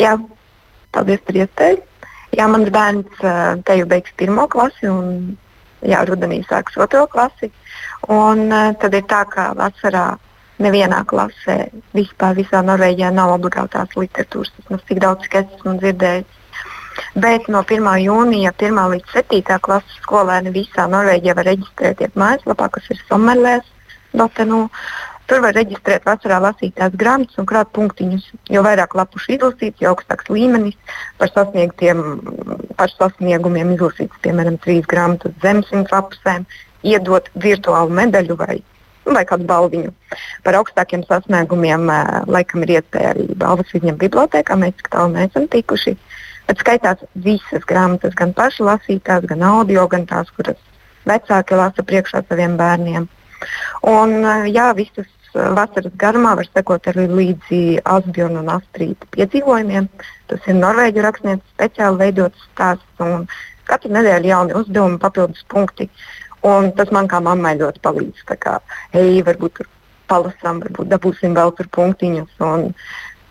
Jā, 0.00 0.16
paldies 0.94 1.22
par 1.26 1.40
iespēju. 1.44 1.80
Jā, 2.32 2.48
mans 2.48 2.72
bērns 2.72 3.24
te 3.66 3.78
jau 3.78 3.88
beigs 3.88 4.12
pirmo 4.16 4.46
klasi 4.48 4.88
un 4.88 5.34
jā, 5.84 6.00
rudenī 6.08 6.40
sāks 6.48 6.78
otro 6.80 7.04
klasi. 7.12 7.52
Un 8.10 8.48
tad 8.80 8.94
ir 8.96 9.04
tā, 9.06 9.22
ka 9.30 9.50
vasarā 9.58 10.14
nevienā 10.62 11.02
klasē 11.08 11.66
vispār 11.96 12.38
visā 12.38 12.62
Norvēģijā 12.64 13.10
nav 13.14 13.34
obligātās 13.36 13.92
literatūras. 13.98 14.52
Tas 14.56 14.70
mums 14.70 14.86
tik 14.88 15.02
daudz, 15.02 15.26
cik 15.26 15.42
es 15.42 15.58
esmu 15.58 15.76
dzirdējis 15.82 16.40
Bet 17.14 17.48
no 17.52 17.62
1. 17.68 17.88
jūnija 18.06 18.52
1. 18.56 18.82
līdz 18.94 19.14
7. 19.14 19.60
klases 19.60 20.00
skolēni 20.02 20.52
visā 20.54 20.88
Norvēģijā 20.90 21.36
var 21.38 21.48
reģistrēties 21.50 22.18
mājaslapā, 22.18 22.68
kas 22.72 22.90
ir 22.92 23.00
Sommerlēs.nu. 23.08 24.60
Tur 25.30 25.40
var 25.40 25.54
reģistrēt 25.56 26.04
vasarā 26.04 26.40
lasītās 26.42 26.96
grāmatas 26.98 27.38
un 27.40 27.46
krāt 27.48 27.70
punktiņus. 27.76 28.24
Jo 28.52 28.64
vairāk 28.66 28.96
lapušu 28.98 29.36
izlasīts, 29.36 29.80
jo 29.80 29.92
augstāks 29.92 30.28
līmenis 30.28 30.76
par, 31.20 31.30
par 31.32 32.92
sasniegumiem 32.96 33.72
izlasīts, 33.76 34.18
piemēram, 34.24 34.58
trīs 34.60 34.84
grāmatas 34.90 35.32
zem 35.44 35.62
simts 35.68 35.94
lapusēm, 35.94 36.44
iedot 36.82 37.30
virtuālu 37.44 37.94
medaļu 37.96 38.36
vai, 38.40 38.58
vai 39.06 39.24
kādu 39.28 39.46
balviņu. 39.48 39.94
Par 40.44 40.58
augstākiem 40.58 41.06
sasniegumiem 41.08 41.86
laikam 42.26 42.66
ir 42.66 42.78
iespēja 42.80 43.14
arī 43.14 43.28
balvas 43.38 43.72
viņam 43.76 44.00
bibliotekā. 44.02 44.58
Mēs 44.58 44.76
tik 44.80 44.90
tālu 44.92 45.14
neesam 45.14 45.48
tikuši. 45.54 45.96
Uh, 46.42 46.52
Bet 46.52 46.60
skaitās 46.60 47.02
visas 47.24 47.62
grāmatas, 47.68 48.12
gan 48.18 48.34
paši 48.36 48.66
lasītās, 48.66 49.26
gan 49.30 49.44
audio, 49.46 49.86
gan 49.88 50.06
tās, 50.10 50.30
kuras 50.36 50.58
vecāki 51.08 51.56
lasa 51.56 51.84
priekšā 51.86 52.20
saviem 52.26 52.58
bērniem. 52.58 53.06
Un, 53.88 54.12
eh, 54.20 54.48
jā, 54.52 54.66
visas 54.76 55.06
eh, 55.06 55.46
vasaras 55.56 55.94
garumā 56.02 56.34
var 56.36 56.48
sekot 56.50 56.90
arī 56.92 57.06
līdzi 57.08 57.62
Asbjorna 57.94 58.42
un 58.42 58.50
Astrīta 58.56 59.08
piedzīvojumiem. 59.16 59.88
Tas 60.28 60.44
ir 60.46 60.58
norvēģu 60.58 61.06
rakstnieks 61.06 61.54
speciāli 61.54 62.02
veidots 62.04 62.48
stāsts 62.50 63.40
katru 63.64 63.94
nedēļu 63.96 64.32
jauni 64.34 64.58
uzdevumi, 64.60 65.00
papildus 65.00 65.46
punkti. 65.48 65.88
Un 66.42 66.72
tas 66.76 66.90
man 66.90 67.08
kā 67.08 67.22
mammai 67.22 67.54
ļoti 67.56 67.80
palīdz. 67.80 68.26
Kā, 68.28 68.58
hei, 68.92 69.22
varbūt 69.24 69.62
palasām, 70.10 70.60
varbūt 70.66 70.90
dabūsim 70.90 71.38
vēl 71.38 71.54
tur 71.56 71.70
punktiņus. 71.78 72.36
Un, 72.44 72.74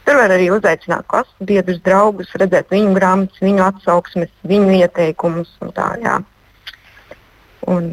Tur 0.05 0.17
var 0.17 0.33
arī 0.33 0.49
uzaicināt 0.53 1.05
klases 1.11 1.47
biedrus, 1.47 1.81
draugus, 1.85 2.31
redzēt 2.41 2.71
viņu 2.73 2.93
grāmatas, 2.97 3.41
viņu 3.43 3.65
atsauksmes, 3.67 4.31
viņu 4.49 4.79
ieteikumus. 4.81 5.51
Tā, 5.75 5.91
jā. 6.01 6.15
un, 7.69 7.91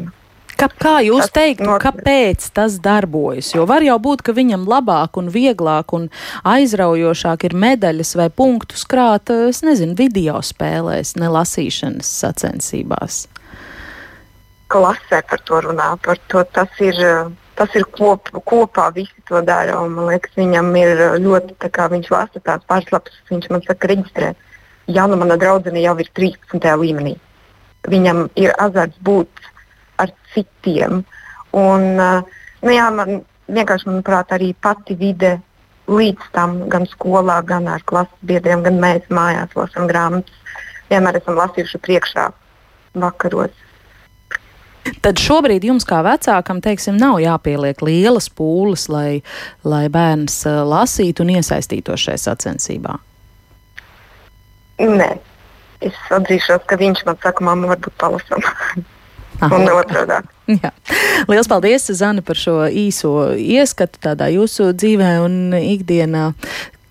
Kā, 0.59 0.67
kā 0.75 0.93
jūs 1.05 1.29
teiktu, 1.31 1.63
not... 1.69 1.79
kāpēc 1.79 2.49
tas 2.51 2.75
darbojas? 2.83 3.53
Jo 3.55 3.63
var 3.69 3.83
jau 3.85 3.95
būt, 4.03 4.25
ka 4.27 4.33
viņam 4.35 4.65
labāk 4.67 5.15
un 5.21 5.29
vieglāk 5.31 5.93
un 5.95 6.09
aizraujošāk 6.43 7.45
ir 7.47 7.55
medaļas 7.55 8.11
vai 8.19 8.27
punktus 8.27 8.83
krāt, 8.89 9.31
es 9.31 9.61
nezinu, 9.63 9.95
video 9.95 10.41
spēlēs, 10.43 11.13
ne 11.21 11.31
lasīšanas 11.31 12.09
sacensībās. 12.23 13.21
Klasē 14.69 15.21
par 15.29 15.45
to 15.47 15.61
runā, 15.69 15.93
par 16.03 16.19
to 16.27 16.43
tas 16.51 16.83
ir 16.83 16.99
tas 17.59 17.75
ir 17.75 17.85
kop, 17.95 18.29
kopā, 18.47 18.87
visi 18.95 19.25
to 19.27 19.41
dara. 19.45 19.77
Man 19.91 20.07
liekas, 20.07 20.35
viņam 20.39 20.71
ir 20.79 21.03
ļoti, 21.23 21.57
kā 21.75 21.89
viņš 21.91 22.11
lasa 22.13 22.41
tās 22.43 22.63
pārslapas, 22.69 23.17
viņš 23.31 23.49
man 23.51 23.65
saka, 23.65 23.91
reģistrē. 23.91 24.33
Jā, 24.89 25.05
nu 25.11 25.19
mana 25.19 25.37
draudzene 25.37 25.83
jau 25.83 25.97
ir 26.01 26.09
13. 26.17 26.69
līmenī. 26.81 27.17
Viņam 27.89 28.25
ir 28.39 28.55
azarts 28.59 28.97
būt 29.05 29.49
ar 30.01 30.13
citiem. 30.33 31.03
Un, 31.59 31.85
nu 31.99 32.73
jā, 32.73 32.87
man 32.95 33.21
vienkārši, 33.49 33.89
manuprāt, 33.89 34.33
arī 34.35 34.53
pati 34.61 34.95
vide 34.97 35.37
līdz 35.89 36.31
tam, 36.35 36.61
gan 36.69 36.85
skolā, 36.89 37.39
gan 37.45 37.67
ar 37.71 37.83
klases 37.85 38.25
biedriem, 38.25 38.63
gan 38.65 38.79
mēs 38.81 39.07
mājās 39.13 39.55
lasām 39.57 39.89
grāmatas. 39.89 40.35
Vienmēr 40.89 41.19
esam 41.19 41.37
lasījuši 41.37 41.81
priekšā 41.85 42.29
vakaros. 43.01 43.53
Tad 45.03 45.19
šobrīd 45.21 45.65
jums, 45.67 45.85
kā 45.87 46.01
vecākam, 46.05 46.61
teiksim, 46.63 46.97
nav 46.99 47.19
jāpieliek 47.23 47.81
lielas 47.85 48.29
pūles, 48.31 48.87
lai, 48.91 49.21
lai 49.67 49.85
bērns 49.91 50.41
uh, 50.49 50.61
lasītu 50.67 51.25
un 51.25 51.35
iesaistītos 51.37 52.07
šajā 52.07 52.21
sacensībā. 52.25 52.95
Nē, 54.79 55.09
es 55.83 55.99
atzīšos, 56.15 56.63
ka 56.67 56.79
viņš 56.79 57.03
man 57.07 57.19
saka, 57.23 57.43
mamma, 57.45 57.73
varbūt 57.73 57.95
palasam. 57.99 58.43
un 59.47 59.69
otrādi. 59.71 60.19
Jā. 60.49 60.71
Lielas 61.29 61.49
paldies, 61.51 61.87
Zana, 61.95 62.23
par 62.25 62.39
šo 62.39 62.63
īso 62.67 63.13
ieskatu 63.35 64.01
tādā 64.03 64.29
jūsu 64.33 64.71
dzīvē 64.75 65.13
un 65.23 65.55
ikdienā. 65.55 66.31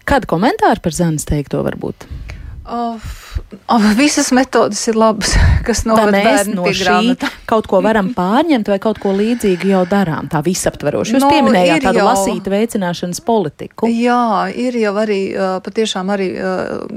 Kādu 0.09 0.31
komentāru 0.31 0.81
par 0.85 0.97
Zanas 0.97 1.27
teikto 1.29 1.61
varbūt? 1.67 2.07
Oh, 2.69 2.97
visas 3.97 4.31
metodas 4.33 4.81
ir 4.89 4.97
labas, 4.99 5.35
kas 5.67 5.85
noved 5.89 6.15
bērnu 6.15 6.57
no 6.59 6.73
šī 6.73 7.15
kaut 7.51 7.69
ko 7.71 7.81
varam 7.85 8.11
pārņemt 8.19 8.71
vai 8.71 8.79
kaut 8.83 9.01
ko 9.03 9.13
līdzīgu 9.17 9.71
jau 9.73 9.85
darām, 9.89 10.29
tā 10.33 10.43
visaptveroši. 10.45 11.17
Jūs 11.17 11.25
no, 11.25 11.31
pieminējāt 11.33 11.87
tādu 11.87 12.03
jau, 12.03 12.09
lasītu 12.11 12.53
veicināšanas 12.53 13.23
politiku. 13.27 13.89
Jā, 13.93 14.49
ir 14.53 14.77
jau 14.81 14.95
arī 15.01 15.21
patiešām 15.65 16.13
arī 16.15 16.29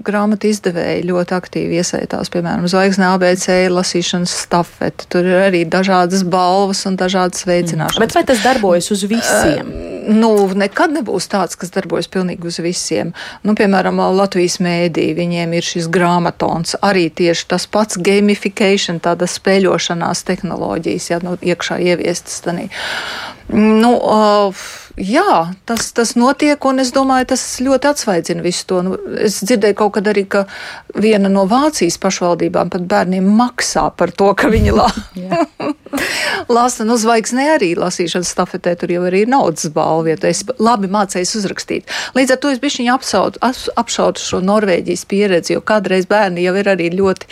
grāmatu 0.06 0.50
izdevēji 0.52 1.08
ļoti 1.10 1.38
aktīvi 1.38 1.80
iesaistās, 1.82 2.32
piemēram, 2.34 2.68
Zvaigznē 2.72 3.14
ABC 3.16 3.48
lasīšanas 3.72 4.36
stafeti. 4.46 5.08
Tur 5.12 5.28
ir 5.28 5.48
arī 5.48 5.64
dažādas 5.70 6.26
balvas 6.28 6.86
un 6.90 7.00
dažādas 7.00 7.48
veicināšanas. 7.48 8.00
Mm. 8.00 8.06
Bet 8.06 8.18
vai 8.18 8.28
tas 8.28 8.44
darbojas 8.44 8.92
uz 8.94 9.06
visiem? 9.10 9.72
Uh, 9.72 9.92
nu, 10.10 10.32
nekad 10.58 10.94
nebūs 10.96 11.28
tāds, 11.32 11.58
kas 11.60 11.74
darbojas 11.74 12.10
pilnīgi 12.12 12.48
uz 12.48 12.60
visiem. 12.64 13.14
Nu, 13.46 13.56
piemēram, 13.58 14.00
Latvijas 14.16 14.60
mēdī, 14.64 15.12
viņiem 15.18 15.56
ir 15.58 15.66
šis 15.66 15.90
grāmatons, 16.32 16.76
arī 16.82 17.10
tieši 17.10 17.48
tas 17.48 17.68
pats 17.68 17.98
gamification, 17.98 19.00
tāda 19.00 19.28
spēļošanās 19.28 20.24
tehnoloģijas, 20.24 21.10
ja 21.12 21.20
nu, 21.22 21.38
iekšā 21.42 21.80
ieviestas. 21.80 22.42
Tanī. 22.42 22.70
Nu, 23.50 23.98
uh, 23.98 24.56
jā, 24.98 25.54
tas, 25.66 25.92
tas 25.96 26.16
notiek, 26.20 26.60
un 26.66 26.82
es 26.84 26.92
domāju, 26.96 27.30
tas 27.34 27.44
ļoti 27.64 27.90
atsvaidzina 27.92 28.44
visu 28.46 28.66
to. 28.70 28.82
Nu, 28.86 28.98
es 29.22 29.40
dzirdēju 29.44 29.78
kaut 29.80 29.96
kad 29.98 30.10
arī, 30.12 30.26
ka 30.30 30.46
viena 30.96 31.32
no 31.32 31.46
Vācijas 31.50 32.00
pašvaldībām 32.02 32.72
pat 32.74 32.88
bērniem 32.90 33.28
maksā 33.38 33.88
par 33.98 34.14
to, 34.16 34.32
ka 34.38 34.52
viņi 34.52 34.76
la 34.76 34.90
lasa. 36.56 36.86
Nu, 36.88 36.98
zvaigznē 37.00 37.48
arī 37.56 37.72
lasīšanas 37.80 38.32
stafetē 38.34 38.76
tur 38.80 38.94
jau 38.94 39.04
arī 39.08 39.24
ir 39.26 39.32
naudas 39.32 39.70
balva, 39.74 40.14
ja 40.14 40.20
tu 40.20 40.30
esi 40.30 40.48
labi 40.62 40.90
mācējis 40.92 41.36
uzrakstīt. 41.42 41.96
Līdz 42.18 42.36
ar 42.36 42.42
to 42.44 42.52
es 42.54 42.62
bišķiņu 42.64 42.94
apšaudu, 42.96 43.42
apšaudu 43.82 44.24
šo 44.24 44.42
Norvēģijas 44.46 45.06
pieredzi, 45.10 45.56
jo 45.56 45.64
kādreiz 45.66 46.08
bērni 46.10 46.46
jau 46.46 46.56
ir 46.60 46.72
arī 46.72 46.92
ļoti, 46.96 47.30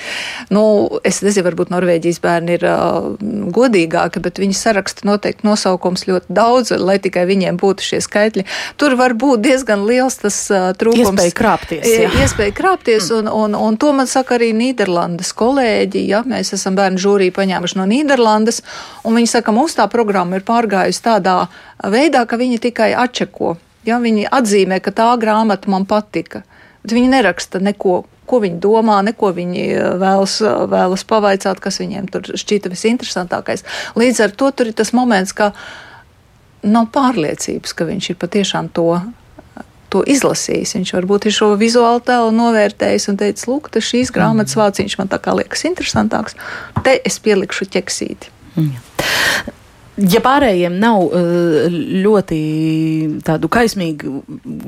nu, 0.55 0.63
es 1.07 1.21
nezinu, 1.25 1.47
varbūt 1.49 1.73
Norvēģijas 1.73 2.21
bērni 2.23 2.57
ir 2.57 2.65
uh, 2.69 3.11
godīgāki, 3.55 4.23
bet 4.23 4.41
viņi 4.41 4.57
saraksta 4.57 5.07
noteikti 5.09 5.47
nosaukums 5.47 6.07
ļoti 6.09 6.39
daudz, 6.39 6.73
lai 6.79 6.99
tikai 7.01 7.25
viņiem 7.29 7.58
būtu 7.59 7.85
šie 7.85 8.01
skaitļi. 8.03 8.45
Tur 8.79 8.95
var 8.99 9.15
būt 9.19 9.43
diezgan 9.45 9.85
liels 9.87 10.19
tas 10.21 10.37
uh, 10.53 10.69
trūkums. 10.79 11.13
Iespēja 11.13 11.35
krāpties. 11.37 11.87
Jā. 11.87 12.11
Iespēja 12.23 12.55
krāpties, 12.57 13.09
un, 13.15 13.29
un, 13.31 13.57
un 13.57 13.79
to 13.79 13.91
man 13.95 14.09
saka 14.09 14.37
arī 14.39 14.51
Nīderlandes 14.57 15.31
kolēģi. 15.37 16.05
Ja? 16.09 16.23
Mēs 16.27 16.53
esam 16.57 16.77
bērnu 16.79 17.01
žūrī 17.01 17.31
paņēmuši 17.35 17.79
no 17.79 17.87
Nīderlandes, 17.89 18.61
un 19.03 19.19
viņi 19.19 19.33
saka, 19.37 19.55
mums 19.55 19.77
tā 19.77 19.87
programma 19.91 20.39
ir 20.39 20.47
pārgājusi 20.47 21.05
tādā 21.05 21.39
veidā, 21.83 22.25
ka 22.29 22.39
viņi 22.39 22.61
tikai 22.69 22.93
atčeko. 22.97 23.57
Ja? 23.87 24.01
Viņi 24.03 24.29
atzīmē, 24.31 24.81
ka 24.83 24.95
tā 24.95 25.11
grāmata 25.21 25.71
man 25.71 25.87
patika. 25.89 26.45
Bet 26.83 26.95
viņi 26.95 27.11
neraksta 27.11 27.59
neko, 27.63 28.03
ko 28.29 28.39
viņi 28.43 28.61
domā, 28.63 28.99
neko 29.05 29.33
viņi 29.35 29.65
vēlas, 29.99 30.37
vēlas 30.71 31.03
pavaicāt, 31.09 31.59
kas 31.63 31.81
viņiem 31.81 32.07
tur 32.13 32.29
šķita 32.39 32.71
visinteresantākais. 32.71 33.65
Līdz 33.99 34.23
ar 34.27 34.35
to 34.37 34.51
tur 34.53 34.69
ir 34.69 34.77
tas 34.77 34.93
moments, 34.95 35.33
ka 35.35 35.51
nav 36.63 36.89
pārliecības, 36.95 37.73
ka 37.75 37.87
viņš 37.89 38.11
ir 38.13 38.19
patiešām 38.21 38.73
to. 38.75 38.91
To 39.89 40.03
izlasījis. 40.05 40.75
Viņš 40.75 40.89
varbūt 40.93 41.23
ir 41.25 41.33
šo 41.33 41.47
vizuālu 41.57 42.03
tēlu 42.05 42.29
novērtējis 42.37 43.07
un 43.09 43.15
teicis, 43.17 43.47
lūk, 43.49 43.71
šīs 43.73 44.11
grāmatas 44.13 44.53
vāciņš 44.59 44.99
man 44.99 45.09
tā 45.09 45.17
kā 45.17 45.33
liekas 45.33 45.65
interesantāks. 45.65 46.37
Te 46.85 46.99
es 47.09 47.17
pielikšu 47.25 47.65
ķeksīti. 47.73 48.29
Mm. 48.53 48.75
Ja 49.99 50.21
pārējiem 50.23 50.77
nav 50.79 51.09
ļoti 52.05 52.37
tādu 53.25 53.49
kaismīgu 53.51 54.21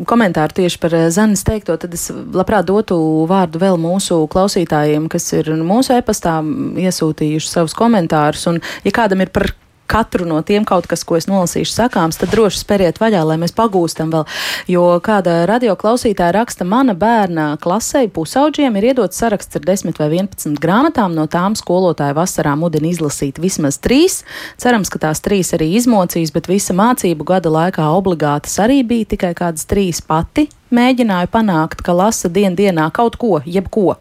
komentāru 0.09 0.57
tieši 0.57 0.79
par 0.81 0.95
Zanes 1.13 1.45
teikto, 1.47 1.77
tad 1.79 1.93
es 1.95 2.09
labprāt 2.11 2.67
dotu 2.67 2.97
vārdu 3.29 3.61
vēl 3.61 3.79
mūsu 3.79 4.25
klausītājiem, 4.31 5.07
kas 5.11 5.29
ir 5.37 5.53
mūsu 5.61 5.95
e-pastā 5.95 6.39
iesūtījuši 6.83 7.51
savus 7.53 7.77
komentārus. 7.77 8.43
Un, 8.51 8.59
ja 8.83 8.95
kādam 8.95 9.23
ir 9.23 9.31
par 9.31 9.53
katru 9.91 10.27
no 10.29 10.39
tiem 10.45 10.65
kaut 10.67 10.87
kas, 10.89 11.03
ko 11.07 11.17
es 11.19 11.27
nolasīšu 11.29 11.73
sakāms, 11.73 12.19
tad 12.21 12.31
droši 12.31 12.61
spēriet 12.61 13.01
vaļā, 13.01 13.23
lai 13.27 13.37
mēs 13.41 13.55
pagūstam 13.57 14.13
vēl. 14.13 14.23
Jo 14.71 14.85
kāda 15.03 15.41
radio 15.49 15.75
klausītāja 15.79 16.35
raksta, 16.37 16.67
mana 16.67 16.95
bērna 16.97 17.51
klasē 17.61 18.05
pusauģiem 18.15 18.79
ir 18.79 18.91
iedots 18.91 19.19
saraksts 19.19 19.59
ar 19.59 19.65
10 19.67 19.99
vai 19.99 20.09
11 20.13 20.61
grāmatām, 20.61 21.15
no 21.17 21.27
tām 21.31 21.57
skolotāja 21.59 22.15
vasarā 22.17 22.55
mudina 22.59 22.91
izlasīt 22.91 23.41
vismaz 23.41 23.81
trīs. 23.83 24.21
Cerams, 24.61 24.91
ka 24.91 25.01
tās 25.07 25.23
trīs 25.25 25.51
arī 25.57 25.73
izmocīs, 25.81 26.33
bet 26.35 26.49
visa 26.51 26.75
mācību 26.77 27.27
gada 27.33 27.51
laikā 27.51 27.91
obligātas 27.91 28.57
arī 28.63 28.81
bija 28.87 29.13
tikai 29.15 29.35
kādas 29.37 29.67
trīs 29.69 30.03
pati 30.05 30.47
mēģināju 30.75 31.29
panākt, 31.31 31.83
ka 31.85 31.95
lasa 31.95 32.31
dien 32.31 32.55
dienā 32.57 32.87
kaut 32.95 33.17
ko, 33.21 33.39
jebko, 33.45 33.97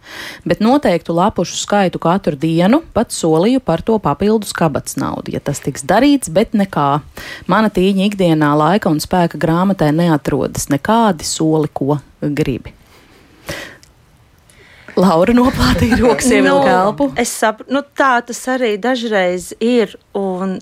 bet 0.48 0.62
noteiktu 0.64 1.14
lapušu 1.16 1.58
skaitu 1.60 2.00
katru 2.02 2.38
dienu, 2.40 2.82
pat 2.94 3.14
solīju 3.14 3.62
par 3.64 3.84
to 3.86 3.98
papildus 4.02 4.54
kabats 4.56 4.98
naudu, 5.00 5.34
ja 5.36 5.42
tas 5.44 5.62
tiks 5.64 5.86
darīts, 5.86 6.32
bet 6.32 6.56
nekā. 6.56 6.90
Mana 7.50 7.70
tīņa 7.70 8.10
ikdienā 8.10 8.52
laika 8.58 8.92
un 8.92 9.00
spēka 9.02 9.40
grāmatai 9.40 9.92
neatrodas 9.96 10.70
nekādi 10.72 11.26
soli, 11.26 11.70
ko 11.72 11.98
gribi. 12.20 12.74
Laura 14.98 15.34
noplātīja 15.34 15.98
rokas, 16.02 16.30
ievilka 16.30 16.66
nu, 16.66 16.78
elpu. 16.86 17.08
Es 17.20 17.32
saprotu, 17.40 17.72
nu, 17.74 17.82
tā 17.96 18.12
tas 18.26 18.40
arī 18.50 18.74
dažreiz 18.80 19.52
ir. 19.62 19.96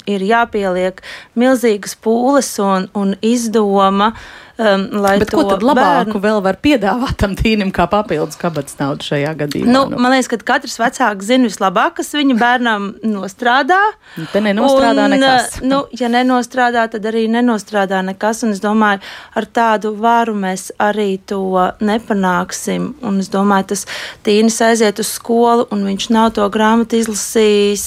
Ir 0.09 0.24
jāpieliek 0.28 1.00
milzīgas 1.38 1.96
pūles 2.04 2.50
un, 2.62 2.88
un 2.98 3.14
izdoma. 3.24 4.12
Um, 4.59 4.88
Bet 5.22 5.30
ko 5.30 5.44
tad 5.46 5.62
labāku 5.62 6.16
bērnu... 6.16 6.20
vēl 6.24 6.40
var 6.42 6.56
piedāvāt 6.59 7.14
tam 7.20 7.36
tīnim 7.38 7.68
kā 7.70 7.84
papildus 7.86 8.34
kabatas 8.40 8.74
naudu 8.80 9.06
šajā 9.06 9.30
gadījumā? 9.38 9.70
Nu, 9.70 9.84
nu. 9.92 10.00
Man 10.02 10.11
liekas, 10.11 10.26
ka 10.32 10.38
katrs 10.48 10.74
vecāks 10.82 11.28
zina 11.28 11.46
vislabāk, 11.46 11.94
kas 12.00 12.11
viņa 12.18 12.34
bērnam 12.40 12.88
nostrādā. 13.06 13.78
Nu, 14.16 14.26
te 14.32 14.42
nenostrādā 14.42 15.04
un, 15.06 15.14
nekas. 15.14 15.61
Nu, 15.62 15.84
ja 15.94 16.11
nenostrādā, 16.11 16.88
tad 16.90 17.06
arī 17.06 17.28
nenostrādā 17.30 18.02
nekas. 18.11 18.42
Un 18.42 18.56
es 18.56 18.64
domāju, 18.64 18.98
ar 19.38 19.46
tādu 19.46 19.94
varu 20.02 20.34
mēs 20.34 20.72
arī 20.82 21.20
to 21.22 21.44
nepanāksim. 21.78 22.96
Un 23.06 23.22
es 23.22 23.30
domāju, 23.30 23.70
tas 23.76 23.86
tīnis 24.26 24.59
aiziet 24.66 24.98
uz 24.98 25.14
skolu, 25.20 25.70
un 25.70 25.86
viņš 25.86 26.11
nav 26.18 26.34
to 26.34 26.50
grāmatu 26.50 26.98
izlasījis. 26.98 27.86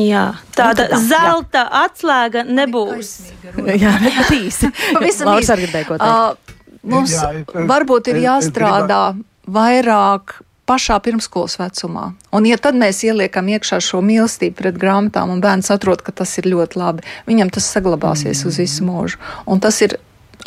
Jā, 0.00 0.26
tāda 0.56 0.86
nu, 0.88 0.94
tā, 0.94 1.00
zelta 1.10 1.64
jā. 1.64 1.82
atslēga 1.84 2.44
nebūs. 2.48 3.14
Jā, 3.84 3.96
bet 4.02 4.30
īsi. 4.36 4.70
Pavisam 4.96 5.32
īsi. 5.36 5.82
Uh, 5.96 6.54
mums 6.82 7.16
jā, 7.16 7.32
es, 7.42 7.58
varbūt 7.70 8.12
ir 8.12 8.22
jāstrādā 8.24 9.02
es, 9.12 9.20
es 9.20 9.54
vairāk 9.56 10.38
pašā 10.70 11.00
pirmskolas 11.02 11.56
vecumā. 11.58 12.12
Un, 12.36 12.46
ja 12.46 12.58
tad 12.62 12.78
mēs 12.78 13.02
ieliekam 13.06 13.48
iekšā 13.50 13.80
šo 13.82 14.02
mīlestību 14.06 14.58
pret 14.60 14.78
grāmatām, 14.78 15.32
un 15.34 15.42
bērns 15.42 15.72
saprot, 15.72 16.04
ka 16.06 16.14
tas 16.22 16.36
ir 16.38 16.46
ļoti 16.52 16.78
labi, 16.78 17.06
viņam 17.26 17.50
tas 17.56 17.66
saglabāsies 17.74 18.44
mm. 18.44 18.52
uz 18.52 18.60
visu 18.62 18.86
mūžu. 18.86 19.20
Un 19.50 19.62
tas 19.64 19.80
ir 19.82 19.98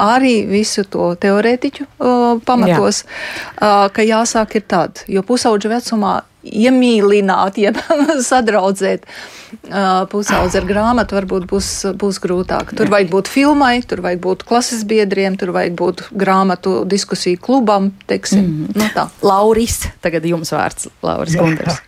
arī 0.01 0.43
visu 0.49 0.83
to 0.83 1.13
teorētiķu 1.19 1.87
uh, 1.87 2.41
pamatos, 2.45 3.03
Jā. 3.03 3.09
uh, 3.55 3.87
ka 3.93 4.05
jāsāk 4.05 4.59
ir 4.59 4.67
tad, 4.67 5.03
jo 5.07 5.23
pusauģa 5.25 5.77
vecumā 5.77 6.21
iemīlināt, 6.43 7.57
jeb 7.61 7.77
sadraudzēt 8.31 9.05
uh, 9.05 10.03
pusaudzi 10.11 10.59
ar 10.59 10.67
grāmatu, 10.67 11.15
varbūt 11.17 11.45
būs, 11.49 11.69
būs 11.99 12.19
grūtāk. 12.23 12.73
Tur 12.77 12.91
vajag 12.91 13.11
būt 13.13 13.31
filmai, 13.31 13.77
tur 13.87 14.03
vajag 14.03 14.21
būt 14.23 14.43
klases 14.47 14.83
biedriem, 14.87 15.37
tur 15.39 15.53
vajag 15.55 15.77
būt 15.79 16.03
grāmatu 16.11 16.81
diskusiju 16.89 17.39
klubam, 17.43 17.91
teiksim. 18.11 18.43
Mm 18.43 18.65
-hmm. 18.65 18.81
nu 18.81 18.89
tā. 18.95 19.07
Lauris, 19.21 19.87
tagad 20.01 20.25
jums 20.25 20.51
vārds, 20.51 20.89
Lauris 21.01 21.35
Gunders. 21.35 21.79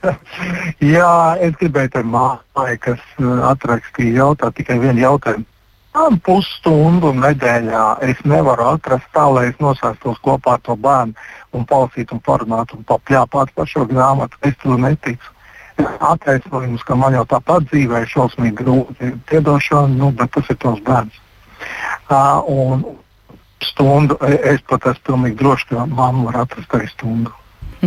Jā, 0.96 1.38
es 1.40 1.54
gribēju 1.60 1.90
te 1.92 2.04
māju, 2.04 2.80
kas 2.80 3.00
atrakstīja 3.52 4.24
jautāt 4.24 4.56
tikai 4.56 4.80
vienu 4.80 5.02
jautājumu 5.02 5.46
pusstundu 6.26 7.14
nedēļā 7.16 7.84
es 8.08 8.20
nevaru 8.28 8.68
atrast 8.74 9.08
tā, 9.16 9.26
lai 9.32 9.46
es 9.52 9.62
nosēstos 9.64 10.20
kopā 10.26 10.58
ar 10.58 10.64
to 10.66 10.76
bērnu 10.76 11.14
un 11.56 11.64
palasītu 11.70 12.18
un 12.18 12.24
parunātu 12.26 12.78
un 12.80 12.84
papļāpātu 12.90 13.56
par 13.56 13.72
šo 13.72 13.86
grāmatu. 13.88 14.38
Es 14.44 14.58
to 14.64 14.76
neticu. 14.78 15.32
Attaisnojums, 15.78 16.84
ka 16.88 16.96
man 16.96 17.16
jau 17.18 17.26
tāpat 17.28 17.68
dzīvē 17.72 18.04
ir 18.04 18.12
šausmīgi 18.12 18.60
grūti 18.62 19.14
piedošana, 19.30 19.92
nu, 19.92 20.12
bet 20.16 20.32
tas 20.36 20.52
ir 20.52 20.60
tos 20.60 20.80
bērns. 20.84 21.18
Uh, 22.10 22.44
un 22.48 22.86
stundu 23.64 24.20
es 24.24 24.62
pat 24.68 24.88
esmu 24.92 25.08
pilnīgi 25.10 25.40
drošs, 25.42 25.68
ka 25.72 25.88
mamma 25.88 26.30
var 26.30 26.46
atrast 26.46 26.76
arī 26.78 26.88
stundu. 26.92 27.34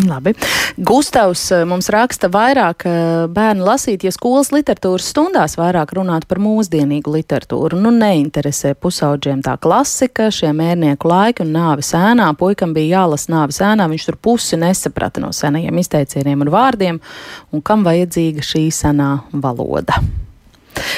Labi. 0.07 0.35
Gustavs 0.77 1.49
eh, 1.53 1.65
mums 1.69 1.89
raksta 1.93 2.31
vairāk 2.33 2.85
eh, 2.87 3.25
bērnu 3.35 3.65
lasīt, 3.67 4.05
ja 4.07 4.13
skolas 4.15 4.53
literatūras 4.55 5.09
stundās 5.13 5.57
vairāk 5.59 5.95
runāt 5.99 6.29
par 6.31 6.41
mūsdienīgu 6.43 7.13
literatūru. 7.17 7.81
Nu, 7.81 7.93
neinteresē 7.95 8.75
pusauģiem 8.79 9.43
tā 9.47 9.57
klasika, 9.63 10.29
šie 10.35 10.53
mērnieku 10.57 11.11
laiki 11.11 11.45
un 11.47 11.53
nāves 11.57 11.95
ēnā. 11.99 12.31
Puikam 12.39 12.77
bija 12.77 13.01
jālas 13.03 13.29
nāves 13.33 13.61
ēnā, 13.65 13.89
viņš 13.91 14.09
tur 14.11 14.21
pusi 14.29 14.61
nesaprata 14.61 15.25
no 15.25 15.33
senajiem 15.35 15.83
izteicieniem 15.83 16.47
un 16.47 16.55
vārdiem, 16.55 17.03
un 17.53 17.65
kam 17.65 17.85
vajadzīga 17.89 18.45
šī 18.45 18.69
senā 18.75 19.13
valoda. 19.33 20.03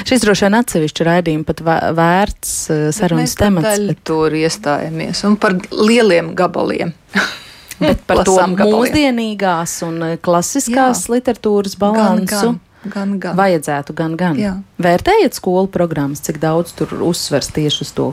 Šis 0.04 0.24
droši 0.24 0.46
vien 0.46 0.56
atsevišķi 0.58 1.06
raidījumi 1.06 1.46
pat 1.48 1.62
vērts 1.96 2.56
eh, 2.72 2.86
sarunas 2.94 3.36
temats. 3.38 3.84
Bet... 3.90 4.02
Tur 4.06 4.34
iestājamies 4.36 5.24
un 5.28 5.38
par 5.40 5.56
lieliem 5.72 6.34
gabaliem. 6.38 6.92
bet 7.80 8.02
par 8.08 8.24
to 8.28 8.36
mūsdienīgās 8.56 9.78
un 9.86 10.02
eh, 10.08 10.18
klasiskās 10.22 11.06
Jā. 11.06 11.14
literatūras 11.16 11.78
balansu. 11.80 12.26
Gan, 12.26 12.60
gan. 12.60 12.66
Gan, 12.80 13.16
gan. 13.20 13.36
Vajadzētu 13.36 13.92
gan, 13.96 14.14
gan. 14.16 14.38
Jā. 14.40 14.54
Vērtējiet 14.80 15.36
skolu 15.36 15.68
programmas, 15.72 16.22
cik 16.24 16.38
daudz 16.40 16.72
tur 16.78 16.94
uzsvers 17.04 17.50
tieši 17.52 17.84
uz 17.84 17.90
to 17.92 18.06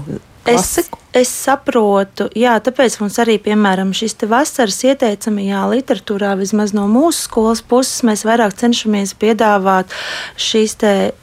klasiku? 0.48 1.00
Es, 1.14 1.28
es 1.28 1.32
saprotu, 1.46 2.28
jā, 2.38 2.56
tāpēc 2.64 2.98
mums 3.02 3.18
arī, 3.22 3.38
piemēram, 3.44 3.94
šis 3.96 4.16
vasaras 4.30 4.80
ieteicamajā 4.88 5.64
literatūrā, 5.74 6.34
vismaz 6.40 6.74
no 6.78 6.86
mūsu 6.92 7.28
skolas 7.28 7.64
puses, 7.66 8.04
mēs 8.08 8.26
vairāk 8.28 8.56
cenšamies 8.60 9.16
piedāvāt 9.20 9.94
šīs 10.40 10.78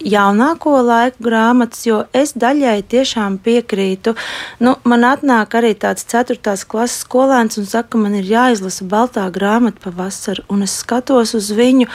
jaunāko 0.05 0.77
laiku 0.85 1.27
grāmatas, 1.29 1.87
jo 1.87 2.03
es 2.17 2.35
daļai 2.39 2.81
tiešām 2.91 3.39
piekrītu. 3.45 4.17
Nu, 4.65 4.77
man 4.85 5.09
atnāk 5.09 5.57
arī 5.59 5.75
tāds 5.79 6.07
4. 6.11 6.39
klases 6.69 7.05
skolēns 7.07 7.61
un 7.61 7.69
saka, 7.71 8.01
man 8.01 8.17
ir 8.19 8.29
jāizlasa 8.29 8.87
baltā 8.89 9.27
grāmata 9.35 9.83
pa 9.85 9.95
vasaru, 9.95 10.47
un 10.49 10.67
es 10.67 10.79
skatos 10.83 11.37
uz 11.39 11.53
viņu 11.55 11.91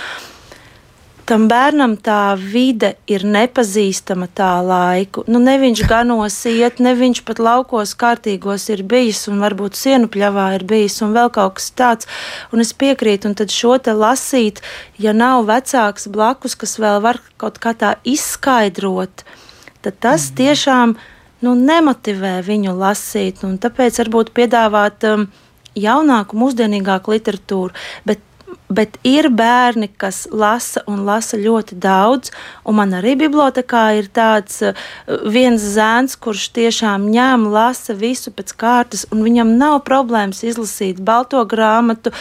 tam 1.29 1.45
bērnam 1.49 1.93
tā 2.01 2.33
vide 2.39 2.95
ir 3.09 3.23
nepazīstama 3.27 4.27
tā 4.35 4.49
laiku. 4.65 5.23
Nu, 5.29 5.41
ne 5.43 5.55
viņš 5.61 5.83
ganos 5.89 6.37
iet, 6.49 6.79
ne 6.81 6.95
viņš 6.97 7.21
pat 7.27 7.41
laukos 7.43 7.93
kārtīgos 7.99 8.65
ir 8.73 8.81
bijis, 8.89 9.27
un 9.29 9.43
varbūt 9.43 9.77
sienu 9.77 10.09
pļavā 10.09 10.47
ir 10.57 10.65
bijis, 10.69 10.97
un 11.05 11.13
vēl 11.17 11.29
kaut 11.35 11.59
kas 11.59 11.69
tāds. 11.77 12.09
Un 12.53 12.63
es 12.63 12.73
piekrītu, 12.73 13.29
un 13.29 13.37
tad 13.37 13.53
šo 13.53 13.77
te 13.77 13.93
lasīt, 13.93 14.63
ja 14.97 15.13
nav 15.13 15.45
vecāks 15.49 16.09
blakus, 16.09 16.57
kas 16.57 16.79
vēl 16.81 16.97
var 17.05 17.21
kaut 17.41 17.61
kā 17.61 17.75
tā 17.77 17.93
izskaidrot, 18.09 19.25
tad 19.85 20.01
tas 20.01 20.31
mhm. 20.31 20.37
tiešām 20.41 20.95
nu, 21.45 21.53
nemotivē 21.55 22.39
viņu 22.47 22.73
lasīt. 22.79 23.45
Tāpēc 23.61 24.01
varbūt 24.01 24.33
piedāvāt 24.35 25.05
um, 25.11 25.29
jaunāku, 25.77 26.39
mūsdienīgāku 26.41 27.13
literatūru. 27.15 27.77
Bet 28.09 28.25
bet 28.69 28.99
ir 29.03 29.29
bērni, 29.33 29.89
kas 29.97 30.27
lasa 30.31 30.83
un 30.89 31.01
lasa 31.07 31.37
ļoti 31.41 31.77
daudz. 31.81 32.29
Man 32.79 32.93
arī 32.93 33.15
bibliotekā 33.17 33.83
ir 33.97 34.07
tāds 34.13 34.61
uh, 34.63 34.77
viens 35.27 35.63
zēns, 35.73 36.13
kurš 36.21 36.51
tiešām 36.55 37.07
ņem, 37.09 37.47
lasa 37.49 37.95
visu 37.97 38.31
pēc 38.31 38.53
kārtas, 38.59 39.07
un 39.11 39.23
viņam 39.25 39.55
nav 39.57 39.79
problēmas 39.87 40.43
izlasīt 40.45 41.01
balto 41.01 41.41
grāmatu 41.49 42.13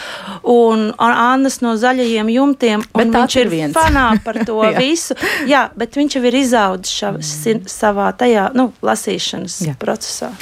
un 0.48 0.88
Annas 0.98 1.60
no 1.60 1.74
zaļajiem 1.78 2.32
jumtiem. 2.32 2.86
Viņš 2.96 3.36
ir 3.42 3.52
viens. 3.52 3.76
fanā 3.76 4.08
par 4.24 4.40
to 4.48 4.62
visu. 4.78 5.14
Jā, 5.46 5.66
bet 5.76 6.00
viņš 6.00 6.18
jau 6.18 6.24
ir 6.30 6.40
izaudzis 6.40 7.04
mm. 7.04 7.68
savā 7.68 8.08
tajā 8.16 8.48
nu, 8.56 8.70
lasīšanas 8.82 9.60
Jā. 9.68 9.76
procesā. 9.78 10.32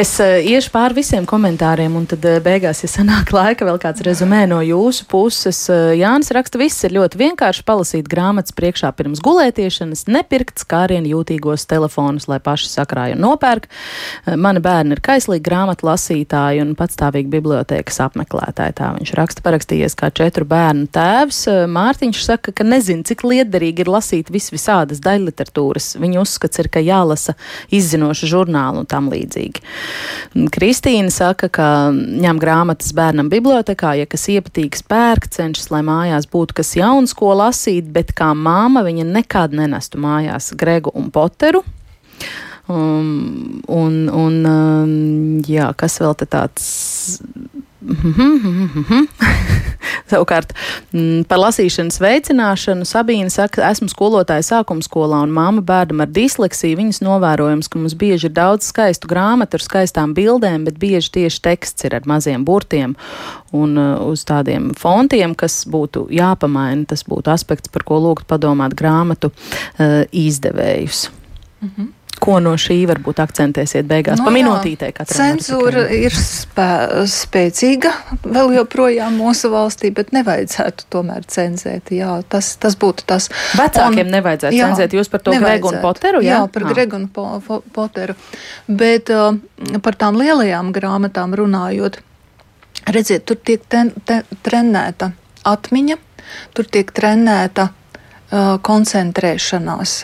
Es 0.00 0.16
uh, 0.22 0.40
iešu 0.40 0.72
pāri 0.72 1.02
visiem 1.02 1.28
komentāriem, 1.28 1.92
un 2.00 2.08
tad 2.08 2.24
uh, 2.24 2.40
beigās, 2.42 2.82
ja 2.86 2.90
sanāk 2.90 3.34
laika, 3.36 3.68
vēl 3.68 3.78
kāds 3.82 4.02
rezumē 4.08 4.46
no 4.48 4.62
jūsu 4.64 5.06
puses 5.12 5.41
puses 5.42 5.68
eh, 5.70 5.96
Jānis 5.98 6.30
raksta, 6.34 6.58
viss 6.60 6.84
ir 6.86 6.94
ļoti 6.94 7.18
vienkārši 7.18 7.64
palasīt 7.66 8.06
grāmatas 8.10 8.54
priekšā 8.54 8.92
pirms 8.94 9.20
gulētiešanas, 9.24 10.04
nepirkt 10.06 10.62
skārienu 10.62 11.10
jūtīgos 11.16 11.66
telefonus, 11.66 12.28
lai 12.30 12.38
paši 12.42 12.68
sakrāja 12.70 13.16
un 13.16 13.24
nopērk. 13.24 13.66
Eh, 13.66 14.36
mani 14.38 14.62
bērni 14.62 14.94
ir 14.94 15.02
kaislīgi 15.02 15.42
grāmatu 15.42 15.88
lasītāji 15.88 16.62
un 16.62 16.76
patstāvīgi 16.78 17.32
bibliotēkas 17.32 17.98
apmeklētāji. 18.06 18.76
Tā 18.78 18.92
viņš 18.98 19.14
raksta, 19.18 19.42
parakstījies 19.42 19.98
kā 19.98 20.12
četru 20.14 20.46
bērnu 20.46 20.86
tēvs. 20.94 21.40
Eh, 21.50 21.64
Mārtiņš 21.72 22.22
saka, 22.28 22.54
ka 22.54 22.66
nezina, 22.66 23.02
cik 23.08 23.26
liederīgi 23.26 23.82
ir 23.82 23.90
lasīt 23.90 24.30
vis 24.30 24.52
visādas 24.54 25.02
daļliteratūras. 25.02 25.96
Viņa 26.02 26.22
uzskats 26.22 26.62
ir, 26.62 26.70
ka 26.70 26.84
jālasa 26.84 27.34
izzinoša 27.74 28.30
žurnāla 28.30 28.84
un 28.84 28.90
tam 28.90 29.10
līdzīgi. 29.10 29.64
Kristīna 30.54 31.10
saka, 31.10 31.50
ka 31.50 31.68
ņem 31.92 32.38
grāmatas 32.42 32.94
bērnam 32.94 33.32
bibliotekā, 33.32 33.96
ja 33.98 34.06
kas 34.06 34.28
iepatīgs 34.30 34.86
pērk, 34.86 35.31
cenšas, 35.32 35.70
lai 35.72 35.82
mājās 35.86 36.28
būtu 36.30 36.58
kas 36.60 36.74
jauns, 36.78 37.14
ko 37.16 37.32
lasīt, 37.38 37.88
bet 37.94 38.14
kā 38.16 38.32
māma 38.36 38.84
viņa 38.86 39.06
nekad 39.08 39.56
nenestu 39.56 40.00
mājās 40.02 40.52
Gregu 40.58 40.92
un 40.94 41.10
Poteru. 41.14 41.64
Um, 42.70 43.60
un, 43.66 44.06
un 44.06 44.36
um, 44.46 44.92
jā, 45.48 45.72
kas 45.76 45.98
vēl 46.00 46.14
tāds 46.22 46.66
Savukārt 50.12 50.52
mm, 50.92 51.24
par 51.30 51.40
lasīšanas 51.40 51.98
veicināšanu 52.02 52.86
Sabīna 52.88 53.32
saka, 53.32 53.64
esmu 53.70 53.88
skolotāja 53.90 54.44
sākuma 54.46 54.84
skolā 54.84 55.22
un 55.24 55.32
māma 55.34 55.62
bērnam 55.66 56.04
ar 56.04 56.10
disleksiju. 56.12 56.78
Viņas 56.80 57.02
novērojams, 57.04 57.70
ka 57.70 57.80
mums 57.80 57.96
bieži 57.98 58.28
ir 58.28 58.34
daudz 58.36 58.68
skaistu 58.70 59.10
grāmatu 59.10 59.58
ar 59.58 59.64
skaistām 59.64 60.14
bildēm, 60.16 60.66
bet 60.68 60.80
bieži 60.82 61.14
tieši 61.18 61.42
teksts 61.48 61.88
ir 61.88 61.96
ar 61.98 62.04
maziem 62.08 62.46
burtiem 62.48 62.96
un 63.52 63.76
uh, 63.76 63.96
uz 64.08 64.24
tādiem 64.28 64.70
fontiem, 64.78 65.34
kas 65.38 65.62
būtu 65.68 66.06
jāpamaina. 66.12 66.86
Tas 66.92 67.04
būtu 67.08 67.32
aspekts, 67.32 67.72
par 67.72 67.86
ko 67.88 68.00
lūgt 68.04 68.28
padomāt 68.30 68.76
grāmatu 68.78 69.32
uh, 69.32 70.04
izdevējus. 70.08 71.08
Mm 71.62 71.74
-hmm 71.76 71.90
ko 72.22 72.38
no 72.42 72.52
šī 72.60 72.76
varbūt 72.90 73.20
akcentēsiet 73.22 73.86
beigās? 73.88 74.20
No, 74.20 74.26
nu 74.26 74.28
pa 74.28 74.34
minūtītē 74.34 74.90
katram. 74.94 75.18
Cenzūra 75.18 75.84
ir 75.94 76.14
spē, 76.14 76.68
spēcīga 77.10 77.92
vēl 78.22 78.54
joprojām 78.58 79.16
mūsu 79.18 79.50
valstī, 79.52 79.92
bet 79.94 80.12
nevajadzētu 80.14 80.86
tomēr 80.92 81.26
cenzēt. 81.30 81.92
Jā, 81.96 82.18
tas, 82.32 82.52
tas 82.62 82.76
būtu 82.78 83.06
tas. 83.10 83.28
Vecākiem 83.58 84.06
un, 84.06 84.14
nevajadzētu 84.18 84.58
jā, 84.58 84.68
cenzēt. 84.70 84.96
Jūs 84.98 85.10
par 85.12 85.24
to 85.24 85.34
Gregu 85.38 85.72
un 85.72 85.80
Poteru? 85.82 86.22
Jā, 86.22 86.38
jā 86.38 86.52
par 86.52 86.66
ah. 86.66 86.74
Gregu 86.74 87.00
un 87.00 87.08
po, 87.12 87.26
po, 87.46 87.60
Poteru. 87.74 88.16
Bet 88.68 89.10
uh, 89.14 89.34
par 89.82 89.98
tām 89.98 90.20
lielajām 90.20 90.70
grāmatām 90.76 91.34
runājot, 91.38 91.98
redziet, 92.92 93.26
tur 93.26 93.40
tiek 93.42 93.66
ten, 93.72 93.94
te, 94.06 94.22
trenēta 94.46 95.12
atmiņa, 95.48 95.98
tur 96.54 96.70
tiek 96.70 96.94
trenēta 96.94 97.70
uh, 97.72 98.56
koncentrēšanās 98.62 99.98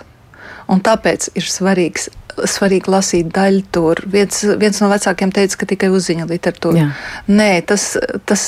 Un 0.69 0.83
tāpēc 0.85 1.31
ir 1.39 1.47
svarīgs 1.49 2.11
svarīgi 2.47 2.91
lasīt 2.93 3.31
daļu 3.35 3.63
tur. 3.75 4.03
Viens, 4.11 4.43
viens 4.61 4.81
no 4.83 4.91
vecākiem 4.93 5.33
teica, 5.35 5.59
ka 5.61 5.69
tikai 5.73 5.91
uzziņa 5.95 6.29
literatūra. 6.29 6.85
Jā. 6.85 6.89
Nē, 7.27 7.51
tas, 7.67 7.89
tas 8.29 8.45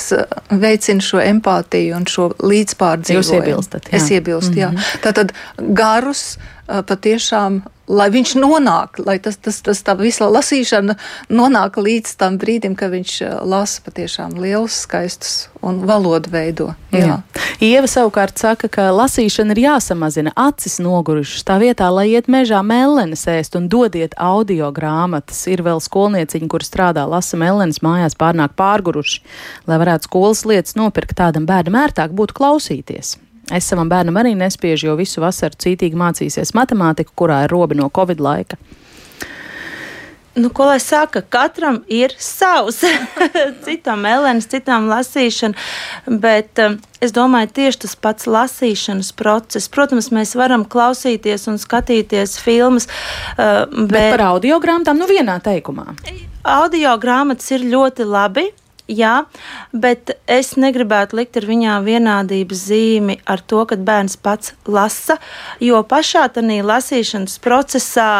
veicina 0.61 1.03
šo 1.03 1.21
empātiju 1.23 1.97
un 1.97 2.07
šo 2.09 2.29
līdzpārdzīvojumu. 2.39 3.19
Jūs 3.19 3.33
iebilstat? 3.35 3.89
Jā. 3.91 3.99
Es 3.99 4.09
iebilstu, 4.11 4.53
mm 4.53 4.57
-hmm. 4.57 4.63
jā. 4.63 4.71
Mhm. 4.71 5.03
Tātad 5.03 5.33
garus 5.81 6.37
patiešām 6.67 7.61
lai 7.91 8.07
viņš 8.13 8.33
nonāk, 8.39 9.01
lai 9.05 9.17
tas, 9.23 9.37
tas, 9.41 9.59
tas 9.63 9.81
tā 9.83 9.95
visa 9.99 10.29
lasīšana 10.31 10.95
nonāk 11.31 11.77
līdz 11.81 12.15
tam 12.19 12.37
brīdim, 12.41 12.75
kad 12.79 12.93
viņš 12.93 13.15
eh, 13.25 13.37
lasa 13.47 13.83
patiešām 13.85 14.37
lielus, 14.39 14.81
skaistus 14.85 15.33
un 15.61 15.83
valodu 15.87 16.31
veido. 16.33 16.71
Jā. 16.95 17.03
Jā. 17.05 17.17
Ieva 17.61 17.89
savukārt 17.89 18.41
saka, 18.41 18.69
ka 18.71 18.89
lasīšana 18.95 19.55
ir 19.55 19.63
jāsamazina, 19.67 20.33
acis 20.39 20.79
nogurušas 20.81 21.45
tā 21.47 21.59
vietā, 21.61 21.91
lai 21.93 22.07
iet 22.15 22.29
mežā 22.31 22.63
mellenes 22.65 23.27
ēst 23.29 23.57
un 23.59 23.67
dodiet 23.71 24.15
audio 24.17 24.71
grāmatas. 24.73 25.43
Ir 25.51 25.63
vēl 25.65 25.83
skolnieciņi, 25.83 26.49
kur 26.51 26.65
strādā 26.65 27.05
lasa 27.09 27.39
mellenes 27.39 27.83
mājās 27.85 28.17
pārnāk 28.17 28.55
pārguruši, 28.59 29.21
lai 29.69 29.81
varētu 29.81 30.09
skolas 30.09 30.45
lietas 30.49 30.79
nopirkt 30.79 31.19
tādam 31.19 31.45
bērnam 31.49 31.83
ērtāk 31.83 32.15
būtu 32.17 32.39
klausīties. 32.39 33.17
Es 33.49 33.67
savam 33.67 33.89
bērnam 33.89 34.19
arī 34.21 34.35
nespiežu, 34.37 34.91
jo 34.91 34.99
visu 34.99 35.23
vasaru 35.23 35.57
cītīgi 35.59 35.97
mācīsies 35.97 36.53
matemātiku, 36.57 37.15
kurā 37.23 37.43
ir 37.45 37.51
robi 37.51 37.79
no 37.79 37.89
Covid 37.93 38.21
laika. 38.21 38.59
Nu, 40.35 40.49
ko 40.49 40.65
lai 40.65 40.79
saka, 40.79 41.21
katram 41.21 41.81
ir 41.91 42.13
savs. 42.15 42.77
citam 43.67 44.05
elēns, 44.07 44.47
citam 44.47 44.87
lasīšana. 44.87 45.65
Bet 46.23 46.61
um, 46.63 46.77
es 47.03 47.11
domāju, 47.11 47.49
tieši 47.57 47.81
tas 47.83 47.97
pats 47.99 48.29
lasīšanas 48.31 49.11
process. 49.19 49.67
Protams, 49.71 50.07
mēs 50.15 50.31
varam 50.39 50.63
klausīties 50.63 51.49
un 51.51 51.59
skatīties 51.59 52.37
filmas. 52.39 52.87
Uh, 53.35 53.67
bet, 53.67 53.91
bet 53.91 54.15
par 54.15 54.25
audio 54.29 54.61
grāmatām, 54.63 55.03
nu 55.03 55.09
vienā 55.11 55.35
teikumā. 55.43 55.89
Audio 56.47 56.95
grāmatas 57.01 57.51
ir 57.51 57.67
ļoti 57.67 58.07
labi 58.07 58.47
jā, 58.91 59.13
bet 59.73 60.13
es 60.29 60.53
negribētu 60.59 61.17
likt 61.19 61.39
ar 61.39 61.47
viņām 61.49 61.87
vienādības 61.87 62.65
zīmi 62.69 63.17
ar 63.25 63.41
to, 63.41 63.63
ka 63.69 63.79
bērns 63.79 64.17
pats 64.21 64.53
lasa, 64.67 65.17
jo 65.63 65.81
pašā 65.83 66.27
tajā 66.35 66.61
lasīšanas 66.67 67.39
procesā 67.43 68.11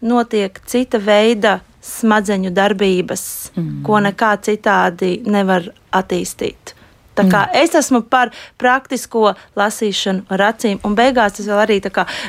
notiek 0.00 0.60
cita 0.68 1.00
veida 1.02 1.60
smadzeņu 1.84 2.52
darbības, 2.52 3.24
mm. 3.56 3.80
ko 3.86 4.02
nekā 4.04 4.34
citādi 4.44 5.16
nevar 5.28 5.70
attīstīt. 5.96 6.74
Tā 7.20 7.26
kā 7.28 7.42
mm. 7.46 7.60
es 7.60 7.74
esmu 7.76 8.00
par 8.08 8.32
praktisko 8.60 9.34
lasīšanu 9.58 10.24
ar 10.32 10.46
acīm, 10.50 10.80
un 10.86 10.96
beigās 10.96 11.36
tas 11.36 11.48
vēl 11.48 11.64
arī 11.66 11.80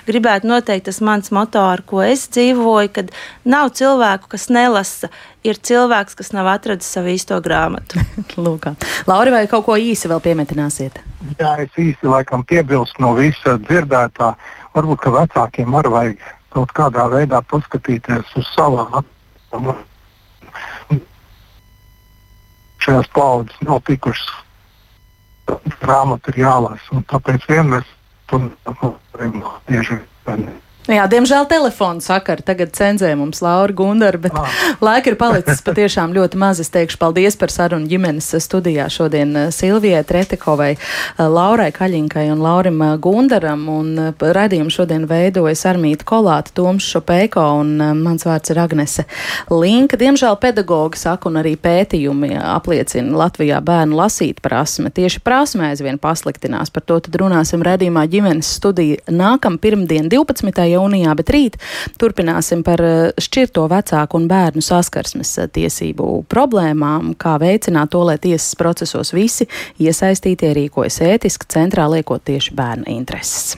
gribētu 0.08 0.50
noteikt 0.50 0.90
tas 0.90 1.00
mans 1.02 1.32
moto, 1.32 1.62
ar 1.64 1.84
ko 1.88 2.02
es 2.04 2.28
dzīvoju, 2.34 2.92
kad 2.92 3.14
nav 3.46 3.72
cilvēku, 3.78 4.32
kas 4.32 4.50
nelasa. 4.50 5.12
Ir 5.42 5.58
cilvēks, 5.58 6.14
kas 6.20 6.36
nav 6.36 6.46
atradzis 6.52 6.92
savu 6.94 7.10
īsto 7.16 7.40
grāmatu. 7.42 7.98
Lūk, 8.46 8.68
Laura, 9.10 9.32
vai 9.34 9.48
kaut 9.50 9.66
ko 9.66 9.78
īsi 9.80 10.12
vēl 10.12 10.22
piemetināsiet? 10.22 11.00
Jā, 11.40 11.56
es 11.64 11.74
īsi 11.82 12.06
laikam 12.06 12.44
piebilstu 12.46 13.02
no 13.02 13.16
visa 13.18 13.56
dzirdētā. 13.64 14.36
Varbūt, 14.76 15.02
ka 15.02 15.16
vecākiem 15.16 15.80
arī 15.80 15.94
vajag 15.96 16.28
kaut 16.54 16.76
kādā 16.78 17.08
veidā 17.10 17.42
paskatīties 17.50 18.38
uz 18.38 18.54
savām 18.54 19.02
acīm. 19.02 19.74
Šajās 22.82 23.10
paudzes 23.14 23.66
nav 23.66 23.82
tikušas 23.90 24.30
grāmata 25.82 26.32
ir 26.34 26.42
jālasa. 26.44 27.04
Tāpēc 27.12 27.48
vienmēr 27.50 27.86
tur 28.32 28.50
tieši 29.68 30.00
Jā, 30.90 31.04
diemžēl 31.06 31.46
telefona 31.46 32.02
sakara 32.02 32.42
tagad 32.42 32.72
cenzē 32.74 33.12
mums 33.14 33.44
Laura 33.46 33.70
Gundara, 33.70 34.18
bet 34.18 34.34
ah. 34.34 34.50
laika 34.88 35.12
ir 35.12 35.18
palicis 35.20 35.60
patiešām 35.62 36.16
ļoti 36.16 36.40
maz. 36.42 36.58
Es 36.64 36.72
teikšu 36.74 36.98
paldies 36.98 37.36
par 37.38 37.54
sarunu 37.54 37.86
ģimenes 37.86 38.32
studijā 38.42 38.88
šodien 38.90 39.36
eh, 39.38 39.52
Silvijai 39.54 40.02
Tretekovai, 40.10 40.72
eh, 40.74 41.22
Laurai 41.22 41.68
Kaļinkai 41.76 42.24
un 42.34 42.42
Laurim 42.42 42.82
eh, 42.82 42.96
Gundaram. 42.98 43.68
Un 43.70 43.92
radījumu 44.18 44.74
šodien 44.74 45.06
veidojas 45.06 45.62
Armīta 45.70 46.08
Kolāta, 46.10 46.50
Toms 46.58 46.88
Šopēko 46.90 47.46
un 47.60 47.76
mans 48.02 48.26
vārds 48.26 48.50
ir 48.50 48.64
Agnese 48.64 49.06
Linka. 49.54 50.02
Diemžēl 50.02 50.40
pedagogi 50.42 51.04
saka 51.04 51.30
un 51.30 51.38
arī 51.44 51.54
pētījumi 51.62 52.34
apliecina 52.42 53.22
Latvijā 53.22 53.62
bērnu 53.62 54.02
lasīt 54.02 54.42
prasme. 54.42 54.90
Tieši 54.90 55.22
prasme 55.22 55.70
aizvien 55.70 56.02
pasliktinās. 56.02 56.74
Par 56.74 56.90
to 56.90 56.98
tad 57.06 57.22
runāsim 57.22 57.62
radījumā 57.70 58.08
ģimenes 58.10 58.50
studija 58.58 58.98
nākam 59.14 59.62
pirmdien 59.62 60.10
12 60.10 60.71
jūnijā, 60.74 61.16
bet 61.20 61.32
rīt 61.34 61.58
turpināsim 62.02 62.66
par 62.68 62.84
eh, 62.86 63.00
šķirto 63.22 63.68
vecāku 63.72 64.20
un 64.20 64.28
bērnu 64.32 64.64
saskarsmes 64.66 65.34
eh, 65.42 65.50
tiesību 65.60 66.12
problēmām, 66.32 67.14
kā 67.22 67.38
veicināt 67.42 67.94
to, 67.94 68.04
lai 68.08 68.20
tiesas 68.22 68.56
procesos 68.60 69.14
visi 69.16 69.50
iesaistītie 69.82 70.54
rīkojas 70.58 71.02
ētiski, 71.12 71.50
centrā 71.52 71.90
liekot 71.92 72.24
tieši 72.28 72.56
bērnu 72.58 72.90
intereses. 72.92 73.58